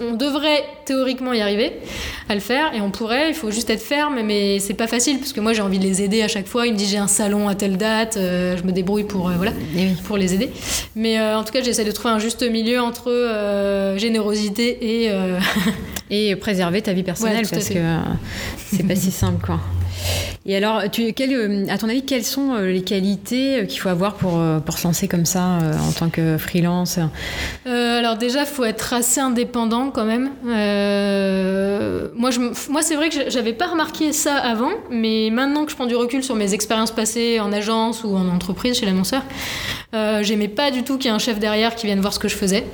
on 0.00 0.14
devrait 0.14 0.64
théoriquement 0.84 1.32
y 1.32 1.40
arriver 1.40 1.72
à 2.28 2.34
le 2.34 2.40
faire 2.40 2.74
et 2.74 2.80
on 2.80 2.90
pourrait. 2.90 3.28
Il 3.28 3.34
faut 3.34 3.50
juste 3.50 3.70
être 3.70 3.82
ferme, 3.82 4.20
mais 4.24 4.58
c'est 4.58 4.74
pas 4.74 4.86
facile 4.86 5.18
parce 5.18 5.32
que 5.32 5.40
moi, 5.40 5.52
j'ai 5.52 5.62
envie 5.62 5.78
de 5.78 5.84
les 5.84 6.02
aider 6.02 6.22
à 6.22 6.28
chaque 6.28 6.46
fois. 6.46 6.66
Ils 6.66 6.72
me 6.72 6.78
disent 6.78 6.90
j'ai 6.90 6.98
un 6.98 7.06
salon 7.06 7.48
à 7.48 7.54
telle 7.54 7.76
date, 7.76 8.16
euh, 8.16 8.56
je 8.56 8.62
me 8.64 8.72
débrouille 8.72 9.04
pour 9.04 9.28
euh, 9.28 9.34
voilà, 9.36 9.52
eh 9.76 9.88
pour 10.04 10.16
les 10.16 10.34
aider. 10.34 10.50
Mais 10.96 11.18
euh, 11.18 11.38
en 11.38 11.44
tout 11.44 11.52
cas, 11.52 11.62
j'essaie 11.62 11.84
de 11.84 11.92
trouver 11.92 12.14
un 12.14 12.18
juste 12.18 12.42
milieu 12.42 12.80
entre 12.80 13.10
générosité 13.96 15.04
et 15.04 15.10
et 16.10 16.34
préserver 16.36 16.82
ta 16.82 16.92
vie 16.92 17.02
personnelle 17.02 17.46
parce 17.50 17.68
que 17.68 17.78
c'est 18.56 18.86
pas 18.86 18.96
si 18.96 19.10
simple 19.10 19.44
quoi. 19.44 19.60
Et 20.46 20.56
alors, 20.56 20.82
tu, 20.90 21.02
euh, 21.02 21.66
à 21.68 21.76
ton 21.76 21.88
avis, 21.88 22.02
quelles 22.04 22.24
sont 22.24 22.54
euh, 22.54 22.70
les 22.70 22.82
qualités 22.82 23.58
euh, 23.60 23.64
qu'il 23.66 23.78
faut 23.78 23.90
avoir 23.90 24.14
pour, 24.14 24.40
pour 24.64 24.78
se 24.78 24.84
lancer 24.84 25.06
comme 25.06 25.26
ça 25.26 25.58
en 25.86 25.92
tant 25.92 26.08
que 26.08 26.38
freelance? 26.38 26.98
Alors 27.66 28.16
déjà, 28.16 28.40
il 28.40 28.46
faut 28.46 28.64
être 28.64 28.94
assez 28.94 29.20
indépendant 29.20 29.90
quand 29.90 30.04
même. 30.04 30.30
moi, 32.14 32.30
moi 32.70 32.82
c'est 32.82 32.94
vrai 32.94 33.10
que 33.10 33.30
j'avais 33.30 33.52
pas 33.52 33.66
remarqué 33.66 34.12
ça 34.12 34.34
avant, 34.36 34.70
mais 34.90 35.28
maintenant 35.30 35.64
que 35.64 35.70
je 35.70 35.76
prends 35.76 35.86
du 35.86 35.96
recul 35.96 36.24
sur 36.24 36.34
mes 36.34 36.54
expériences 36.54 36.90
passées 36.92 37.38
en 37.40 37.52
agence 37.52 38.02
ou 38.02 38.16
en 38.16 38.28
entreprise 38.28 38.78
chez 38.78 38.86
l'annonceur, 38.86 39.22
j'aimais 39.92 40.48
pas 40.48 40.70
du 40.70 40.82
tout 40.82 40.96
qu'il 40.96 41.06
y 41.06 41.12
ait 41.12 41.16
un 41.16 41.18
chef 41.18 41.38
derrière 41.38 41.74
qui 41.74 41.86
vienne 41.86 42.00
voir 42.00 42.14
ce 42.14 42.18
que 42.18 42.28
je 42.28 42.36
faisais. 42.36 42.64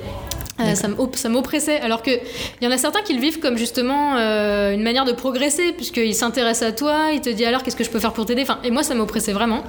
Euh, 0.59 0.75
ça 0.75 1.29
m'oppressait. 1.29 1.79
Alors 1.79 2.01
qu'il 2.01 2.19
y 2.61 2.67
en 2.67 2.71
a 2.71 2.77
certains 2.77 3.01
qui 3.01 3.13
le 3.13 3.21
vivent 3.21 3.39
comme 3.39 3.57
justement 3.57 4.15
euh, 4.17 4.73
une 4.73 4.81
manière 4.81 5.05
de 5.05 5.11
progresser, 5.11 5.71
puisqu'il 5.73 6.15
s'intéresse 6.15 6.61
à 6.61 6.71
toi, 6.71 7.09
il 7.13 7.21
te 7.21 7.29
dit 7.29 7.45
alors 7.45 7.63
qu'est-ce 7.63 7.75
que 7.75 7.83
je 7.83 7.89
peux 7.89 7.99
faire 7.99 8.13
pour 8.13 8.25
t'aider? 8.25 8.41
Enfin, 8.41 8.59
et 8.63 8.71
moi, 8.71 8.83
ça 8.83 8.95
m'oppressait 8.95 9.33
vraiment. 9.33 9.63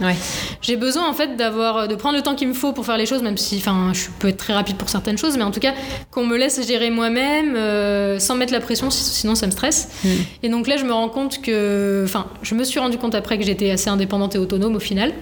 J'ai 0.63 0.77
besoin 0.77 1.09
en 1.09 1.13
fait 1.13 1.37
d'avoir, 1.37 1.89
de 1.89 1.95
prendre 1.95 2.17
le 2.17 2.23
temps 2.23 2.35
qu'il 2.35 2.49
me 2.49 2.55
faut 2.55 2.73
pour 2.73 2.87
faire 2.87 2.97
les 2.97 3.07
choses, 3.07 3.23
même 3.23 3.37
si, 3.37 3.57
enfin, 3.57 3.93
je 3.93 4.07
peux 4.19 4.29
être 4.29 4.39
très 4.39 4.55
rapide 4.55 4.77
pour 4.77 4.89
certaines 4.89 5.19
choses, 5.19 5.37
mais 5.37 5.45
en 5.45 5.51
tout 5.51 5.61
cas, 5.61 5.75
qu'on 6.11 6.27
me 6.27 6.37
laisse 6.37 6.67
gérer 6.67 6.91
moi-même, 6.91 7.55
euh, 7.57 8.19
sans 8.19 8.35
mettre 8.35 8.53
la 8.53 8.61
pression, 8.61 8.91
sinon 8.91 9.35
ça 9.35 9.47
me 9.47 9.53
stresse. 9.53 9.89
Mm. 10.05 10.09
Et 10.45 10.49
donc 10.49 10.67
là, 10.67 10.77
je 10.77 10.85
me 10.85 10.93
rends 10.93 11.09
compte 11.09 11.43
que, 11.43 12.03
enfin, 12.05 12.27
je 12.43 12.55
me 12.55 12.65
suis 12.65 12.81
rendu 12.81 12.99
compte 12.99 13.15
après 13.15 13.39
que 13.39 13.45
j'étais 13.45 13.71
assez 13.71 13.91
indépendante 13.91 14.35
et 14.35 14.39
autonome 14.39 14.77
au 14.77 14.81
final. 14.81 15.13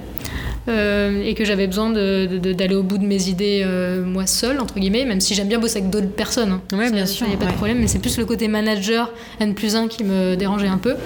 Euh, 0.68 1.22
et 1.24 1.34
que 1.34 1.44
j'avais 1.44 1.68
besoin 1.68 1.90
d'aller 1.90 2.74
au 2.74 2.82
bout 2.82 2.98
de 2.98 3.06
mes 3.06 3.28
idées 3.28 3.62
euh, 3.64 4.04
moi 4.04 4.26
seule, 4.26 4.58
entre 4.58 4.74
guillemets, 4.74 5.04
même 5.04 5.20
si 5.20 5.34
j'aime 5.34 5.48
bien 5.48 5.60
bosser 5.60 5.78
avec 5.78 5.90
d'autres 5.90 6.10
personnes. 6.10 6.52
Hein. 6.52 6.60
Oui, 6.72 6.90
bien 6.90 7.06
sûr. 7.06 7.26
Il 7.26 7.30
n'y 7.30 7.36
a 7.36 7.38
pas 7.38 7.52
de 7.52 7.56
problème, 7.56 7.78
mais 7.78 7.86
c'est 7.86 8.00
plus 8.00 8.18
le 8.18 8.24
côté 8.24 8.48
manager 8.48 9.12
N 9.38 9.54
plus 9.54 9.76
1 9.76 9.86
qui 9.86 10.02
me 10.02 10.34
dérangeait 10.34 10.66
un 10.66 10.78
peu. 10.78 10.96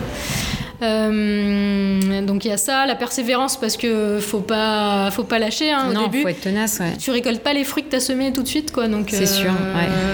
Euh, 0.83 2.23
donc 2.23 2.47
il 2.47 2.49
y 2.49 2.53
a 2.53 2.57
ça, 2.57 2.87
la 2.87 2.95
persévérance 2.95 3.61
parce 3.61 3.77
que 3.77 4.19
faut 4.19 4.41
pas, 4.41 5.11
faut 5.11 5.25
pas 5.25 5.39
lâcher 5.39 5.71
hein, 5.71 5.91
au 5.91 6.05
début. 6.05 6.23
faut 6.23 6.29
être 6.29 6.41
tenace. 6.41 6.79
Ouais. 6.81 6.97
Tu 6.99 7.11
récoltes 7.11 7.43
pas 7.43 7.53
les 7.53 7.65
fruits 7.65 7.85
que 7.85 7.91
tu 7.91 7.97
as 7.97 8.01
semés 8.01 8.33
tout 8.33 8.43
de 8.43 8.49
suite, 8.49 8.73
quoi. 8.73 8.89
Donc 8.89 9.09
c'est 9.11 9.27
sûr. 9.27 9.53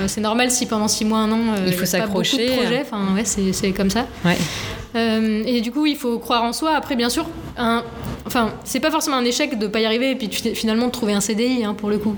C'est 0.08 0.20
normal 0.20 0.50
si 0.50 0.66
pendant 0.66 0.88
six 0.88 1.04
mois, 1.04 1.18
un 1.18 1.30
an, 1.30 1.40
il 1.66 1.72
faut 1.72 1.86
s'accrocher. 1.86 2.50
Enfin 2.80 3.14
ouais, 3.14 3.24
c'est 3.24 3.70
comme 3.70 3.90
ça. 3.90 4.06
Ouais. 4.24 4.36
et 5.46 5.60
du 5.60 5.70
coup, 5.70 5.86
il 5.86 5.96
faut 5.96 6.18
croire 6.18 6.42
en 6.42 6.52
soi. 6.52 6.72
Après, 6.74 6.96
bien 6.96 7.10
sûr, 7.10 7.28
un, 7.56 7.84
Enfin, 8.26 8.52
c'est 8.64 8.80
pas 8.80 8.90
forcément 8.90 9.16
un 9.16 9.24
échec 9.24 9.58
de 9.58 9.66
pas 9.66 9.80
y 9.80 9.86
arriver 9.86 10.10
et 10.10 10.14
puis 10.16 10.28
finalement 10.54 10.86
de 10.86 10.92
trouver 10.92 11.12
un 11.12 11.20
CDI 11.20 11.64
hein, 11.64 11.74
pour 11.74 11.90
le 11.90 11.98
coup. 11.98 12.14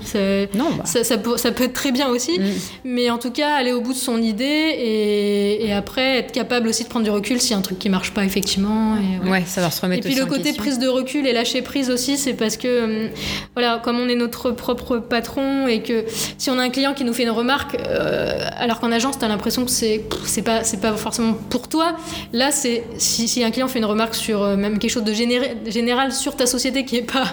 Non, 0.55 0.71
bah. 0.77 0.83
ça, 0.85 1.03
ça, 1.03 1.17
peut, 1.17 1.37
ça, 1.37 1.51
peut, 1.51 1.65
être 1.65 1.73
très 1.73 1.91
bien 1.91 2.09
aussi, 2.09 2.39
mm. 2.39 2.43
mais 2.85 3.09
en 3.09 3.17
tout 3.17 3.31
cas 3.31 3.53
aller 3.53 3.71
au 3.71 3.81
bout 3.81 3.93
de 3.93 3.97
son 3.97 4.21
idée 4.21 4.45
et, 4.45 5.65
et, 5.67 5.73
après 5.73 6.17
être 6.17 6.31
capable 6.31 6.67
aussi 6.67 6.83
de 6.83 6.89
prendre 6.89 7.05
du 7.05 7.11
recul 7.11 7.39
s'il 7.39 7.51
y 7.51 7.53
a 7.53 7.57
un 7.57 7.61
truc 7.61 7.79
qui 7.79 7.89
marche 7.89 8.11
pas 8.13 8.25
effectivement. 8.25 8.97
Et, 8.97 9.29
ouais. 9.29 9.43
ça 9.45 9.61
va 9.61 9.69
se 9.69 9.81
remettre. 9.81 10.07
Et 10.07 10.09
puis 10.09 10.19
le 10.19 10.25
côté 10.25 10.53
prise 10.53 10.79
de 10.79 10.87
recul 10.87 11.27
et 11.27 11.33
lâcher 11.33 11.61
prise 11.61 11.89
aussi, 11.89 12.17
c'est 12.17 12.33
parce 12.33 12.57
que 12.57 13.05
hum, 13.05 13.09
voilà, 13.53 13.79
comme 13.83 13.99
on 13.99 14.09
est 14.09 14.15
notre 14.15 14.51
propre 14.51 14.97
patron 14.97 15.67
et 15.67 15.81
que 15.83 16.05
si 16.37 16.49
on 16.49 16.57
a 16.57 16.63
un 16.63 16.69
client 16.69 16.93
qui 16.93 17.03
nous 17.03 17.13
fait 17.13 17.23
une 17.23 17.29
remarque, 17.29 17.77
euh, 17.79 18.47
alors 18.57 18.79
qu'en 18.79 18.91
agence 18.91 19.19
tu 19.19 19.25
as 19.25 19.27
l'impression 19.27 19.63
que 19.63 19.71
c'est 19.71 20.03
c'est 20.25 20.41
pas 20.41 20.63
c'est 20.63 20.81
pas 20.81 20.93
forcément 20.93 21.33
pour 21.49 21.67
toi. 21.67 21.95
Là, 22.33 22.51
c'est 22.51 22.83
si, 22.97 23.27
si, 23.27 23.43
un 23.43 23.51
client 23.51 23.67
fait 23.67 23.79
une 23.79 23.85
remarque 23.85 24.15
sur 24.15 24.41
euh, 24.41 24.55
même 24.55 24.79
quelque 24.79 24.91
chose 24.91 25.03
de 25.03 25.13
général 25.13 25.98
sur 26.11 26.35
ta 26.35 26.45
société 26.45 26.85
qui 26.85 26.97
est 26.97 27.11
pas 27.11 27.25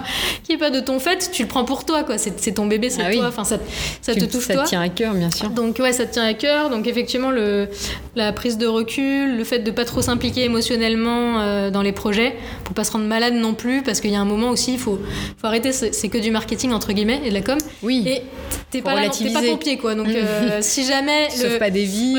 qui 0.44 0.52
est 0.52 0.58
pas 0.58 0.70
de 0.70 0.80
ton 0.80 0.98
fait, 0.98 1.30
tu 1.32 1.42
le 1.42 1.48
prends 1.48 1.64
pour 1.64 1.84
toi 1.84 2.04
quoi. 2.04 2.18
C'est 2.18 2.52
ton 2.52 2.66
bébé, 2.66 2.90
c'est 2.90 3.02
ah 3.02 3.12
toi. 3.12 3.26
Enfin, 3.28 3.44
ça, 3.44 3.58
ça 4.02 4.14
te 4.14 4.24
touche 4.24 4.46
ça 4.46 4.54
toi. 4.54 4.64
Ça 4.64 4.70
tient 4.70 4.80
à 4.80 4.88
cœur, 4.88 5.14
bien 5.14 5.30
sûr. 5.30 5.50
Donc 5.50 5.78
ouais, 5.78 5.92
ça 5.92 6.06
te 6.06 6.12
tient 6.12 6.26
à 6.26 6.34
cœur. 6.34 6.70
Donc 6.70 6.86
effectivement, 6.86 7.30
le 7.30 7.68
la 8.14 8.32
prise 8.32 8.58
de 8.58 8.66
recul, 8.66 9.36
le 9.36 9.44
fait 9.44 9.58
de 9.60 9.70
pas 9.70 9.84
trop 9.84 10.02
s'impliquer 10.02 10.44
émotionnellement 10.44 11.40
euh, 11.40 11.70
dans 11.70 11.82
les 11.82 11.92
projets 11.92 12.34
pour 12.64 12.74
pas 12.74 12.84
se 12.84 12.92
rendre 12.92 13.06
malade 13.06 13.34
non 13.34 13.54
plus, 13.54 13.82
parce 13.82 14.00
qu'il 14.00 14.10
y 14.10 14.16
a 14.16 14.20
un 14.20 14.24
moment 14.24 14.50
aussi, 14.50 14.72
il 14.74 14.78
faut 14.78 14.98
faut 15.36 15.46
arrêter. 15.46 15.72
C'est 15.72 16.08
que 16.08 16.18
du 16.18 16.30
marketing 16.30 16.72
entre 16.72 16.92
guillemets 16.92 17.20
et 17.24 17.28
de 17.28 17.34
la 17.34 17.42
com. 17.42 17.58
Oui. 17.82 18.04
Et 18.06 18.22
t'es 18.70 18.82
pas 18.82 18.94
là, 18.94 19.08
t'es 19.08 19.30
pas 19.30 19.42
pompier 19.42 19.76
quoi. 19.76 19.94
Donc 19.94 20.08
euh, 20.08 20.58
si 20.60 20.84
jamais 20.84 21.28
le, 21.38 21.58
pas 21.58 21.70
des 21.70 21.84
vies. 21.84 22.14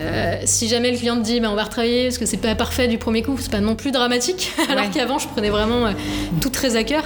Euh, 0.00 0.36
si 0.44 0.68
jamais 0.68 0.90
le 0.90 0.98
client 0.98 1.16
te 1.16 1.22
dit, 1.22 1.40
ben 1.40 1.50
on 1.50 1.54
va 1.54 1.64
retravailler 1.64 2.04
parce 2.04 2.18
que 2.18 2.26
c'est 2.26 2.36
pas 2.36 2.54
parfait 2.54 2.88
du 2.88 2.98
premier 2.98 3.22
coup, 3.22 3.36
c'est 3.40 3.50
pas 3.50 3.60
non 3.60 3.74
plus 3.74 3.90
dramatique. 3.90 4.52
Alors 4.68 4.90
qu'avant, 4.90 5.18
je 5.18 5.28
prenais 5.28 5.50
vraiment 5.50 5.73
euh, 5.74 5.92
tout 6.40 6.50
très 6.50 6.76
à 6.76 6.84
cœur. 6.84 7.04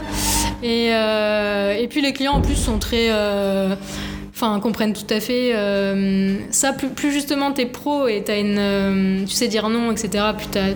Et, 0.62 0.90
euh, 0.92 1.76
et, 1.78 1.88
puis 1.88 2.00
les 2.00 2.12
clients 2.12 2.35
en 2.35 2.40
plus 2.40 2.57
sont 2.57 2.78
très 2.78 3.09
euh, 3.11 3.74
enfin 4.35 4.59
comprennent 4.61 4.92
tout 4.92 5.12
à 5.12 5.20
fait 5.20 5.52
ça. 6.50 6.72
Plus, 6.72 6.88
plus, 6.88 7.12
justement 7.12 7.52
t'es 7.52 7.66
pro 7.66 8.09
et 8.09 8.24
as 8.28 8.38
une 8.38 9.24
tu 9.26 9.35
sais 9.35 9.48
dire 9.48 9.68
non 9.68 9.92
etc 9.92 10.24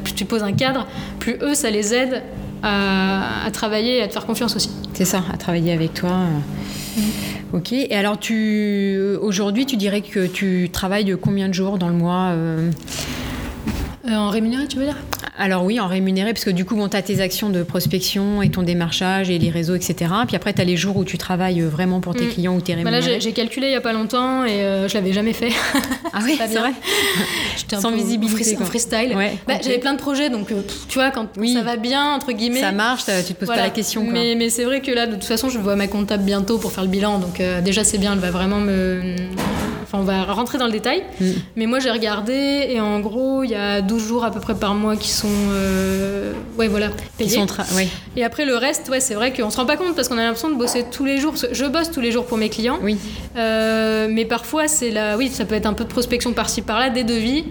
plus, 0.03 0.15
tu 0.15 0.25
poses 0.25 0.43
un 0.43 0.53
cadre 0.53 0.87
plus 1.19 1.37
eux 1.43 1.55
ça 1.55 1.71
les 1.71 1.95
aide 1.95 2.23
à, 2.63 3.51
travailler 3.53 3.99
et 3.99 4.03
à 4.03 4.09
te 4.09 4.13
faire 4.13 4.27
confiance 4.27 4.55
aussi. 4.55 4.71
C'est 4.95 5.05
ça 5.05 5.25
à 5.33 5.37
travailler 5.37 5.73
avec 5.73 5.95
toi. 5.95 6.11
Mm. 6.97 7.01
ok. 7.55 7.73
Et 7.73 7.95
alors 7.97 8.19
tu 8.19 9.01
aujourd'hui 9.21 9.67
tu 9.67 9.77
dirais 9.77 10.01
que 10.01 10.27
tu 10.27 10.71
travailles 10.73 11.17
combien 11.21 11.49
de 11.49 11.55
jours 11.55 11.79
dans 11.79 11.89
le 11.89 11.95
mois 11.95 12.35
en 14.09 14.29
rémunéré 14.29 14.69
tu 14.69 14.79
veux 14.79 14.85
dire? 14.85 14.97
Alors 15.39 15.65
oui, 15.65 15.81
en 15.81 15.87
rémunéré, 15.87 16.35
parce 16.35 16.45
que 16.45 16.51
du 16.51 16.67
coup, 16.67 16.77
bon, 16.77 16.89
tu 16.89 16.97
as 16.97 17.01
tes 17.01 17.21
actions 17.21 17.49
de 17.49 17.63
prospection 17.63 18.43
et 18.43 18.51
ton 18.51 18.63
démarchage 18.63 19.31
et 19.31 19.39
les 19.39 19.49
réseaux, 19.49 19.75
etc. 19.75 20.13
Puis 20.27 20.37
après, 20.37 20.53
tu 20.53 20.61
as 20.61 20.65
les 20.65 20.77
jours 20.77 20.99
où 20.99 21.05
tu 21.05 21.17
travailles 21.17 21.63
vraiment 21.63 22.01
pour 22.01 22.15
tes 22.15 22.27
mm. 22.27 22.31
clients 22.31 22.55
ou 22.55 22.61
tes 22.61 22.75
rémunérés. 22.75 23.01
Bah 23.01 23.13
là, 23.13 23.19
j'ai 23.19 23.33
calculé 23.33 23.69
il 23.69 23.71
n'y 23.71 23.77
a 23.77 23.81
pas 23.81 23.95
longtemps 23.95 24.45
et 24.45 24.61
euh, 24.61 24.89
je 24.89 24.95
l'avais 24.95 25.15
jamais 25.15 25.33
fait. 25.33 25.49
Ah 26.13 26.19
oui, 26.23 26.39
c'est 26.47 26.59
vrai 26.59 26.73
Sans 27.81 27.91
visibilité. 27.91 28.59
En 28.61 28.65
freestyle. 28.67 29.17
Bah, 29.47 29.55
j'avais 29.63 29.79
plein 29.79 29.95
de 29.95 29.99
projets, 29.99 30.29
donc 30.29 30.53
euh, 30.53 30.61
tu 30.89 30.99
vois, 30.99 31.11
quand 31.11 31.29
ça 31.55 31.63
va 31.63 31.77
bien, 31.77 32.15
entre 32.15 32.33
guillemets. 32.33 32.61
Ça 32.61 32.73
marche, 32.73 33.05
tu 33.27 33.33
te 33.33 33.39
poses 33.39 33.49
pas 33.49 33.57
la 33.57 33.71
question. 33.71 34.05
Mais, 34.05 34.35
mais 34.37 34.51
c'est 34.51 34.65
vrai 34.65 34.83
que 34.83 34.91
là, 34.91 35.07
de 35.07 35.15
toute 35.15 35.25
façon, 35.25 35.49
je 35.49 35.59
vois 35.59 35.77
ma 35.77 35.89
comptable 35.89 36.25
bientôt 36.25 36.59
pour 36.59 36.73
faire 36.73 36.85
le 36.85 36.91
bilan, 36.91 37.19
donc 37.19 37.41
euh, 37.41 37.63
déjà, 37.63 37.85
c'est 37.85 37.99
bien, 37.99 38.13
elle 38.13 38.19
va 38.19 38.31
vraiment 38.31 38.61
me 38.61 39.17
on 39.99 40.03
va 40.03 40.25
rentrer 40.25 40.59
dans 40.59 40.67
le 40.67 40.73
détail. 40.73 41.03
Mm. 41.21 41.31
Mais 41.57 41.67
moi, 41.67 41.79
j'ai 41.79 41.91
regardé 41.91 42.67
et 42.69 42.81
en 42.81 43.01
gros, 43.01 43.43
il 43.43 43.51
y 43.51 43.55
a 43.55 43.81
12 43.81 44.07
jours 44.07 44.25
à 44.25 44.31
peu 44.31 44.41
près 44.41 44.55
par 44.55 44.75
mois 44.75 44.97
qui 44.97 45.11
sont, 45.11 45.29
euh, 45.53 46.33
ouais, 46.59 46.69
voilà, 46.69 46.89
payés. 47.19 47.45
Et 48.17 48.25
après, 48.25 48.45
le 48.45 48.57
reste, 48.57 48.89
ouais, 48.89 49.01
c'est 49.01 49.15
vrai 49.15 49.33
qu'on 49.33 49.51
se 49.51 49.57
rend 49.57 49.67
pas 49.67 49.77
compte 49.77 49.95
parce 49.95 50.09
qu'on 50.09 50.19
a 50.19 50.23
l'impression 50.23 50.51
de 50.51 50.57
bosser 50.57 50.85
tous 50.91 51.05
les 51.05 51.19
jours. 51.19 51.35
Je 51.51 51.65
bosse 51.67 51.91
tous 51.91 52.01
les 52.01 52.13
jours 52.13 52.27
pour 52.27 52.39
mes 52.39 52.49
clients. 52.49 52.79
Oui. 52.83 52.99
Euh, 53.37 54.09
mais 54.11 54.25
parfois, 54.25 54.69
c'est 54.69 54.91
là, 54.91 55.17
oui, 55.17 55.29
ça 55.29 55.45
peut 55.45 55.55
être 55.55 55.67
un 55.67 55.73
peu 55.75 55.85
de 55.85 55.89
prospection 55.89 56.33
par-ci 56.33 56.63
par-là, 56.63 56.91
des 56.91 57.05
devis. 57.05 57.45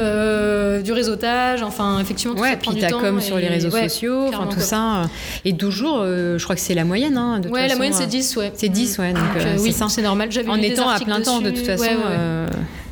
Euh, 0.00 0.80
du 0.80 0.92
réseautage, 0.92 1.64
enfin 1.64 1.98
effectivement 1.98 2.36
tout 2.36 2.42
ouais, 2.42 2.52
ça 2.52 2.56
puis 2.56 2.86
comme 3.00 3.20
sur 3.20 3.36
les 3.36 3.48
réseaux 3.48 3.72
sociaux, 3.72 4.28
enfin 4.28 4.46
tout 4.46 4.60
ça. 4.60 5.02
Et 5.44 5.52
12 5.52 5.74
jours, 5.74 6.04
je 6.04 6.40
crois 6.44 6.54
que 6.54 6.60
c'est 6.60 6.74
la 6.74 6.84
moyenne. 6.84 7.16
Hein, 7.16 7.40
de 7.40 7.48
ouais, 7.48 7.66
la 7.66 7.74
moyenne 7.74 7.94
c'est 7.94 8.06
10, 8.06 8.36
ouais. 8.36 8.52
C'est 8.54 8.68
10, 8.68 8.98
ouais. 8.98 9.12
Donc, 9.12 9.24
oui, 9.58 9.74
c'est 9.88 10.02
normal. 10.02 10.28
En 10.46 10.62
étant 10.62 10.88
à 10.88 11.00
plein 11.00 11.20
temps, 11.20 11.40
de 11.40 11.50
toute 11.50 11.66
façon. 11.66 11.84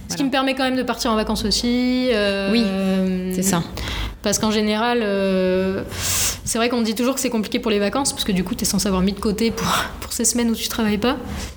Ce 0.09 0.17
qui 0.17 0.25
me 0.25 0.31
permet 0.31 0.55
quand 0.55 0.65
même 0.65 0.77
de 0.77 0.83
partir 0.83 1.13
en 1.13 1.17
vacances 1.17 1.45
aussi. 1.45 2.09
oui, 2.51 2.65
c'est 3.33 3.43
ça. 3.43 3.63
Parce 4.27 4.41
qu'en 4.41 4.51
général, 4.51 5.03
euh, 5.05 5.85
c'est 6.47 6.59
vrai 6.59 6.69
qu'on 6.69 6.81
dit 6.81 6.95
toujours 6.95 7.15
que 7.15 7.21
c'est 7.21 7.29
compliqué 7.29 7.59
pour 7.59 7.71
les 7.71 7.79
vacances, 7.79 8.13
parce 8.13 8.25
que 8.25 8.33
du 8.33 8.45
coup, 8.45 8.55
tu 8.55 8.63
es 8.63 8.67
censé 8.67 8.87
avoir 8.87 9.03
mis 9.03 9.13
de 9.13 9.21
côté 9.21 9.51
pour, 9.51 9.67
pour 10.01 10.13
ces 10.13 10.25
semaines 10.25 10.51
où 10.51 10.55
tu 10.55 10.69
travailles 10.69 10.97
pas. 10.97 11.17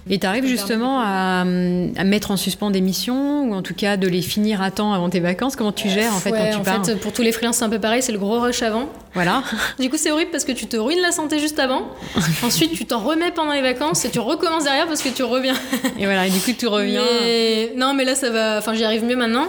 Et 0.10 0.20
tu 0.20 0.26
arrives 0.26 0.46
justement 0.46 1.00
à, 1.00 1.42
à, 1.42 2.04
mettre 2.04 2.32
en 2.32 2.38
suspens 2.38 2.72
des 2.72 2.82
missions, 2.82 3.44
ou 3.44 3.54
en 3.54 3.62
tout 3.62 3.76
cas 3.76 3.98
de 3.98 4.08
les 4.08 4.22
finir 4.22 4.62
à 4.62 4.72
temps 4.72 4.92
avant 4.94 5.10
tes 5.10 5.20
vacances? 5.20 5.56
Comment 5.56 5.72
tu 5.72 5.90
gères 5.90 6.14
en 6.14 6.20
fait 6.20 6.32
quand 6.32 6.50
tu 6.64 6.70
en 6.70 6.84
fait, 6.84 7.00
pour 7.00 7.14
tous 7.14 7.22
les 7.22 7.32
freelances, 7.32 7.58
c'est 7.58 7.66
un 7.66 7.70
peu 7.70 7.80
pareil, 7.80 8.02
c'est 8.02 8.12
le 8.12 8.20
gros 8.20 8.40
rush 8.40 8.62
avant. 8.64 8.90
Voilà. 9.14 9.44
Du 9.80 9.90
coup, 9.90 9.98
c'est 9.98 10.12
horrible 10.12 10.32
parce 10.32 10.44
que 10.44 10.52
tu 10.52 10.68
te 10.68 10.76
ruines 10.78 11.02
la 11.02 11.12
santé 11.12 11.40
juste 11.40 11.60
avant. 11.60 11.84
Ensuite, 12.44 12.74
tu 12.74 12.86
t'en 12.86 13.00
remets 13.00 13.32
pendant 13.32 13.54
les 13.54 13.62
vacances 13.62 14.04
et 14.06 14.10
tu 14.10 14.20
recommences 14.20 14.66
derrière 14.66 14.88
parce 14.88 15.02
que 15.02 15.10
tu 15.10 15.24
reviens. 15.24 15.56
Et 15.98 16.06
voilà, 16.06 16.28
et 16.28 16.30
du 16.30 16.40
coup, 16.40 16.52
tu 16.58 16.68
reviens. 16.68 17.04
Mais- 17.22 17.72
Non, 17.76 17.94
mais 17.94 18.06
là, 18.06 18.16
ça 18.16 18.30
va. 18.30 18.58
Enfin, 18.58 18.74
j'y 18.74 18.84
arrive 18.84 19.04
mieux 19.06 19.16
maintenant. 19.16 19.48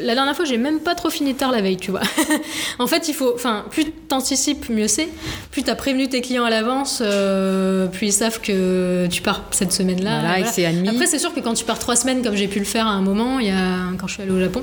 La 0.00 0.14
dernière 0.14 0.36
fois, 0.36 0.44
j'ai 0.44 0.58
même 0.58 0.80
pas 0.80 0.94
trop 0.94 1.10
fini 1.10 1.34
tard 1.34 1.50
la 1.50 1.60
veille, 1.60 1.76
tu 1.76 1.90
vois. 1.90 2.00
en 2.78 2.86
fait, 2.86 3.08
il 3.08 3.14
faut. 3.14 3.32
Enfin, 3.34 3.64
plus 3.70 3.86
t'anticipes, 4.08 4.57
mieux 4.70 4.88
c'est. 4.88 5.08
Plus 5.50 5.62
t'as 5.62 5.74
prévenu 5.74 6.08
tes 6.08 6.20
clients 6.20 6.44
à 6.44 6.50
l'avance, 6.50 7.02
euh, 7.04 7.86
plus 7.86 8.06
ils 8.08 8.12
savent 8.12 8.40
que 8.40 9.06
tu 9.10 9.22
pars 9.22 9.42
cette 9.50 9.72
semaine-là. 9.72 10.20
Voilà, 10.20 10.38
et 10.38 10.42
que 10.42 10.48
c'est 10.48 10.64
admis. 10.66 10.88
Après, 10.88 11.06
c'est 11.06 11.18
sûr 11.18 11.32
que 11.34 11.40
quand 11.40 11.54
tu 11.54 11.64
pars 11.64 11.78
trois 11.78 11.96
semaines, 11.96 12.22
comme 12.22 12.34
j'ai 12.36 12.48
pu 12.48 12.58
le 12.58 12.64
faire 12.64 12.86
à 12.86 12.90
un 12.90 13.00
moment, 13.02 13.38
il 13.38 13.46
y 13.46 13.50
a 13.50 13.76
quand 13.98 14.06
je 14.06 14.14
suis 14.14 14.22
allée 14.22 14.32
au 14.32 14.40
Japon, 14.40 14.62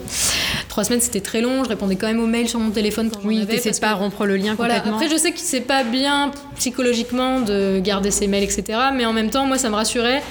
trois 0.69 0.83
semaines, 0.83 1.01
c'était 1.01 1.21
très 1.21 1.41
long. 1.41 1.63
Je 1.63 1.69
répondais 1.69 1.95
quand 1.95 2.07
même 2.07 2.19
aux 2.19 2.27
mails 2.27 2.49
sur 2.49 2.59
mon 2.59 2.71
téléphone 2.71 3.09
quand 3.11 3.21
j'en 3.21 3.27
Oui, 3.27 3.37
avais. 3.41 3.57
parce 3.57 3.75
de 3.75 3.81
pas 3.81 3.93
que- 3.93 3.99
rompre 3.99 4.25
le 4.25 4.35
lien 4.37 4.53
voilà. 4.55 4.75
complètement. 4.75 4.97
Après, 4.99 5.09
je 5.13 5.17
sais 5.19 5.31
que 5.31 5.39
c'est 5.39 5.61
pas 5.61 5.83
bien 5.83 6.31
psychologiquement 6.57 7.41
de 7.41 7.79
garder 7.79 8.11
ses 8.11 8.27
mails, 8.27 8.43
etc. 8.43 8.63
Mais 8.95 9.05
en 9.05 9.13
même 9.13 9.29
temps, 9.29 9.45
moi, 9.45 9.57
ça 9.57 9.69
me 9.69 9.75
rassurait 9.75 10.21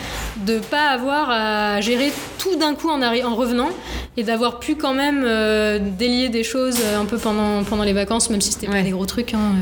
de 0.46 0.58
pas 0.58 0.88
avoir 0.88 1.30
à 1.30 1.80
gérer 1.80 2.12
tout 2.38 2.56
d'un 2.56 2.74
coup 2.74 2.88
en, 2.90 3.00
en 3.02 3.34
revenant 3.34 3.68
et 4.16 4.22
d'avoir 4.22 4.58
pu 4.60 4.76
quand 4.76 4.94
même 4.94 5.22
euh, 5.26 5.78
délier 5.98 6.28
des 6.28 6.44
choses 6.44 6.76
euh, 6.84 7.00
un 7.00 7.04
peu 7.04 7.18
pendant, 7.18 7.64
pendant 7.64 7.82
les 7.84 7.92
vacances, 7.92 8.30
même 8.30 8.40
si 8.40 8.52
c'était 8.52 8.68
Ouais. 8.68 8.74
pas 8.78 8.82
des 8.82 8.90
gros 8.90 9.06
trucs. 9.06 9.34
hein. 9.34 9.53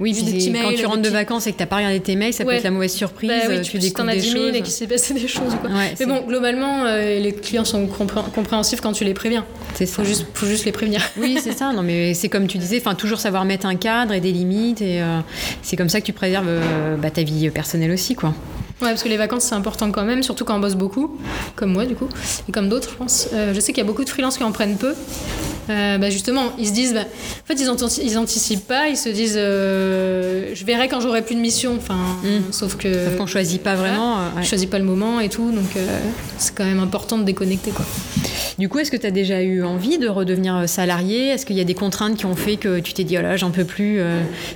Oui, 0.00 0.14
Juste 0.14 0.26
puis 0.26 0.50
des 0.50 0.58
quand 0.58 0.72
tu 0.74 0.86
rentres 0.86 1.02
de 1.02 1.08
vacances 1.08 1.46
et 1.46 1.52
que 1.52 1.58
t'as 1.58 1.66
pas 1.66 1.76
regardé 1.76 2.00
tes 2.00 2.16
mails, 2.16 2.32
ça 2.32 2.44
peut 2.44 2.52
être 2.52 2.64
la 2.64 2.70
mauvaise 2.70 2.92
surprise. 2.92 3.30
Bah 3.30 3.36
oui, 3.48 3.56
euh, 3.56 3.62
tu, 3.62 3.78
découvres 3.78 4.08
as 4.08 4.14
des 4.14 4.20
10 4.20 4.30
000 4.30 4.44
choses. 4.46 4.54
et 4.56 4.60
qu'il 4.62 4.72
s'est 4.72 4.86
passé 4.86 5.14
des 5.14 5.28
choses. 5.28 5.54
Quoi. 5.60 5.70
Ouais, 5.70 5.94
Mais 5.98 6.06
bon, 6.06 6.20
globalement, 6.26 6.84
euh, 6.84 7.18
les 7.18 7.32
clients 7.32 7.64
sont 7.64 7.86
compré- 7.86 8.22
compréhensifs 8.34 8.80
quand 8.80 8.92
tu 8.92 9.04
les 9.04 9.14
préviens. 9.14 9.44
c'est 9.74 9.86
ça. 9.86 9.96
Faut 9.96 10.04
juste, 10.04 10.26
faut 10.34 10.46
juste 10.46 10.64
les 10.64 10.72
prévenir. 10.72 11.00
Oui, 11.18 11.38
c'est 11.42 11.56
ça. 11.56 11.72
Non, 11.72 11.82
mais 11.82 12.14
c'est 12.14 12.28
comme 12.28 12.46
tu 12.46 12.58
disais, 12.58 12.78
enfin 12.80 12.94
toujours 12.94 13.20
savoir 13.20 13.44
mettre 13.44 13.66
un 13.66 13.76
cadre 13.76 14.14
et 14.14 14.20
des 14.20 14.32
limites, 14.32 14.80
et 14.80 15.02
euh, 15.02 15.18
c'est 15.62 15.76
comme 15.76 15.88
ça 15.88 16.00
que 16.00 16.06
tu 16.06 16.12
préserves 16.12 16.46
euh, 16.48 16.96
bah, 16.96 17.10
ta 17.10 17.22
vie 17.22 17.50
personnelle 17.50 17.90
aussi, 17.90 18.14
quoi. 18.14 18.32
Ouais, 18.80 18.90
parce 18.90 19.02
que 19.02 19.08
les 19.08 19.16
vacances, 19.16 19.42
c'est 19.44 19.56
important 19.56 19.90
quand 19.90 20.04
même, 20.04 20.22
surtout 20.22 20.44
quand 20.44 20.54
on 20.56 20.60
bosse 20.60 20.76
beaucoup, 20.76 21.18
comme 21.56 21.72
moi 21.72 21.84
du 21.84 21.96
coup, 21.96 22.08
et 22.48 22.52
comme 22.52 22.68
d'autres, 22.68 22.90
je 22.90 22.94
pense. 22.94 23.28
Euh, 23.32 23.52
je 23.52 23.58
sais 23.58 23.72
qu'il 23.72 23.82
y 23.82 23.84
a 23.84 23.86
beaucoup 23.86 24.04
de 24.04 24.08
freelances 24.08 24.36
qui 24.38 24.44
en 24.44 24.52
prennent 24.52 24.76
peu. 24.76 24.94
Euh, 25.70 25.98
bah, 25.98 26.10
justement, 26.10 26.52
ils 26.58 26.66
se 26.68 26.72
disent, 26.72 26.94
bah, 26.94 27.00
en 27.02 27.46
fait, 27.46 27.54
ils, 27.60 27.68
anti- 27.70 28.00
ils 28.02 28.16
anticipent 28.18 28.66
pas, 28.66 28.88
ils 28.88 28.96
se 28.96 29.08
disent, 29.08 29.34
euh, 29.36 30.50
je 30.54 30.64
verrai 30.64 30.88
quand 30.88 31.00
j'aurai 31.00 31.22
plus 31.22 31.34
de 31.34 31.40
mission. 31.40 31.74
Enfin, 31.76 31.96
Mm. 32.22 32.52
sauf 32.52 32.76
que 32.76 32.92
Sauf 32.92 33.16
qu'on 33.16 33.26
choisit 33.26 33.62
pas 33.62 33.74
vraiment. 33.74 34.18
euh, 34.18 34.36
ouais. 34.36 34.42
je 34.42 34.48
choisis 34.48 34.68
pas 34.68 34.78
le 34.78 34.84
moment 34.84 35.20
et 35.20 35.28
tout, 35.28 35.50
donc 35.50 35.76
euh, 35.76 35.86
c'est 36.38 36.54
quand 36.54 36.64
même 36.64 36.80
important 36.80 37.18
de 37.18 37.24
déconnecter, 37.24 37.70
quoi. 37.70 37.84
Du 38.58 38.68
coup, 38.68 38.78
est-ce 38.80 38.90
que 38.90 38.96
tu 38.96 39.06
as 39.06 39.10
déjà 39.12 39.40
eu 39.42 39.62
envie 39.62 39.98
de 39.98 40.08
redevenir 40.08 40.68
salarié? 40.68 41.28
Est-ce 41.28 41.46
qu'il 41.46 41.56
y 41.56 41.60
a 41.60 41.64
des 41.64 41.74
contraintes 41.74 42.16
qui 42.16 42.26
ont 42.26 42.34
fait 42.34 42.56
que 42.56 42.80
tu 42.80 42.92
t'es 42.92 43.04
dit, 43.04 43.16
oh 43.18 43.22
là, 43.22 43.36
j'en 43.36 43.50
peux 43.50 43.64
plus, 43.64 44.00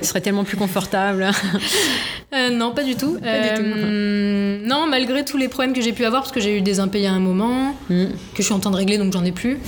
ce 0.01 0.09
serait 0.09 0.21
tellement 0.21 0.43
plus 0.45 0.57
confortable? 0.57 1.31
Euh, 2.35 2.51
non, 2.51 2.73
pas 2.73 2.83
du 2.83 2.95
tout. 2.97 3.19
Pas 3.21 3.39
du 3.41 3.49
tout. 3.63 3.63
Euh, 3.77 4.59
Non, 4.65 4.87
malgré 4.89 5.25
tous 5.25 5.37
les 5.37 5.49
problèmes 5.49 5.75
que 5.75 5.81
j'ai 5.83 5.93
pu 5.93 6.05
avoir, 6.05 6.23
parce 6.23 6.33
que 6.33 6.41
j'ai 6.41 6.57
eu 6.57 6.61
des 6.63 6.81
impayés 6.81 7.09
à 7.09 7.13
un 7.13 7.19
moment, 7.21 7.75
Mm. 7.91 8.05
que 8.07 8.39
je 8.39 8.43
suis 8.43 8.55
en 8.55 8.61
train 8.61 8.71
de 8.71 8.77
régler, 8.77 8.97
donc 8.97 9.13
j'en 9.13 9.25
ai 9.25 9.33
plus. 9.33 9.59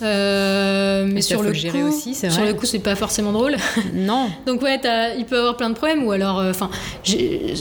Euh, 0.00 1.08
mais 1.12 1.22
sur 1.22 1.42
le 1.42 1.52
gérer 1.52 1.80
coup, 1.80 1.88
aussi, 1.88 2.14
sur 2.14 2.44
le 2.44 2.54
coup, 2.54 2.66
c'est 2.66 2.78
pas 2.78 2.94
forcément 2.94 3.32
drôle. 3.32 3.56
Non. 3.94 4.28
donc 4.46 4.62
ouais, 4.62 4.80
il 5.18 5.24
peut 5.24 5.34
y 5.36 5.38
avoir 5.38 5.56
plein 5.56 5.70
de 5.70 5.74
problèmes. 5.74 6.04
Ou 6.04 6.12
alors, 6.12 6.36
enfin, 6.38 6.70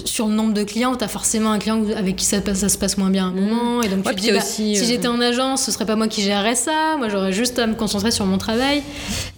sur 0.05 0.27
le 0.27 0.33
nombre 0.35 0.53
de 0.53 0.63
clients, 0.63 0.95
t'as 0.95 1.07
forcément 1.07 1.51
un 1.51 1.57
client 1.59 1.81
avec 1.97 2.15
qui 2.15 2.25
ça, 2.25 2.37
se 2.69 2.77
passe 2.77 2.97
moins 2.97 3.09
bien 3.09 3.25
à 3.25 3.29
un 3.29 3.31
moment, 3.31 3.81
et 3.81 3.87
donc 3.89 4.05
Ouais, 4.05 4.13
tu 4.13 4.21
te 4.21 4.21
dis, 4.21 4.31
bah, 4.31 4.37
aussi, 4.37 4.75
si 4.75 4.85
j'étais 4.85 5.07
en 5.07 5.19
agence, 5.19 5.63
ce 5.63 5.71
serait 5.71 5.85
pas 5.87 5.95
moi 5.95 6.07
qui 6.07 6.21
gérerais 6.21 6.55
ça. 6.55 6.95
Moi, 6.99 7.09
j'aurais 7.09 7.33
juste 7.33 7.57
à 7.59 7.65
me 7.65 7.73
concentrer 7.73 8.11
sur 8.11 8.25
mon 8.25 8.37
travail. 8.37 8.83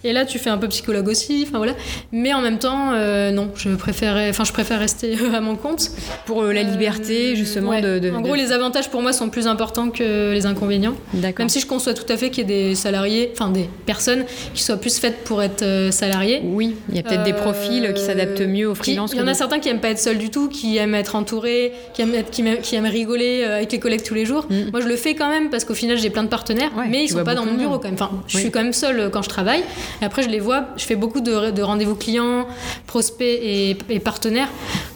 Et 0.04 0.12
là, 0.12 0.26
tu 0.26 0.38
fais 0.38 0.50
un 0.50 0.58
peu 0.58 0.68
psychologue 0.68 1.08
aussi. 1.08 1.44
Enfin 1.48 1.56
voilà. 1.58 1.72
Mais 2.12 2.34
en 2.34 2.42
même 2.42 2.58
temps, 2.58 2.92
non, 3.32 3.50
je 3.56 3.70
préférais, 3.76 4.28
enfin, 4.28 4.44
je 4.44 4.52
préfère 4.52 4.78
rester 4.78 4.99
à 5.34 5.40
mon 5.40 5.56
compte. 5.56 5.90
Pour 6.26 6.42
euh, 6.42 6.52
la 6.52 6.62
liberté, 6.62 7.32
Euh, 7.32 7.34
justement, 7.34 7.70
ouais. 7.70 7.80
de, 7.80 7.98
de- 7.98 8.10
En 8.10 8.18
de- 8.20 8.24
gros, 8.24 8.34
les 8.34 8.52
avantages 8.52 8.90
pour 8.90 9.02
moi 9.02 9.12
sont 9.12 9.28
plus 9.30 9.46
importants 9.46 9.90
que 9.90 10.32
les 10.32 10.46
inconvénients. 10.46 10.94
D'accord. 11.14 11.40
Même 11.40 11.48
si 11.48 11.60
je 11.60 11.66
conçois 11.66 11.94
tout 11.94 12.10
à 12.12 12.16
fait 12.16 12.30
qu'il 12.30 12.48
y 12.48 12.52
ait 12.52 12.68
des 12.68 12.74
salariés, 12.74 13.30
enfin 13.32 13.48
des 13.50 13.68
personnes 13.86 14.24
qui 14.54 14.62
soient 14.62 14.76
plus 14.76 14.98
faites 14.98 15.24
pour 15.24 15.42
être 15.42 15.62
euh, 15.62 15.90
salariés. 15.90 16.42
Oui, 16.44 16.76
il 16.88 16.96
y 16.96 16.98
a 16.98 17.02
peut-être 17.02 17.22
des 17.24 17.32
Euh, 17.32 17.34
profils 17.34 17.92
qui 17.94 18.02
s'adaptent 18.02 18.40
mieux 18.42 18.68
aux 18.68 18.74
freelances. 18.74 19.12
Il 19.12 19.18
y 19.18 19.22
en 19.22 19.26
a 19.26 19.34
certains 19.34 19.58
qui 19.58 19.68
aiment 19.68 19.80
pas 19.80 19.90
être 19.90 19.98
seuls 19.98 20.18
du 20.18 20.30
tout, 20.30 20.48
qui 20.48 20.76
aiment 20.76 20.94
être 20.94 21.16
entourés, 21.16 21.72
qui 21.94 22.02
aiment, 22.02 22.14
être- 22.14 22.30
qui 22.30 22.42
aiment, 22.42 22.58
qui 22.60 22.74
aiment 22.76 22.86
rigoler 22.86 23.42
euh, 23.44 23.56
avec 23.56 23.72
les 23.72 23.78
collègues 23.78 24.02
tous 24.02 24.14
les 24.14 24.24
jours. 24.26 24.46
Mm. 24.50 24.70
Moi, 24.72 24.80
je 24.80 24.88
le 24.88 24.96
fais 24.96 25.14
quand 25.14 25.28
même 25.28 25.50
parce 25.50 25.64
qu'au 25.64 25.74
final, 25.74 25.96
j'ai 25.98 26.10
plein 26.10 26.22
de 26.24 26.28
partenaires, 26.28 26.70
Ouais, 26.76 26.86
mais 26.88 27.04
ils 27.04 27.08
sont 27.08 27.14
vois 27.14 27.24
pas 27.24 27.34
dans 27.34 27.44
mon 27.46 27.54
bureau 27.54 27.78
quand 27.78 27.84
même. 27.84 27.94
Enfin, 27.94 28.10
je 28.26 28.36
Oui. 28.36 28.42
suis 28.42 28.50
quand 28.50 28.62
même 28.62 28.72
seule 28.72 29.00
euh, 29.00 29.08
quand 29.10 29.22
je 29.22 29.28
travaille. 29.28 29.62
Et 30.02 30.04
après, 30.04 30.22
je 30.22 30.28
les 30.28 30.40
vois. 30.40 30.66
Je 30.76 30.84
fais 30.84 30.96
beaucoup 30.96 31.20
de, 31.20 31.50
de 31.50 31.62
rendez-vous 31.62 31.94
clients, 31.94 32.46
prospects 32.86 33.20
et, 33.42 33.76
et 33.88 33.98
partenaires. 34.00 34.48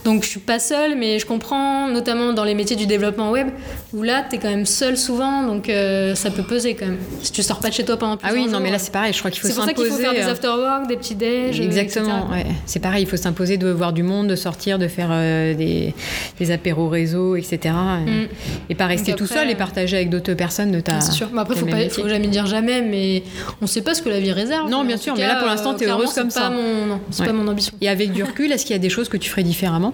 Donc, 0.05 0.23
je 0.23 0.29
suis 0.29 0.39
pas 0.39 0.59
seule, 0.59 0.95
mais 0.95 1.19
je 1.19 1.25
comprends, 1.25 1.87
notamment 1.89 2.31
dans 2.31 2.43
les 2.43 2.53
métiers 2.53 2.75
du 2.75 2.85
développement 2.85 3.31
web, 3.31 3.47
où 3.91 4.03
là, 4.03 4.23
tu 4.29 4.35
es 4.35 4.39
quand 4.39 4.49
même 4.49 4.65
seule 4.67 4.97
souvent, 4.97 5.43
donc 5.43 5.67
euh, 5.67 6.13
ça 6.15 6.29
peut 6.29 6.43
peser 6.43 6.75
quand 6.75 6.85
même. 6.85 6.97
Si 7.23 7.31
tu 7.31 7.41
sors 7.43 7.59
pas 7.59 7.69
de 7.69 7.73
chez 7.73 7.83
toi 7.85 7.97
pendant 7.97 8.13
Ah 8.21 8.27
plusieurs 8.29 8.45
oui, 8.45 8.51
non, 8.51 8.59
mais 8.59 8.69
là 8.71 8.77
c'est 8.79 8.91
pareil, 8.93 9.13
je 9.13 9.19
crois 9.19 9.31
qu'il 9.31 9.41
faut 9.41 9.47
c'est 9.47 9.55
pour 9.55 9.63
ça 9.65 9.73
qu'il 9.73 9.83
s'imposer. 9.83 10.03
faut 10.05 10.11
faire 10.11 10.13
des 10.23 10.27
euh, 10.29 10.31
after-work, 10.31 10.87
des 10.87 10.95
petits 10.97 11.15
déj. 11.15 11.59
Exactement, 11.59 12.29
ouais. 12.31 12.45
c'est 12.67 12.79
pareil, 12.79 13.03
il 13.03 13.09
faut 13.09 13.17
s'imposer 13.17 13.57
de 13.57 13.67
voir 13.69 13.93
du 13.93 14.03
monde, 14.03 14.27
de 14.27 14.35
sortir, 14.35 14.77
de 14.77 14.87
faire 14.87 15.09
euh, 15.11 15.53
des, 15.55 15.93
des 16.39 16.51
apéros 16.51 16.87
réseau, 16.87 17.35
etc. 17.35 17.59
Et, 18.07 18.11
Mm. 18.11 18.27
et 18.69 18.75
pas 18.75 18.85
rester 18.85 19.13
tout 19.13 19.25
seul 19.25 19.49
et 19.49 19.55
partager 19.55 19.95
avec 19.97 20.09
d'autres 20.11 20.33
personnes 20.35 20.71
de 20.71 20.79
ta. 20.81 20.97
Ah, 20.97 21.01
c'est 21.01 21.11
sûr. 21.13 21.29
Mais 21.33 21.41
après, 21.41 21.55
faut, 21.55 21.65
pas, 21.65 21.89
faut 21.89 22.07
jamais 22.07 22.27
dire 22.27 22.45
jamais, 22.45 22.81
mais 22.83 23.23
on 23.61 23.65
sait 23.67 23.81
pas 23.81 23.95
ce 23.95 24.01
que 24.03 24.09
la 24.09 24.19
vie 24.19 24.31
réserve. 24.31 24.69
Non, 24.69 24.83
bien 24.85 24.97
en 24.97 24.99
sûr, 24.99 25.15
mais 25.17 25.25
là, 25.25 25.37
pour 25.37 25.47
l'instant, 25.47 25.73
t'es 25.73 25.85
clairement, 25.85 26.03
heureuse 26.03 26.13
comme 26.13 26.29
ça. 26.29 26.51
Mon, 26.51 26.85
non, 26.85 26.99
c'est 27.09 27.21
Ouais. 27.21 27.27
pas 27.27 27.33
mon 27.33 27.47
ambition. 27.47 27.73
Et 27.81 27.89
avec 27.89 28.11
du 28.11 28.23
recul, 28.23 28.51
est-ce 28.51 28.65
qu'il 28.65 28.73
y 28.75 28.79
a 28.79 28.79
des 28.79 28.89
choses 28.89 29.09
que 29.09 29.17
tu 29.17 29.29
ferais 29.31 29.41
différemment? 29.43 29.93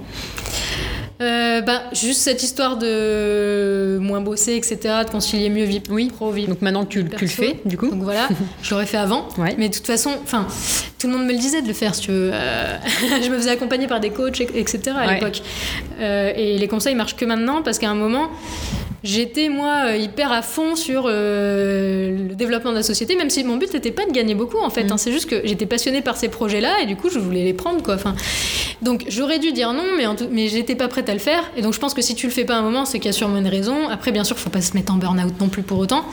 Euh, 1.22 1.62
bah, 1.62 1.84
juste 1.94 2.22
cette 2.22 2.42
histoire 2.42 2.78
de 2.78 4.00
moins 4.02 4.22
bosser, 4.22 4.56
etc., 4.56 4.80
de 5.06 5.12
concilier 5.12 5.50
mieux 5.50 5.66
vie 5.66 5.80
Oui. 5.92 6.08
pro, 6.10 6.32
vie 6.32 6.48
Donc 6.48 6.64
maintenant 6.64 6.84
que 6.84 6.90
tu, 6.90 7.06
tu 7.08 7.26
le 7.26 7.30
fais, 7.30 7.60
du 7.64 7.78
coup 7.78 7.92
Donc 7.92 8.02
voilà, 8.02 8.28
je 8.64 8.72
l'aurais 8.72 8.88
fait 8.88 8.98
avant. 8.98 9.28
Ouais. 9.38 9.54
Mais 9.60 9.70
de 9.70 9.74
toute 9.76 9.86
façon, 9.86 10.12
enfin, 10.24 10.48
tout 10.98 11.06
le 11.08 11.14
monde 11.14 11.28
me 11.28 11.32
le 11.32 11.38
disait 11.38 11.62
de 11.62 11.68
le 11.68 11.74
faire, 11.74 11.94
si 11.94 12.02
tu 12.02 12.12
veux. 12.12 12.32
Euh, 12.34 12.76
je 13.24 13.30
me 13.30 13.36
faisais 13.38 13.52
accompagner 13.52 13.86
par 13.86 14.00
des 14.00 14.10
coachs, 14.10 14.42
etc. 14.42 14.80
à 14.96 15.06
Ouais. 15.06 15.14
l'époque. 15.16 15.44
Euh, 16.00 16.34
et 16.36 16.58
les 16.58 16.68
conseils 16.68 16.96
marchent 16.96 17.16
que 17.16 17.26
maintenant 17.26 17.62
parce 17.62 17.78
qu'à 17.78 17.90
un 17.92 17.96
moment, 17.96 18.30
j'étais 19.04 19.50
moi 19.50 19.86
euh, 19.88 19.96
hyper 19.98 20.32
à 20.32 20.42
fond 20.42 20.76
sur 20.76 21.06
euh, 21.08 22.28
le 22.30 22.36
développement 22.36 22.72
de 22.72 22.78
la 22.78 22.84
société, 22.84 23.16
même 23.16 23.30
si 23.30 23.44
mon 23.44 23.58
but 23.58 23.74
n'était 23.74 23.92
pas 23.92 24.06
de 24.06 24.12
gagner 24.12 24.36
beaucoup 24.36 24.60
en 24.60 24.70
fait. 24.70 24.84
Mm. 24.84 24.92
hein. 24.92 24.98
c'est 24.98 25.12
juste 25.12 25.30
que 25.30 25.42
j'étais 25.46 25.66
passionnée 25.66 26.02
par 26.02 26.18
ces 26.18 26.30
projets-là 26.30 26.82
et 26.82 26.86
du 26.86 26.96
coup, 26.96 27.10
je 27.10 27.20
voulais 27.20 27.44
les 27.44 27.54
prendre 27.54 27.82
quoi. 27.84 27.96
Enfin, 27.96 28.16
donc 28.82 29.06
j'aurais 29.08 29.40
dû 29.40 29.52
dire 29.52 29.74
non, 29.74 29.84
mais, 29.98 30.06
en 30.08 30.16
tout- 30.16 30.28
mais 30.32 30.48
j'étais 30.48 30.76
pas 30.76 30.88
prête 30.88 31.10
à 31.10 31.14
le 31.14 31.20
faire. 31.20 31.44
Et 31.58 31.62
donc 31.62 31.74
je 31.74 31.80
pense 31.80 31.94
que 31.94 32.02
si 32.02 32.16
tu 32.16 32.28
le 32.28 32.32
fais 32.32 32.46
pas 32.46 32.56
à 32.56 32.58
un 32.58 32.64
moment, 32.64 32.86
c'est 32.86 33.00
qu'il 33.00 33.08
y 33.08 33.10
a 33.10 33.14
sûrement 33.14 33.38
une 33.38 33.48
raison. 33.48 33.88
Après, 33.90 34.12
bien 34.12 34.24
sûr, 34.24 34.38
faut 34.38 34.50
pas 34.50 34.62
se 34.62 34.74
mettre 34.76 34.94
en 34.94 34.98
burn-out 34.98 35.34
non 35.40 35.50
plus 35.50 35.62
pour 35.64 35.80
autant. 35.80 36.06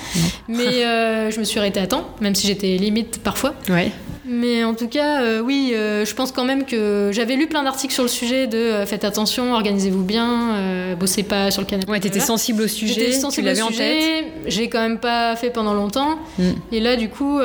Mais 0.48 0.84
euh, 0.84 1.30
je 1.30 1.38
me 1.38 1.44
suis 1.44 1.58
arrêtée 1.58 1.80
à 1.80 1.86
temps, 1.86 2.08
même 2.20 2.34
si 2.34 2.46
j'étais 2.46 2.76
limite 2.76 3.20
parfois. 3.22 3.54
Ouais. 3.68 3.90
Mais 4.28 4.62
en 4.62 4.74
tout 4.74 4.88
cas, 4.88 5.22
euh, 5.22 5.40
oui, 5.40 5.72
euh, 5.74 6.04
je 6.04 6.14
pense 6.14 6.32
quand 6.32 6.44
même 6.44 6.64
que 6.64 7.10
j'avais 7.12 7.34
lu 7.34 7.46
plein 7.46 7.62
d'articles 7.62 7.94
sur 7.94 8.02
le 8.02 8.08
sujet 8.08 8.46
de 8.46 8.58
euh, 8.58 8.86
faites 8.86 9.04
attention, 9.04 9.52
organisez-vous 9.52 10.02
bien, 10.02 10.94
bossez 10.98 11.22
pas 11.22 11.50
sur 11.50 11.62
le 11.62 11.66
canapé. 11.66 11.90
Ouais, 11.90 12.00
t'étais 12.00 12.20
sensible 12.20 12.62
au 12.62 12.68
sujet, 12.68 13.06
tu 13.06 13.12
sensible 13.12 13.46
l'avais 13.46 13.62
au 13.62 13.66
en 13.66 13.70
tête. 13.70 14.26
j'ai 14.46 14.68
quand 14.68 14.80
même 14.80 14.98
pas 14.98 15.34
fait 15.36 15.50
pendant 15.50 15.74
longtemps. 15.74 16.18
Mm. 16.38 16.42
Et 16.72 16.80
là, 16.80 16.96
du 16.96 17.08
coup, 17.08 17.38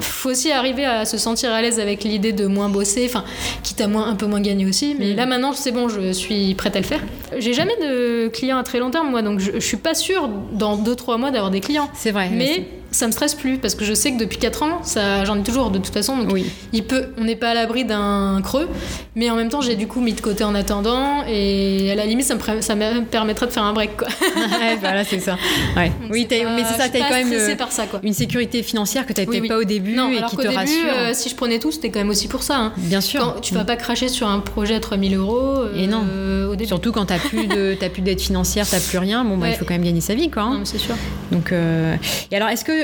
faut 0.00 0.30
aussi 0.30 0.50
arriver 0.50 0.84
à 0.84 1.04
se 1.04 1.18
sentir 1.18 1.52
à 1.52 1.62
l'aise 1.62 1.78
avec 1.78 2.04
l'idée 2.04 2.32
de 2.32 2.46
moins 2.46 2.68
bosser, 2.68 3.04
enfin, 3.06 3.24
quitte 3.62 3.80
à 3.80 3.86
moins, 3.86 4.08
un 4.08 4.14
peu 4.14 4.26
moins 4.26 4.40
gagner 4.40 4.66
aussi. 4.66 4.96
Mais 4.98 5.12
Mm. 5.12 5.16
là, 5.16 5.26
maintenant, 5.26 5.52
c'est 5.52 5.72
bon, 5.72 5.88
je 5.88 6.12
suis 6.12 6.54
prête 6.54 6.74
à 6.76 6.80
le 6.80 6.86
faire. 6.86 7.00
J'ai 7.38 7.52
jamais 7.54 7.76
de 7.80 8.28
clients 8.28 8.58
à 8.58 8.62
très 8.62 8.78
long 8.78 8.90
terme, 8.90 9.10
moi, 9.10 9.22
donc 9.22 9.38
je, 9.40 9.52
je 9.54 9.60
suis 9.60 9.76
pas 9.76 9.94
sûre 9.94 10.28
dans 10.52 10.76
2-3 10.76 11.18
mois 11.18 11.30
d'avoir 11.30 11.50
des 11.50 11.60
clients. 11.60 11.88
C'est 11.94 12.10
vrai. 12.10 12.28
Mais 12.32 12.66
ça 12.92 13.06
me 13.06 13.12
stresse 13.12 13.34
plus 13.34 13.58
parce 13.58 13.74
que 13.74 13.84
je 13.84 13.92
sais 13.94 14.12
que 14.12 14.18
depuis 14.18 14.38
4 14.38 14.62
ans, 14.62 14.78
ça, 14.84 15.24
j'en 15.24 15.38
ai 15.38 15.42
toujours 15.42 15.70
de 15.70 15.78
toute 15.78 15.92
façon. 15.92 16.16
Donc 16.18 16.32
Oui. 16.32 16.46
il 16.72 16.84
peut, 16.84 17.06
on 17.18 17.24
n'est 17.24 17.36
pas 17.36 17.50
à 17.50 17.54
l'abri 17.54 17.84
d'un 17.84 18.40
creux, 18.44 18.68
mais 19.16 19.30
en 19.30 19.36
même 19.36 19.48
temps, 19.48 19.60
j'ai 19.60 19.74
du 19.76 19.86
coup 19.88 20.00
mis 20.00 20.12
de 20.12 20.20
côté 20.20 20.44
en 20.44 20.54
attendant 20.54 21.24
et 21.28 21.90
à 21.90 21.94
la 21.94 22.06
limite, 22.06 22.26
ça 22.26 22.34
me, 22.36 22.60
ça 22.60 22.74
me 22.74 23.02
permettrait 23.04 23.46
de 23.46 23.50
faire 23.52 23.64
un 23.64 23.72
break. 23.72 23.96
Quoi. 23.96 24.08
Ouais, 24.62 24.76
voilà, 24.80 25.04
c'est 25.04 25.18
ça. 25.20 25.36
Ouais. 25.76 25.88
Donc 26.02 26.10
Oui, 26.12 26.26
pas- 26.26 26.36
mais 26.54 26.62
c'est 26.64 26.80
ça, 26.80 26.88
t'as 26.88 26.98
pas 27.00 27.08
quand 27.08 27.14
même 27.14 27.32
euh, 27.32 27.56
par 27.56 27.72
ça. 27.72 27.86
Quoi. 27.86 28.00
une 28.02 28.12
sécurité 28.12 28.62
financière 28.62 29.04
que 29.06 29.12
Oui, 29.12 29.14
peut-être 29.26 29.40
oui. 29.42 29.48
pas 29.48 29.58
au 29.58 29.64
début 29.64 29.94
Non, 29.94 30.10
et 30.10 30.18
alors 30.18 30.30
qui 30.30 30.36
te 30.36 30.42
début, 30.42 30.54
rassure. 30.54 30.76
euh, 30.94 31.10
si 31.14 31.28
je 31.28 31.34
prenais 31.34 31.58
tout, 31.58 31.72
c'était 31.72 31.90
quand 31.90 31.98
même 32.00 32.10
aussi 32.10 32.28
pour 32.28 32.42
ça. 32.42 32.56
hein. 32.58 32.72
Bien 32.76 33.00
sûr. 33.00 33.20
Quand, 33.34 33.40
tu 33.40 33.54
vas 33.54 33.64
pas 33.64 33.76
cracher 33.76 34.08
sur 34.08 34.28
un 34.28 34.38
projet 34.40 34.74
à 34.74 34.80
3000 34.80 35.16
euros 35.16 35.38
euh, 35.40 35.74
Et 35.76 35.86
non. 35.86 36.04
au 36.50 36.54
début. 36.56 36.68
Surtout 36.68 36.92
quand 36.92 37.06
t'as 37.06 37.18
plus 37.18 37.46
de 37.46 37.74
t'as 37.78 37.88
plus 37.88 38.02
d'aide 38.02 38.20
financière, 38.20 38.66
t'as 38.68 38.80
plus 38.80 38.98
rien. 38.98 39.24
Bon, 39.24 39.36
bah, 39.38 39.48
il 39.48 39.54
faut 39.56 39.64
quand 39.64 39.74
même 39.74 39.84
gagner 39.84 40.00
sa 40.00 40.14
vie, 40.14 40.30
quoi. 40.30 40.42
hein. 40.42 40.60
C'est 40.64 40.78
sûr. 40.78 40.94
Donc, 41.30 41.50
euh, 41.52 41.96
et 42.30 42.36
alors, 42.36 42.48
est-ce 42.48 42.64
que 42.64 42.81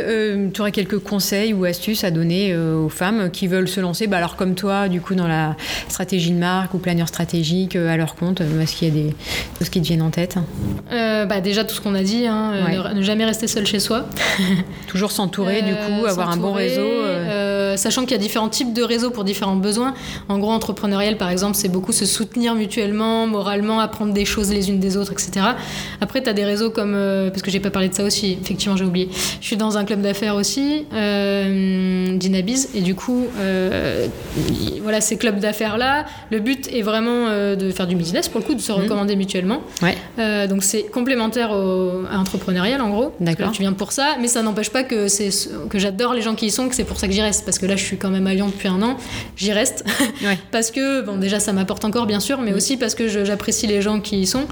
tu 0.53 0.61
aurais 0.61 0.73
quelques 0.73 0.99
conseils 0.99 1.53
ou 1.53 1.65
astuces 1.65 2.05
à 2.05 2.11
donner 2.11 2.53
euh, 2.53 2.77
aux 2.77 2.89
femmes 2.89 3.31
qui 3.31 3.47
veulent 3.47 3.69
se 3.69 3.81
lancer, 3.81 4.07
bah, 4.07 4.19
alors 4.19 4.37
comme 4.37 4.55
toi, 4.55 4.89
du 4.89 5.01
coup, 5.01 5.15
dans 5.15 5.29
la 5.29 5.57
stratégie 5.89 6.31
de 6.33 6.39
marque 6.39 6.75
ou 6.75 6.79
planeur 6.79 7.09
stratégique 7.09 7.77
euh, 7.77 7.89
à 7.93 7.97
leur 7.97 8.15
compte 8.15 8.41
euh, 8.41 8.61
Est-ce 8.61 8.77
qu'il 8.77 8.89
y 8.89 8.91
a 8.91 8.95
des 9.09 9.15
choses 9.59 9.69
qui 9.69 9.81
te 9.81 9.87
viennent 9.87 10.03
en 10.03 10.11
tête? 10.11 10.37
Euh, 10.93 11.25
bah, 11.27 11.41
déjà, 11.41 11.65
tout 11.65 11.75
ce 11.75 11.81
qu'on 11.81 11.95
a 11.95 12.03
dit, 12.03 12.27
hein, 12.27 12.53
euh, 12.55 12.65
Ouais. 12.65 12.95
ne, 12.95 12.99
ne 12.99 13.03
jamais 13.03 13.25
rester 13.25 13.47
seul 13.47 13.67
chez 13.67 13.79
soi. 13.81 14.07
Toujours 14.87 15.11
s'entourer, 15.13 15.63
du 15.63 15.73
Euh, 15.73 16.01
coup, 16.01 16.07
avoir 16.07 16.31
un 16.31 16.37
bon 16.37 16.53
réseau. 16.53 16.81
euh, 16.83 17.77
sachant 17.77 18.03
qu'il 18.03 18.13
y 18.13 18.15
a 18.15 18.19
différents 18.19 18.49
types 18.49 18.73
de 18.73 18.83
réseaux 18.83 19.11
pour 19.11 19.25
différents 19.25 19.57
besoins. 19.57 19.95
En 20.29 20.39
gros, 20.39 20.51
entrepreneurial, 20.51 21.17
par 21.17 21.31
exemple, 21.31 21.55
c'est 21.57 21.69
beaucoup 21.69 21.93
se 21.93 22.07
soutenir 22.07 22.55
mutuellement, 22.55 23.27
moralement, 23.27 23.81
apprendre 23.81 24.13
des 24.13 24.25
choses 24.25 24.51
les 24.51 24.71
unes 24.71 24.81
des 24.81 24.97
autres, 24.97 25.13
etc. 25.13 25.47
Après, 26.01 26.23
tu 26.23 26.29
as 26.29 26.33
des 26.33 26.45
réseaux 26.45 26.71
comme, 26.71 26.93
parce 27.31 27.43
que 27.43 27.51
j'ai 27.51 27.61
pas 27.61 27.71
parlé 27.71 27.89
de 27.89 27.95
ça 27.95 28.05
aussi, 28.05 28.39
effectivement, 28.41 28.77
j'ai 28.77 28.85
oublié. 28.85 29.09
Je 29.41 29.47
suis 29.47 29.57
dans 29.57 29.77
un 29.79 29.85
club 29.89 30.03
d'affaires 30.03 30.37
aussi, 30.37 30.85
Dinabiz, 30.93 32.69
et 32.75 32.81
du 32.83 32.95
coup, 32.95 33.27
voilà, 34.83 35.01
ces 35.01 35.17
clubs 35.17 35.41
d'affaires-là, 35.41 36.05
le 36.31 36.39
but 36.41 36.69
est 36.73 36.83
vraiment 36.83 37.29
de 37.57 37.71
faire 37.71 37.87
du 37.87 37.97
business, 37.97 38.29
pour 38.29 38.41
le 38.41 38.47
coup, 38.47 38.55
de 38.55 38.61
se 38.61 38.73
mhm. 38.73 38.83
recommander 38.83 39.17
mutuellement. 39.17 39.63
Ouais. 39.83 39.97
donc, 40.47 40.63
c'est 40.63 40.85
complémentaire 40.85 41.51
au, 41.53 42.05
à 42.11 42.19
entrepreneurial, 42.19 42.81
en 42.81 42.91
gros. 42.91 43.15
D'accord. 43.21 43.53
Tu 43.53 43.63
viens 43.63 43.73
pour 43.73 43.93
ça, 43.93 44.17
mais 44.21 44.29
ça 44.29 44.43
n'empêche 44.43 44.71
pas 44.71 44.85
que, 44.85 45.09
que 45.69 45.79
j'adore 45.79 46.15
les 46.15 46.23
gens 46.23 46.35
qui 46.35 46.47
y 46.47 46.51
sont, 46.51 46.69
que 46.69 46.75
c'est 46.75 46.85
pour 46.85 46.99
ça 46.99 47.07
que 47.07 47.13
j'y 47.13 47.23
reste. 47.23 47.45
Parce 47.45 47.59
que 47.59 47.67
là, 47.67 47.77
je 47.77 47.85
suis 47.85 47.97
quand 47.97 48.11
même 48.11 48.27
à 48.27 48.35
Lyon 48.35 48.49
depuis 48.49 48.69
un 48.69 48.83
an, 48.83 48.97
j'y 49.37 49.53
reste. 49.53 49.85
parce 50.53 50.71
que, 50.71 51.01
bon, 51.03 51.17
déjà, 51.17 51.41
ça 51.41 51.53
m'apporte 51.53 51.85
encore, 51.85 52.07
bien 52.07 52.21
sûr, 52.21 52.41
mais 52.41 52.53
mm. 52.53 52.57
aussi 52.57 52.77
parce 52.77 52.95
que 52.95 53.09
j'apprécie 53.09 53.67
les 53.67 53.83
gens 53.83 54.01
qui 54.01 54.21
y 54.21 54.27
sont. 54.27 54.47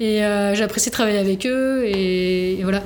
Et 0.00 0.24
euh, 0.24 0.54
j'apprécie 0.54 0.90
travailler 0.90 1.18
avec 1.18 1.46
eux. 1.46 1.84
Et, 1.86 2.60
voilà. 2.62 2.82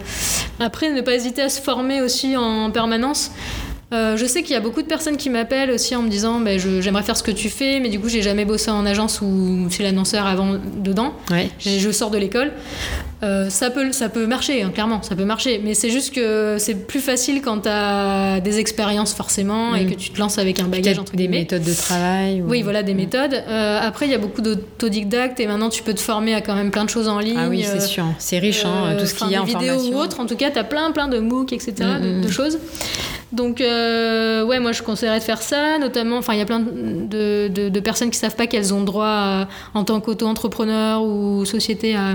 Après, 0.61 0.91
ne 0.93 1.01
pas 1.01 1.15
hésiter 1.15 1.43
à 1.43 1.49
se 1.49 1.61
former 1.61 1.88
aussi 2.01 2.37
en 2.37 2.71
permanence. 2.71 3.31
Euh, 3.95 4.19
je 4.19 4.27
sais 4.27 4.43
qu'il 4.43 4.53
y 4.53 4.57
a 4.57 4.61
beaucoup 4.61 4.83
de 4.83 4.87
personnes 4.87 5.17
qui 5.17 5.31
m'appellent 5.31 5.71
aussi 5.71 5.97
en 5.97 6.03
me 6.03 6.11
disant 6.11 6.41
bah, 6.41 6.59
j'aimerais 6.59 7.03
faire 7.03 7.17
ce 7.17 7.23
que 7.23 7.31
tu 7.31 7.49
fais, 7.49 7.81
mais 7.81 7.89
du 7.89 7.99
coup 7.99 8.09
j'ai 8.09 8.21
jamais 8.21 8.45
bossé 8.45 8.71
en 8.71 8.85
agence 8.85 9.23
ou 9.23 9.69
chez 9.71 9.83
l'annonceur 9.83 10.27
avant 10.27 10.59
dedans. 10.77 11.15
Je 11.59 11.91
sors 11.91 12.11
de 12.11 12.19
l'école. 12.19 12.53
Euh, 13.25 13.51
ça, 13.51 13.71
peut, 13.71 13.91
ça 13.91 14.09
peut 14.09 14.27
marcher, 14.27 14.63
hein, 14.63 14.71
clairement, 14.73 15.03
ça 15.03 15.17
peut 15.17 15.25
marcher. 15.25 15.61
Mais 15.65 15.75
c'est 15.75 15.91
juste 15.91 16.15
que 16.15 16.57
c'est 16.59 16.87
plus 16.87 17.01
facile 17.01 17.43
quand 17.43 17.61
tu 17.61 17.69
as 17.69 18.41
des 18.41 18.59
expériences 18.59 19.13
forcément 19.13 19.75
et 19.75 19.85
mm. 19.85 19.91
que 19.91 19.95
tu 19.95 20.11
te 20.11 20.19
lances 20.19 20.39
avec 20.39 20.61
un 20.61 20.69
bagage 20.69 20.99
entre 20.99 21.17
des 21.17 21.27
méthodes 21.27 21.65
de 21.65 21.75
travail. 21.75 22.43
Oui, 22.47 22.63
voilà, 22.63 22.83
des 22.83 22.95
mm. 22.95 22.97
méthodes. 22.97 23.35
Euh, 23.35 23.81
après, 23.83 24.07
il 24.07 24.13
y 24.13 24.15
a 24.15 24.19
beaucoup 24.19 24.41
d'autodidactes 24.41 25.41
et 25.41 25.47
maintenant 25.47 25.69
tu 25.69 25.83
peux 25.83 25.95
te 25.95 26.01
former 26.01 26.35
à 26.35 26.41
quand 26.41 26.55
même 26.55 26.71
plein 26.71 26.85
de 26.85 26.91
choses 26.91 27.09
en 27.09 27.19
ligne. 27.19 27.39
Ah 27.39 27.49
oui, 27.49 27.65
c'est 27.65 27.81
sûr. 27.81 28.05
C'est 28.19 28.39
riche, 28.39 28.65
hein, 28.65 28.97
tout 28.99 29.07
ce 29.07 29.15
qu'il 29.15 29.31
y 29.31 29.35
a 29.35 29.43
en 29.43 29.45
vidéo 29.45 29.75
ou 29.83 29.97
autre. 29.97 30.21
En 30.21 30.27
tout 30.27 30.37
cas, 30.37 30.51
tu 30.51 30.59
as 30.59 30.65
plein, 30.65 30.93
plein 30.93 31.09
de 31.09 31.19
MOOC, 31.19 31.53
etc., 31.53 31.73
mm, 32.01 32.23
de, 32.23 32.29
choses. 32.29 32.59
Donc, 33.33 33.61
euh, 33.61 34.43
ouais, 34.45 34.59
moi 34.59 34.73
je 34.73 34.83
conseillerais 34.83 35.19
de 35.19 35.25
faire 35.25 35.43
ça, 35.43 35.79
notamment, 35.79 36.17
enfin, 36.17 36.33
il 36.33 36.39
y 36.39 36.43
a 36.43 36.47
plein 36.47 36.61
de, 36.61 37.49
de, 37.49 37.81
personnes 37.81 38.11
qui 38.11 38.19
savent 38.19 38.37
pas 38.37 38.47
qu'elles 38.47 38.73
ont 38.73 38.83
droit, 38.83 39.47
en 39.75 39.85
tant 39.85 40.01
qu'auto-entrepreneur 40.01 41.03
ou 41.03 41.45
société, 41.45 41.95
à, 41.95 42.15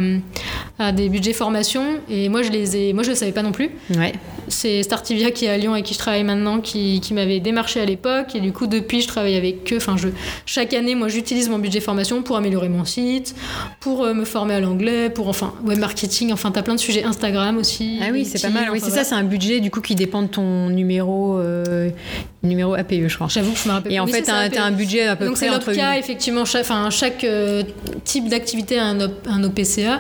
à, 0.80 0.92
des 0.92 1.10
budgets 1.10 1.34
formation. 1.34 1.84
Et 2.10 2.30
moi, 2.30 2.42
je 2.42 2.50
les 2.50 2.78
ai, 2.78 2.94
moi 2.94 3.04
je 3.04 3.10
le 3.10 3.16
savais 3.16 3.32
pas 3.32 3.44
non 3.44 3.52
plus. 3.52 3.70
Ouais. 3.96 4.14
C'est 4.48 4.84
Startivia 4.84 5.32
qui 5.32 5.46
est 5.46 5.50
à 5.50 5.58
Lyon 5.58 5.74
avec 5.74 5.86
qui 5.86 5.94
je 5.94 6.00
travaille 6.00 6.24
maintenant, 6.24 6.60
qui, 6.60 7.00
qui 7.00 7.14
m'avait 7.14 7.40
démarché 7.40 7.80
à 7.80 7.86
l'époque. 7.86 8.36
Et 8.36 8.40
du 8.40 8.52
coup, 8.52 8.66
depuis, 8.66 9.02
je 9.02 9.08
travaille 9.08 9.36
avec 9.36 9.72
eux. 9.72 9.78
Enfin, 9.78 9.96
je, 9.98 10.10
chaque 10.46 10.74
année, 10.74 10.96
moi, 10.96 11.10
j'utilise 11.10 11.48
mon 11.48 11.60
budget 11.60 11.80
formation 11.80 12.24
pour 12.24 12.38
améliorer 12.38 12.70
mon 12.70 12.86
site, 12.86 13.36
pour 13.80 14.04
euh, 14.04 14.14
me 14.14 14.26
former 14.26 14.56
à 14.56 14.60
l'anglais, 14.60 15.10
pour, 15.10 15.28
enfin, 15.28 15.54
web 15.64 15.78
marketing. 15.78 16.34
Enfin, 16.34 16.52
tu 16.52 16.60
as 16.60 16.64
plein 16.64 16.76
de 16.76 16.80
sujets 16.80 17.04
Instagram 17.04 17.58
aussi. 17.58 18.00
Ah 18.02 18.08
oui, 18.12 18.26
c'est 18.26 18.42
pas 18.42 18.50
mal. 18.50 18.70
Oui, 18.72 18.80
c'est 18.84 18.92
ça, 18.92 19.04
c'est 19.04 19.16
un 19.16 19.24
budget 19.24 19.60
du 19.60 19.70
coup 19.70 19.82
qui 19.82 19.96
dépend 19.96 20.24
de 20.24 20.28
ton 20.28 20.70
numéro 20.70 21.03
numéro, 21.04 21.38
euh, 21.38 21.90
numéro 22.44 22.74
APE, 22.74 23.08
je 23.08 23.16
crois. 23.16 23.28
J'avoue 23.30 23.54
que 23.54 23.60
je 23.60 23.68
me 23.68 23.74
rappelle. 23.74 23.92
Et 23.92 24.00
en 24.00 24.08
fait, 24.08 24.24
tu 24.24 24.32
as, 24.32 24.64
un 24.64 24.72
budget 24.72 25.08
à 25.08 25.16
peu 25.16 25.26
Donc 25.26 25.36
près 25.36 25.50
entre. 25.50 25.66
Donc 25.66 25.76
c'est 25.76 25.80
cas, 25.80 25.98
effectivement, 25.98 26.46
chaque, 26.46 26.66
chaque 26.92 27.24
euh, 27.24 27.64
type 28.04 28.30
d'activité 28.30 28.80
a 28.80 28.86
un, 28.86 29.00
un 29.02 29.44
OPCA. 29.44 30.00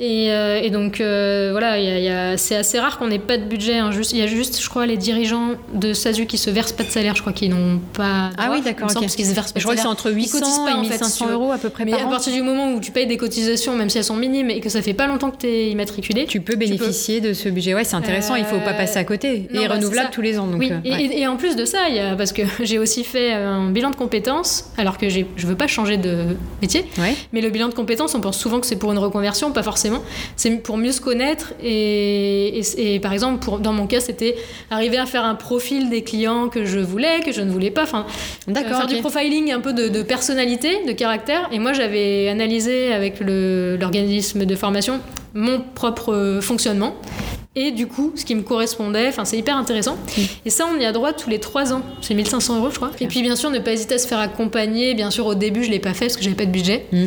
Et, 0.00 0.30
euh, 0.30 0.60
et, 0.62 0.70
donc 0.70 1.00
euh, 1.00 1.48
voilà, 1.50 2.36
c'est 2.36 2.54
assez 2.54 2.78
rare 2.78 2.98
qu'on 2.98 3.08
n'ait 3.08 3.18
pas 3.18 3.36
de 3.36 3.42
budget. 3.42 3.78
Hein. 3.78 3.90
il 4.12 4.18
y 4.18 4.22
a 4.22 4.28
juste, 4.28 4.62
je 4.62 4.68
crois, 4.68 4.86
les 4.86 4.96
dirigeants 4.96 5.54
de 5.74 5.92
SASU 5.92 6.26
qui 6.26 6.38
se 6.38 6.50
versent 6.50 6.72
pas 6.72 6.84
de 6.84 6.90
salaire. 6.90 7.16
Je 7.16 7.20
crois 7.20 7.32
qu'ils 7.32 7.50
n'ont 7.50 7.80
pas. 7.94 8.30
Ah 8.38 8.50
oui, 8.52 8.62
d'accord. 8.62 8.88
Parce 8.92 9.16
qu'ils 9.16 9.26
se 9.26 9.34
versent 9.34 9.52
pas 9.52 9.58
je 9.58 9.64
crois 9.64 9.74
que 9.74 9.80
c'est 9.80 9.88
entre 9.88 10.12
800 10.12 10.68
et 10.68 10.80
1500 10.82 11.30
euros 11.32 11.50
à 11.50 11.58
peu 11.58 11.68
près 11.68 11.84
mais 11.84 11.90
par 11.92 12.06
à 12.06 12.10
partir 12.10 12.32
du 12.32 12.42
moment 12.42 12.72
où 12.74 12.80
tu 12.80 12.92
payes 12.92 13.08
des 13.08 13.16
cotisations, 13.16 13.74
même 13.74 13.90
si 13.90 13.98
elles 13.98 14.04
sont 14.04 14.16
minimes 14.16 14.50
et 14.50 14.60
que 14.60 14.68
ça 14.68 14.82
fait 14.82 14.94
pas 14.94 15.08
longtemps 15.08 15.32
que 15.32 15.38
tu 15.38 15.46
es 15.48 15.70
immatriculé, 15.70 16.26
tu 16.26 16.40
peux 16.40 16.54
bénéficier 16.54 17.20
de 17.20 17.32
ce 17.32 17.48
budget. 17.48 17.74
Ouais, 17.74 17.84
c'est 17.84 17.96
intéressant. 17.96 18.36
il 18.36 18.44
faut 18.44 18.60
pas 18.60 18.74
passer 18.74 18.98
à 18.98 19.04
côté. 19.04 19.48
et 19.52 19.66
bah, 19.66 19.74
renouvelable 19.74 20.10
tous 20.12 20.22
les 20.22 20.38
ans. 20.38 20.46
Donc, 20.46 20.60
oui. 20.60 20.72
et, 20.84 21.26
en 21.26 21.36
plus 21.36 21.56
de 21.56 21.64
ça, 21.64 21.88
y 21.88 21.98
a, 21.98 22.14
parce 22.14 22.32
que 22.32 22.42
j'ai 22.60 22.78
aussi 22.78 23.02
fait 23.02 23.32
un 23.32 23.70
bilan 23.70 23.90
de 23.90 23.96
compétences, 23.96 24.70
alors 24.78 24.96
que 24.96 25.08
je 25.08 25.24
veux 25.46 25.56
pas 25.56 25.66
changer 25.66 25.96
de 25.96 26.36
métier. 26.62 26.84
Mais 27.32 27.40
le 27.40 27.50
bilan 27.50 27.68
de 27.68 27.74
compétences, 27.74 28.14
on 28.14 28.20
pense 28.20 28.38
souvent 28.38 28.60
que 28.60 28.66
c'est 28.66 28.76
pour 28.76 28.92
une 28.92 28.98
reconversion, 28.98 29.50
pas 29.50 29.64
forcément. 29.64 29.87
C'est 30.36 30.50
pour 30.62 30.76
mieux 30.76 30.92
se 30.92 31.00
connaître. 31.00 31.52
Et, 31.62 32.60
et, 32.76 33.00
par 33.00 33.12
exemple, 33.12 33.44
pour, 33.44 33.58
dans 33.58 33.72
mon 33.72 33.86
cas, 33.86 34.00
c'était 34.00 34.36
arriver 34.70 34.98
à 34.98 35.06
faire 35.06 35.24
un 35.24 35.34
profil 35.34 35.90
des 35.90 36.02
clients 36.02 36.48
que 36.48 36.64
je 36.64 36.78
voulais, 36.78 37.20
que 37.24 37.32
je 37.32 37.40
ne 37.40 37.50
voulais 37.50 37.70
pas. 37.70 37.82
Enfin, 37.82 38.06
euh, 38.48 38.54
faire 38.54 38.86
du 38.86 38.96
profiling 38.96 39.52
un 39.52 39.60
peu 39.60 39.72
de, 39.72 40.02
personnalité, 40.02 40.84
de 40.86 40.92
caractère. 40.92 41.48
Et 41.52 41.58
moi, 41.58 41.72
j'avais 41.72 42.28
analysé 42.28 42.92
avec 42.92 43.20
l'organisme 43.20 44.44
de 44.44 44.54
formation 44.54 45.00
mon 45.34 45.60
propre 45.74 46.40
fonctionnement 46.42 46.94
et 47.56 47.70
du 47.70 47.86
coup 47.86 48.12
ce 48.14 48.24
qui 48.24 48.34
me 48.34 48.42
correspondait. 48.42 49.08
Enfin, 49.08 49.24
c'est 49.24 49.36
hyper 49.36 49.56
intéressant. 49.56 49.96
Mm. 49.96 50.22
Et 50.46 50.50
ça, 50.50 50.66
on 50.72 50.78
y 50.78 50.84
a 50.84 50.92
droit 50.92 51.12
tous 51.12 51.30
les 51.30 51.40
trois 51.40 51.72
ans. 51.72 51.82
C'est 52.00 52.14
1500 52.14 52.58
euros, 52.58 52.70
je 52.70 52.76
crois. 52.76 52.90
Et 53.00 53.06
puis, 53.06 53.22
bien 53.22 53.36
sûr, 53.36 53.50
ne 53.50 53.58
pas 53.58 53.72
hésiter 53.72 53.94
à 53.94 53.98
se 53.98 54.06
faire 54.06 54.18
accompagner. 54.18 54.94
Bien 54.94 55.10
sûr, 55.10 55.26
au 55.26 55.34
début, 55.34 55.64
je 55.64 55.70
l'ai 55.70 55.78
pas 55.78 55.94
fait 55.94 56.06
parce 56.06 56.16
que 56.16 56.22
j'avais 56.22 56.36
pas 56.36 56.46
de 56.46 56.50
budget. 56.50 56.86
Mm. 56.92 57.06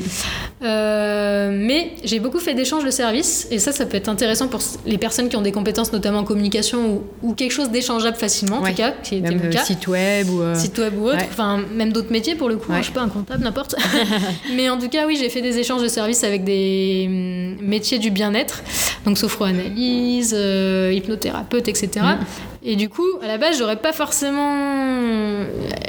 Euh, 0.64 1.52
mais 1.54 1.94
j'ai 2.04 2.20
beaucoup 2.20 2.39
fait 2.39 2.54
d'échanges 2.54 2.86
de 2.86 2.92
services 2.92 3.48
et 3.50 3.58
ça, 3.58 3.72
ça 3.72 3.86
peut 3.86 3.98
être 3.98 4.10
intéressant 4.10 4.48
pour 4.48 4.60
les 4.86 4.98
personnes 4.98 5.28
qui 5.28 5.36
ont 5.36 5.42
des 5.42 5.52
compétences, 5.52 5.92
notamment 5.92 6.20
en 6.20 6.24
communication 6.24 7.02
ou, 7.24 7.34
quelque 7.34 7.52
chose 7.52 7.72
d'échangeable 7.72 8.18
facilement, 8.18 8.58
en 8.58 8.66
tout 8.66 8.74
cas, 8.74 8.92
qui 8.92 9.16
était 9.16 9.34
mon 9.34 9.50
cas. 9.50 9.64
Site 9.64 9.88
web 9.88 10.30
ou 10.30 10.42
euh, 10.42 10.54
site 10.54 10.78
web 10.78 10.94
ou 11.00 11.08
autre. 11.08 11.26
Enfin, 11.30 11.62
même 11.74 11.92
d'autres 11.92 12.12
métiers 12.12 12.36
pour 12.36 12.50
le 12.50 12.58
coup. 12.58 12.72
je 12.78 12.86
sais 12.86 12.92
pas 12.92 13.02
un 13.02 13.10
comptable, 13.10 13.44
n'importe. 13.44 13.76
mais 14.56 14.70
en 14.70 14.78
tout 14.78 14.89
cas, 14.89 15.08
oui, 15.08 15.18
j'ai 15.20 15.30
fait 15.30 15.42
des 15.42 15.58
échanges 15.58 15.82
de 15.82 15.88
services 15.88 16.24
avec 16.24 16.44
des 16.44 17.06
hum, 17.08 17.66
métiers 17.66 17.98
du 17.98 18.12
bien-être, 18.12 18.62
donc 19.06 19.18
sophroanalyse, 19.18 20.31
euh, 20.34 20.92
hypnothérapeute, 20.94 21.68
etc. 21.68 21.90
Mm. 21.96 22.26
Et 22.64 22.76
du 22.76 22.90
coup, 22.90 23.08
à 23.24 23.28
la 23.28 23.38
base, 23.38 23.58
j'aurais 23.58 23.78
pas 23.78 23.94
forcément. 23.94 25.46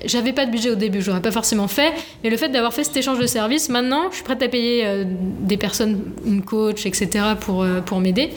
J'avais 0.07 0.33
pas 0.33 0.47
de 0.47 0.51
budget 0.51 0.71
au 0.71 0.75
début, 0.75 1.03
j'aurais 1.03 1.21
pas 1.21 1.31
forcément 1.31 1.69
fait. 1.69 1.93
Mais 2.25 2.31
le 2.31 2.37
fait 2.37 2.49
d'avoir 2.49 2.73
fait 2.73 2.85
cet 2.85 2.97
échange 2.97 3.19
de 3.19 3.27
services, 3.27 3.69
maintenant, 3.69 4.11
je 4.11 4.17
suis 4.17 4.25
prête 4.25 4.43
à 4.43 4.49
payer 4.49 4.85
euh, 4.85 5.05
des 5.07 5.57
personnes, 5.57 6.01
une 6.27 6.43
coach, 6.43 6.87
etc., 6.87 7.09
pour, 7.41 7.63
euh, 7.63 7.81
pour 7.81 8.01
m'aider. 8.01 8.31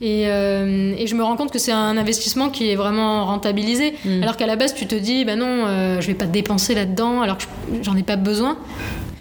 Et, 0.00 0.22
et, 0.22 1.06
je 1.08 1.14
me 1.16 1.24
rends 1.24 1.34
compte 1.34 1.50
que 1.50 1.58
c'est 1.58 1.72
un 1.72 1.96
investissement 1.96 2.50
qui 2.50 2.70
est 2.70 2.76
vraiment 2.76 3.26
rentabilisé. 3.26 3.94
Mm. 4.04 4.22
Alors 4.22 4.36
qu'à 4.36 4.46
la 4.46 4.54
base, 4.54 4.74
tu 4.74 4.86
te 4.86 4.94
dis, 4.94 5.24
bah 5.24 5.34
non, 5.34 5.98
je 6.00 6.06
vais 6.06 6.14
pas 6.14 6.26
dépenser 6.26 6.74
là-dedans 6.74 7.20
alors 7.22 7.38
que 7.38 7.44
j'en 7.82 7.96
ai 7.96 8.04
pas 8.04 8.14
besoin. 8.14 8.58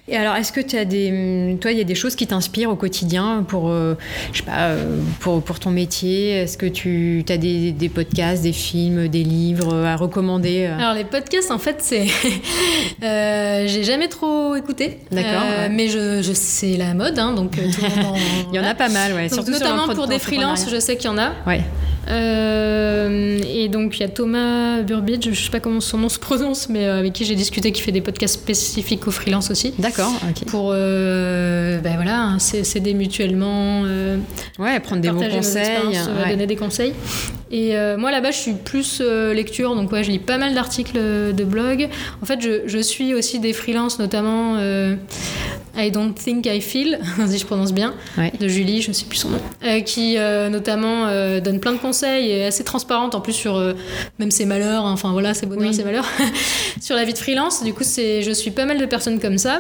Et 0.09 0.15
alors, 0.15 0.35
est-ce 0.35 0.53
que 0.53 0.61
tu 0.61 0.77
as 0.77 0.85
des, 0.85 1.57
toi, 1.59 1.71
il 1.71 1.77
y 1.77 1.81
a 1.81 1.83
des 1.83 1.95
choses 1.95 2.15
qui 2.15 2.27
t'inspirent 2.27 2.69
au 2.69 2.77
quotidien 2.77 3.43
pour, 3.45 3.69
euh, 3.69 3.95
je 4.31 4.37
sais 4.37 4.43
pas, 4.43 4.69
euh, 4.69 5.01
pour, 5.19 5.43
pour 5.43 5.59
ton 5.59 5.69
métier? 5.69 6.31
Est-ce 6.31 6.57
que 6.57 6.65
tu 6.65 7.25
as 7.27 7.35
des, 7.35 7.73
des, 7.73 7.89
podcasts, 7.89 8.41
des 8.41 8.53
films, 8.53 9.09
des 9.09 9.23
livres 9.23 9.75
à 9.85 9.97
recommander 9.97 10.65
euh? 10.65 10.77
Alors 10.77 10.93
les 10.93 11.03
podcasts, 11.03 11.51
en 11.51 11.59
fait, 11.59 11.77
c'est, 11.79 12.07
j'ai 13.01 13.83
jamais 13.83 14.07
trop 14.07 14.55
écouté. 14.55 14.99
D'accord. 15.11 15.69
Mais 15.71 15.89
je, 15.89 16.21
je 16.21 16.31
c'est 16.33 16.77
la 16.77 16.93
mode, 16.93 17.19
hein, 17.19 17.33
donc 17.33 17.57
il 18.51 18.55
y 18.55 18.59
en 18.59 18.63
a 18.63 18.75
pas 18.75 18.89
mal, 18.89 19.13
ouais. 19.13 19.27
Surtout 19.27 19.51
notamment 19.51 19.89
pour 19.89 20.07
des 20.07 20.19
freelances, 20.19 20.69
je 20.71 20.79
sais 20.79 20.95
qu'il 20.95 21.09
y 21.09 21.13
en 21.13 21.17
a. 21.17 21.33
Ouais. 21.45 21.61
Euh, 22.09 23.39
et 23.47 23.67
donc 23.67 23.97
il 23.97 24.01
y 24.01 24.03
a 24.03 24.07
Thomas 24.07 24.81
Burbidge, 24.81 25.29
je 25.31 25.43
sais 25.43 25.49
pas 25.49 25.59
comment 25.59 25.81
son 25.81 25.97
nom 25.97 26.09
se 26.09 26.19
prononce, 26.19 26.69
mais 26.69 26.85
euh, 26.85 26.99
avec 26.99 27.13
qui 27.13 27.25
j'ai 27.25 27.35
discuté, 27.35 27.71
qui 27.71 27.81
fait 27.81 27.91
des 27.91 28.01
podcasts 28.01 28.35
spécifiques 28.35 29.07
aux 29.07 29.11
freelance 29.11 29.51
aussi. 29.51 29.73
D'accord. 29.77 30.11
Pour 30.47 30.71
euh, 30.73 31.79
ben 31.79 31.95
voilà, 31.95 32.21
hein, 32.21 32.39
s'aider 32.39 32.93
mutuellement. 32.93 33.83
ouais, 34.59 34.79
prendre 34.79 35.01
des 35.01 35.09
bons 35.09 35.29
conseils, 35.29 35.99
donner 36.29 36.47
des 36.47 36.55
conseils. 36.55 36.93
Et 37.51 37.73
moi 37.97 38.11
là-bas, 38.11 38.31
je 38.31 38.37
suis 38.37 38.53
plus 38.53 39.01
lecture, 39.01 39.75
donc 39.75 39.91
ouais, 39.91 40.03
je 40.03 40.11
lis 40.11 40.19
pas 40.19 40.37
mal 40.37 40.53
d'articles 40.53 40.97
de 40.97 41.43
blog. 41.43 41.89
En 42.21 42.25
fait, 42.25 42.41
je, 42.41 42.67
je, 42.67 42.79
suis 42.79 43.13
aussi 43.13 43.39
des 43.39 43.53
freelances, 43.53 43.99
notamment 43.99 44.57
I 45.77 45.91
Don't 45.91 46.13
Think 46.13 46.45
I 46.47 46.59
Feel, 46.59 46.99
si 47.27 47.37
je 47.37 47.45
prononce 47.45 47.71
bien, 47.71 47.93
de 48.39 48.47
Julie, 48.47 48.81
je 48.81 48.89
ne 48.89 48.93
sais 48.93 49.05
plus 49.05 49.17
son 49.17 49.29
nom, 49.29 49.39
euh, 49.63 49.81
qui 49.81 50.17
euh, 50.17 50.49
notamment 50.49 51.05
euh, 51.07 51.39
donne 51.39 51.59
plein 51.59 51.73
de 51.73 51.77
conseils 51.77 52.27
et 52.27 52.39
est 52.39 52.45
assez 52.45 52.63
transparente 52.63 53.13
en 53.15 53.21
plus 53.21 53.33
sur 53.33 53.61
même 54.19 54.31
ses 54.31 54.45
malheurs, 54.45 54.85
hein, 54.85 54.91
enfin 54.91 55.11
voilà, 55.11 55.33
ses 55.33 55.45
bonheurs, 55.45 55.73
ses 55.73 55.83
malheurs, 55.83 56.07
sur 56.81 56.95
la 56.95 57.03
vie 57.05 57.13
de 57.13 57.17
freelance. 57.17 57.63
Du 57.63 57.73
coup, 57.73 57.83
c'est, 57.83 58.23
je 58.23 58.31
suis 58.31 58.51
pas 58.51 58.65
mal 58.65 58.79
de 58.79 58.85
personnes 58.85 59.19
comme 59.19 59.37
ça. 59.37 59.59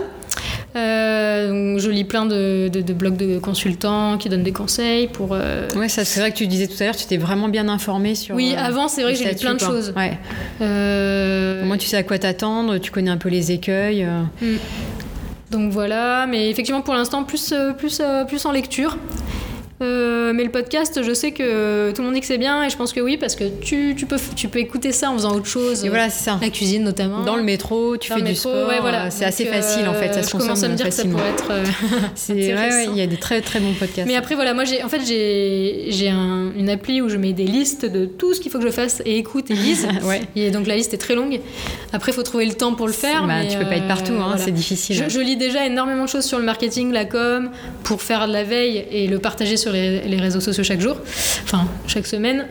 je 0.75 1.89
lis 1.89 2.03
plein 2.03 2.25
de, 2.25 2.69
de, 2.69 2.93
blogs 2.93 3.17
de 3.17 3.37
consultants 3.37 4.17
qui 4.17 4.29
donnent 4.29 4.43
des 4.43 4.53
conseils 4.53 5.07
pour. 5.07 5.31
Ouais, 5.31 5.89
ça 5.89 6.03
c'est 6.03 6.19
vrai 6.19 6.31
que 6.31 6.37
tu 6.37 6.47
disais 6.47 6.67
tout 6.67 6.75
à 6.79 6.85
l'heure, 6.85 6.95
tu 6.95 7.05
t'es 7.05 7.17
vraiment 7.17 7.47
bien 7.47 7.69
informée 7.69 8.15
sur. 8.15 8.35
Oui, 8.35 8.55
avant 8.57 8.87
c'est 8.87 9.03
vrai 9.03 9.13
que 9.13 9.19
j'ai 9.19 9.29
lu 9.29 9.35
plein 9.35 9.53
de 9.53 9.59
choses. 9.59 9.93
Ouais. 9.95 10.17
Au 10.61 11.65
moins 11.65 11.77
tu 11.77 11.87
sais 11.87 11.97
à 11.97 12.03
quoi 12.03 12.17
t'attendre, 12.17 12.79
tu 12.79 12.89
connais 12.89 13.11
un 13.11 13.17
peu 13.17 13.29
les 13.29 13.51
écueils. 13.51 14.07
Mm. 14.41 14.55
Donc 15.51 15.71
voilà, 15.71 16.25
mais 16.27 16.49
effectivement 16.49 16.81
pour 16.81 16.93
l'instant 16.93 17.23
plus, 17.23 17.53
euh, 17.53 17.71
euh, 17.99 18.25
plus 18.25 18.45
en 18.45 18.51
lecture. 18.51 18.97
Euh, 19.79 20.33
mais 20.33 20.43
le 20.43 20.49
podcast, 20.49 21.01
je 21.03 21.13
sais 21.13 21.31
que 21.31 21.91
tout 21.91 22.01
le 22.01 22.05
monde 22.05 22.15
dit 22.15 22.19
que 22.21 22.25
c'est 22.25 22.39
bien 22.39 22.63
et 22.63 22.69
je 22.69 22.75
pense 22.77 22.93
que 22.93 22.99
oui 22.99 23.15
parce 23.17 23.35
que 23.35 23.43
tu, 23.61 23.93
tu, 23.95 24.07
peux, 24.07 24.17
tu 24.35 24.47
peux 24.47 24.57
écouter 24.57 24.91
ça 24.91 25.11
en 25.11 25.13
faisant 25.13 25.35
autre 25.35 25.45
chose. 25.45 25.85
Et 25.85 25.89
voilà, 25.89 26.09
c'est 26.09 26.23
ça. 26.25 26.39
La 26.41 26.49
cuisine 26.49 26.83
notamment. 26.83 27.21
Dans 27.23 27.35
le 27.35 27.43
métro, 27.43 27.95
tu 27.95 28.09
Dans 28.09 28.15
fais 28.15 28.21
du 28.23 28.29
métro, 28.29 28.49
sport. 28.49 28.69
ouais, 28.69 28.79
voilà. 28.79 29.11
C'est 29.11 29.25
assez 29.25 29.45
facile 29.45 29.87
en 29.87 29.93
fait, 29.93 30.13
ça 30.13 30.19
euh, 30.19 30.23
se 30.23 30.31
je 30.31 30.37
commence 30.37 30.63
à 30.63 30.67
me 30.69 30.75
dire 30.75 30.85
que 30.87 30.91
ça 30.91 31.03
facilement. 31.03 31.19
pourrait 31.19 31.29
être. 31.29 31.51
euh, 31.51 31.63
C'est 32.15 32.33
ouais, 32.33 32.53
intéressant. 32.53 32.91
il 32.93 32.97
y 32.97 33.01
a 33.01 33.07
des 33.07 33.17
très 33.17 33.41
très 33.41 33.59
bons 33.59 33.73
podcasts. 33.73 34.07
Mais 34.07 34.15
après 34.15 34.33
voilà, 34.33 34.55
moi 34.55 34.63
j'ai 34.65 34.83
en 34.83 34.89
fait 34.89 35.01
j'ai 35.05 35.85
j'ai 35.89 36.09
un- 36.09 36.51
une 36.57 36.69
appli 36.69 37.01
où 37.01 37.09
je 37.09 37.17
mets 37.17 37.33
des 37.33 37.45
listes 37.45 37.85
de 37.85 38.05
tout 38.05 38.33
ce 38.33 38.39
qu'il 38.41 38.51
faut 38.51 38.57
que 38.57 38.65
je 38.65 38.71
fasse 38.71 39.03
et 39.05 39.17
écoute 39.17 39.51
et 39.51 39.53
lise. 39.55 39.87
ouais. 40.05 40.21
Et 40.35 40.49
donc 40.49 40.65
la 40.65 40.75
liste 40.75 40.95
est 40.95 40.97
très 40.97 41.13
longue. 41.13 41.39
Après, 41.93 42.11
il 42.11 42.15
faut 42.15 42.23
trouver 42.23 42.45
le 42.47 42.53
temps 42.53 42.73
pour 42.73 42.87
le 42.87 42.93
faire. 42.93 43.27
Bah, 43.27 43.35
mais, 43.43 43.47
tu 43.47 43.57
peux 43.57 43.65
pas 43.65 43.75
être 43.77 43.87
partout, 43.87 44.13
hein, 44.13 44.23
voilà. 44.29 44.37
c'est 44.37 44.51
difficile. 44.51 44.95
Je, 44.95 45.09
je 45.09 45.19
lis 45.19 45.37
déjà 45.37 45.65
énormément 45.67 46.05
de 46.05 46.09
choses 46.09 46.25
sur 46.25 46.39
le 46.39 46.45
marketing, 46.45 46.91
la 46.91 47.05
com, 47.05 47.49
pour 47.83 48.01
faire 48.01 48.27
de 48.27 48.33
la 48.33 48.43
veille 48.43 48.83
et 48.91 49.07
le 49.07 49.19
partager 49.19 49.55
sur 49.55 49.66
les, 49.71 50.01
les 50.01 50.17
réseaux 50.17 50.39
sociaux 50.39 50.63
chaque 50.63 50.81
jour, 50.81 50.97
enfin 51.43 51.67
chaque 51.87 52.07
semaine. 52.07 52.47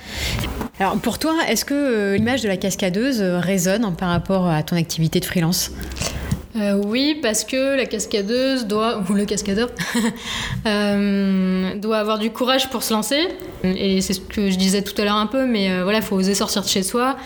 Alors 0.79 0.97
pour 0.99 1.19
toi, 1.19 1.35
est-ce 1.49 1.65
que 1.65 1.75
euh, 1.75 2.17
l'image 2.17 2.43
de 2.43 2.49
la 2.49 2.57
cascadeuse 2.57 3.21
euh, 3.23 3.39
résonne 3.39 3.95
par 3.97 4.11
rapport 4.11 4.49
à 4.49 4.63
ton 4.63 4.77
activité 4.77 5.21
de 5.21 5.25
freelance? 5.25 5.71
Euh, 6.59 6.81
oui, 6.87 7.19
parce 7.21 7.45
que 7.45 7.77
la 7.77 7.85
cascadeuse 7.85 8.67
doit, 8.67 9.03
ou 9.09 9.13
le 9.13 9.27
cascadeur, 9.27 9.69
euh, 10.67 11.75
doit 11.75 11.99
avoir 11.99 12.19
du 12.19 12.31
courage 12.31 12.71
pour 12.71 12.83
se 12.83 12.95
lancer. 12.95 13.29
Et 13.63 14.01
c'est 14.01 14.15
ce 14.15 14.21
que 14.21 14.51
je 14.51 14.57
disais 14.57 14.83
tout 14.83 14.95
à 15.01 15.05
l'heure 15.05 15.17
un 15.17 15.27
peu, 15.27 15.45
mais 15.45 15.71
euh, 15.71 15.83
voilà, 15.83 15.99
il 15.99 16.05
faut 16.05 16.17
oser 16.17 16.35
sortir 16.35 16.63
de 16.63 16.69
chez 16.69 16.83
soi. 16.83 17.17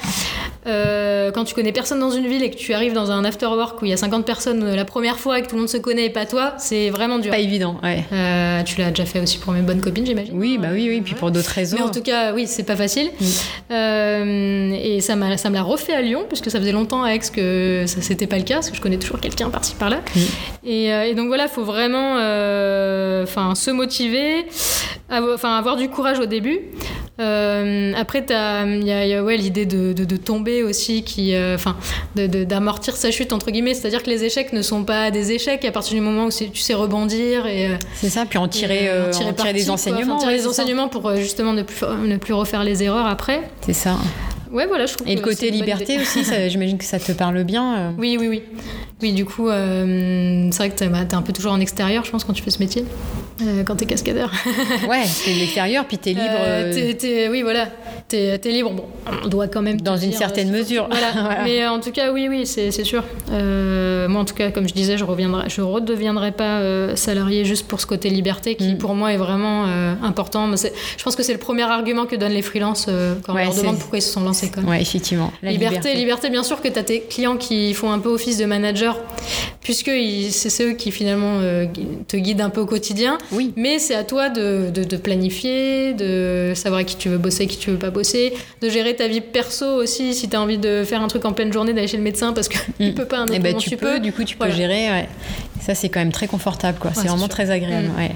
Euh, 0.67 1.31
quand 1.31 1.45
tu 1.45 1.55
connais 1.55 1.73
personne 1.73 2.01
dans 2.01 2.11
une 2.11 2.27
ville 2.27 2.43
et 2.43 2.51
que 2.51 2.57
tu 2.57 2.75
arrives 2.75 2.93
dans 2.93 3.11
un 3.11 3.25
after 3.25 3.47
work 3.47 3.81
où 3.81 3.87
il 3.87 3.91
y 3.91 3.95
a 3.95 3.97
50 3.97 4.27
personnes 4.27 4.75
la 4.75 4.85
première 4.85 5.19
fois 5.19 5.39
et 5.39 5.43
que 5.43 5.47
tout 5.49 5.55
le 5.55 5.61
monde 5.63 5.71
se 5.71 5.79
connaît 5.79 6.05
et 6.07 6.11
pas 6.11 6.27
toi, 6.27 6.53
c'est 6.59 6.91
vraiment 6.91 7.19
dur. 7.19 7.31
Pas 7.31 7.39
évident, 7.39 7.77
ouais. 7.83 8.05
Euh, 8.13 8.63
tu 8.63 8.79
l'as 8.79 8.91
déjà 8.91 9.07
fait 9.07 9.21
aussi 9.21 9.39
pour 9.39 9.55
mes 9.55 9.63
bonnes 9.63 9.81
copines, 9.81 10.05
j'imagine. 10.05 10.35
Oui, 10.37 10.59
bah 10.61 10.69
oui, 10.73 10.87
oui, 10.91 11.01
puis 11.01 11.15
Ouais. 11.15 11.19
pour 11.19 11.31
d'autres 11.31 11.49
raisons. 11.51 11.79
Mais 11.79 11.83
en 11.85 11.91
tout 11.91 12.03
cas, 12.03 12.35
oui, 12.35 12.47
c'est 12.47 12.65
pas 12.65 12.77
facile. 12.77 13.11
Mm. 13.21 13.25
Euh, 13.73 14.73
et 14.83 15.01
ça, 15.01 15.17
m'a- 15.17 15.37
ça 15.39 15.49
me 15.49 15.55
l'a 15.55 15.63
refait 15.63 15.95
à 15.95 16.03
Lyon, 16.03 16.25
puisque 16.29 16.51
ça 16.51 16.59
faisait 16.61 16.73
longtemps 16.73 17.03
à 17.05 17.11
Aix 17.15 17.21
que 17.33 17.85
ça 17.87 18.03
c'était 18.03 18.27
pas 18.27 18.37
le 18.37 18.45
cas, 18.45 18.57
parce 18.57 18.71
que 18.71 18.77
je 18.77 18.83
connais 18.83 18.99
toujours 18.99 19.21
quelqu'un 19.21 19.49
par-ci 19.49 19.75
par-là. 19.77 20.01
Mm. 20.15 20.21
Et, 20.69 20.85
et 21.11 21.15
donc 21.15 21.29
voilà, 21.29 21.45
il 21.45 21.49
faut 21.51 21.65
vraiment 21.65 22.15
enfin, 23.23 23.55
se 23.55 23.71
motiver, 23.71 24.45
avoir, 25.09 25.43
avoir 25.45 25.77
du 25.77 25.89
courage 25.89 26.19
au 26.19 26.27
début. 26.27 26.61
Après, 27.19 28.25
il 28.29 28.33
y 28.87 28.93
a, 28.93 29.05
il 29.05 29.09
y 29.11 29.15
a, 29.15 29.23
ouais, 29.23 29.37
l'idée 29.37 29.67
de, 29.67 29.93
de- 29.93 30.05
de 30.05 30.17
tomber 30.17 30.50
aussi, 30.63 31.03
qui, 31.03 31.35
euh, 31.35 31.55
enfin, 31.55 31.77
d'amortir 32.15 32.97
sa 32.97 33.11
chute, 33.11 33.33
entre 33.33 33.51
guillemets. 33.51 33.75
C'est-à-dire 33.75 34.03
que 34.03 34.11
les 34.11 34.25
échecs 34.25 34.53
ne 34.53 34.63
sont 34.63 34.85
pas 34.85 35.11
des 35.11 35.33
échecs 35.33 35.65
à 35.65 35.73
partir 35.73 35.95
du 35.95 36.01
moment 36.01 36.27
où 36.27 36.31
tu 36.31 36.61
sais 36.61 36.75
rebondir 36.75 37.47
et. 37.47 37.67
euh, 37.67 37.77
C'est 37.95 38.11
ça, 38.11 38.25
puis 38.27 38.39
en 38.39 38.49
tirer, 38.49 38.85
et, 38.85 38.89
euh, 38.89 39.13
en 39.13 39.29
en 39.29 39.33
tirer 39.33 39.53
des 39.53 39.71
enseignements. 39.71 40.17
Enfin, 40.17 40.25
tirer 40.25 40.35
ouais, 40.37 40.41
des 40.41 40.47
enseignements 40.47 40.89
pour 40.89 41.15
justement 41.17 41.53
ne 41.53 41.63
plus, 41.63 41.87
ne 42.07 42.17
plus 42.17 42.35
refaire 42.35 42.65
les 42.65 42.83
erreurs 42.83 43.07
après. 43.07 43.43
C'est 43.65 43.73
ça. 43.73 43.97
Ouais, 44.53 44.67
voilà, 44.67 44.87
je 44.87 44.95
trouve 44.95 45.09
Et 45.09 45.15
le 45.15 45.21
que 45.21 45.29
côté 45.31 45.51
liberté 45.51 45.99
aussi, 46.01 46.21
j'imagine 46.49 46.77
que 46.79 46.85
ça 46.85 46.99
te 46.99 47.13
parle 47.13 47.45
bien. 47.45 47.77
euh. 47.79 47.91
Oui, 47.99 48.17
oui, 48.19 48.29
oui. 48.29 48.43
Oui, 49.03 49.13
du 49.13 49.25
coup, 49.25 49.49
euh, 49.49 50.49
c'est 50.51 50.59
vrai 50.59 50.71
que 50.71 50.75
t'es 50.77 50.89
bah, 50.89 51.05
t'es 51.09 51.15
un 51.15 51.23
peu 51.23 51.33
toujours 51.33 51.53
en 51.53 51.61
extérieur, 51.61 52.05
je 52.05 52.11
pense, 52.11 52.25
quand 52.25 52.35
tu 52.35 52.43
fais 52.43 52.51
ce 52.51 52.59
métier, 52.59 52.85
euh, 53.43 53.63
quand 53.65 53.77
t'es 53.77 53.87
cascadeur. 53.87 54.31
Ouais, 54.89 55.05
c'est 55.05 55.33
l'extérieur, 55.33 55.87
puis 55.87 55.97
t'es 55.99 56.11
libre 56.11 56.23
Euh, 56.39 56.71
euh, 56.71 56.75
t'es- 56.75 56.95
t'es- 56.95 57.29
oui, 57.31 57.43
voilà, 57.43 57.69
t'es 58.09 58.39
es 58.45 58.51
libre. 58.51 58.73
Bon, 58.73 58.85
on 59.25 59.29
doit 59.29 59.49
quand 59.49 59.63
même. 59.63 59.81
dans 59.81 59.97
une 59.97 60.11
dire, 60.11 60.19
certaine 60.19 60.51
mesure. 60.51 60.87
Voilà. 60.91 61.07
Voilà. 61.15 61.45
Mais 61.45 61.67
en 61.67 61.81
tout 61.81 61.93
cas, 61.93 62.13
oui, 62.13 62.27
oui, 62.29 62.47
c'est 62.47 62.71
sûr. 62.85 63.05
Moi, 63.31 64.21
en 64.21 64.25
tout 64.25 64.35
cas, 64.35 64.51
comme 64.51 64.69
je 64.69 64.75
disais, 64.75 64.99
je 64.99 65.05
reviendrai, 65.05 65.49
je 65.49 65.61
redeviendrai 65.63 66.33
pas 66.33 66.61
salarié 66.97 67.45
juste 67.45 67.67
pour 67.69 67.81
ce 67.81 67.87
côté 67.87 68.11
liberté 68.11 68.55
qui, 68.57 68.75
Mm. 68.75 68.79
pour 68.79 68.95
moi, 68.95 69.13
est 69.13 69.17
vraiment 69.17 69.65
important. 70.03 70.47
Mais 70.47 70.57
Je 70.99 71.03
pense 71.05 71.17
que 71.17 71.23
c'est 71.23 71.33
le 71.33 71.39
premier 71.39 71.63
argument 71.63 72.05
que 72.07 72.17
donnent 72.17 72.33
les 72.33 72.43
freelances 72.43 72.87
quand 73.25 73.35
Ouais, 73.35 73.43
on 73.45 73.47
leur 73.47 73.55
demande 73.55 73.79
pourquoi 73.79 73.99
ils 73.99 74.03
se 74.03 74.13
sont 74.13 74.23
lancés. 74.23 74.40
Quoi. 74.49 74.63
Ouais, 74.63 74.81
effectivement. 74.81 75.33
La 75.43 75.51
liberté, 75.53 75.95
liberté, 75.95 76.31
bien 76.31 76.43
sûr 76.43 76.63
que 76.63 76.69
tu 76.69 76.79
as 76.79 76.83
tes 76.83 77.01
clients 77.01 77.37
qui 77.37 77.75
font 77.75 77.91
un 77.93 77.99
peu 77.99 78.09
office 78.09 78.39
de 78.39 78.45
manager, 78.47 78.99
puisque 79.63 79.91
c'est 80.31 80.51
ceux 80.51 80.73
qui 80.73 80.91
finalement 80.91 81.39
euh, 81.41 81.67
te 82.09 82.17
guident 82.17 82.41
un 82.43 82.51
peu 82.51 82.61
au 82.61 82.67
quotidien. 82.67 83.19
Oui. 83.33 83.53
Mais 83.57 83.79
c'est 83.79 83.95
à 83.95 84.05
toi 84.05 84.29
de, 84.31 84.71
de, 84.73 84.85
de 84.85 84.97
planifier, 84.97 85.93
de 85.95 86.53
savoir 86.55 86.79
avec 86.79 86.89
qui 86.89 86.97
tu 86.97 87.09
veux 87.09 87.19
bosser, 87.19 87.47
qui 87.47 87.57
tu 87.59 87.71
veux 87.71 87.79
pas 87.79 87.91
bosser, 87.91 88.33
de 88.63 88.69
gérer 88.69 88.97
ta 88.97 89.09
vie 89.09 89.21
perso 89.21 89.67
aussi, 89.67 90.15
si 90.15 90.29
tu 90.29 90.37
as 90.37 90.41
envie 90.41 90.59
de 90.59 90.85
faire 90.85 91.03
un 91.03 91.09
truc 91.09 91.25
en 91.25 91.33
pleine 91.33 91.53
journée, 91.53 91.73
d'aller 91.73 91.89
chez 91.89 91.97
le 91.97 92.03
médecin 92.03 92.33
parce 92.33 92.49
que 92.49 92.57
tu 92.79 92.91
Mm. 92.91 92.95
peux 92.95 93.05
pas, 93.05 93.19
un 93.19 93.25
autre 93.25 93.33
Eh 93.35 93.39
ben, 93.39 93.49
moment, 93.51 93.59
tu, 93.61 93.71
tu 93.71 93.77
peux, 93.77 93.95
peux. 93.95 94.01
du 94.01 94.13
coup, 94.13 94.25
tu 94.25 94.37
Voilà. 94.37 94.53
peux 94.53 94.59
gérer. 94.59 94.91
Ouais. 94.91 95.09
Ça, 95.61 95.75
c'est 95.75 95.89
quand 95.89 96.01
même 96.01 96.13
très 96.13 96.27
confortable, 96.27 96.79
quoi. 96.79 96.91
c'est 96.95 97.03
c'est 97.03 97.09
vraiment 97.09 97.27
sûr. 97.27 97.29
très 97.29 97.51
agréable. 97.51 97.89
Mm. 97.89 97.99
ouais. 97.99 98.15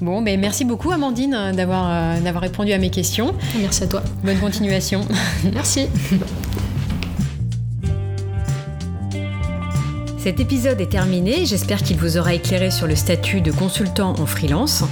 Bon, 0.00 0.22
ben 0.22 0.38
merci 0.38 0.64
beaucoup, 0.64 0.90
Amandine, 0.90 1.34
euh, 1.34 1.52
d'avoir 1.52 1.88
euh, 1.88 2.20
d'avoir 2.20 2.42
répondu 2.42 2.72
à 2.72 2.78
mes 2.78 2.90
questions. 2.90 3.34
Merci 3.60 3.84
à 3.84 3.86
toi. 3.86 4.02
Bonne 4.22 4.38
continuation. 4.38 5.00
Merci. 5.52 5.86
Cet 10.18 10.40
épisode 10.40 10.80
est 10.80 10.90
terminé, 10.90 11.46
j'espère 11.46 11.82
qu'il 11.82 11.96
vous 11.96 12.18
aura 12.18 12.34
éclairé 12.34 12.70
sur 12.70 12.86
le 12.86 12.96
statut 12.96 13.40
de 13.40 13.52
consultant 13.52 14.14
en 14.18 14.26
freelance. 14.26 14.82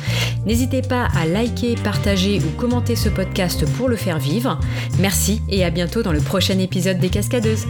N'hésitez 0.46 0.82
pas 0.82 1.08
à 1.14 1.26
liker, 1.26 1.74
partager 1.74 2.38
ou 2.38 2.56
commenter 2.58 2.96
ce 2.96 3.08
podcast 3.08 3.66
pour 3.72 3.88
le 3.88 3.96
faire 3.96 4.18
vivre. 4.18 4.58
Merci 4.98 5.42
et 5.48 5.64
à 5.64 5.70
bientôt 5.70 6.02
dans 6.02 6.12
le 6.12 6.20
prochain 6.20 6.58
épisode 6.58 7.00
des 7.00 7.10
Cascadeuses. 7.10 7.66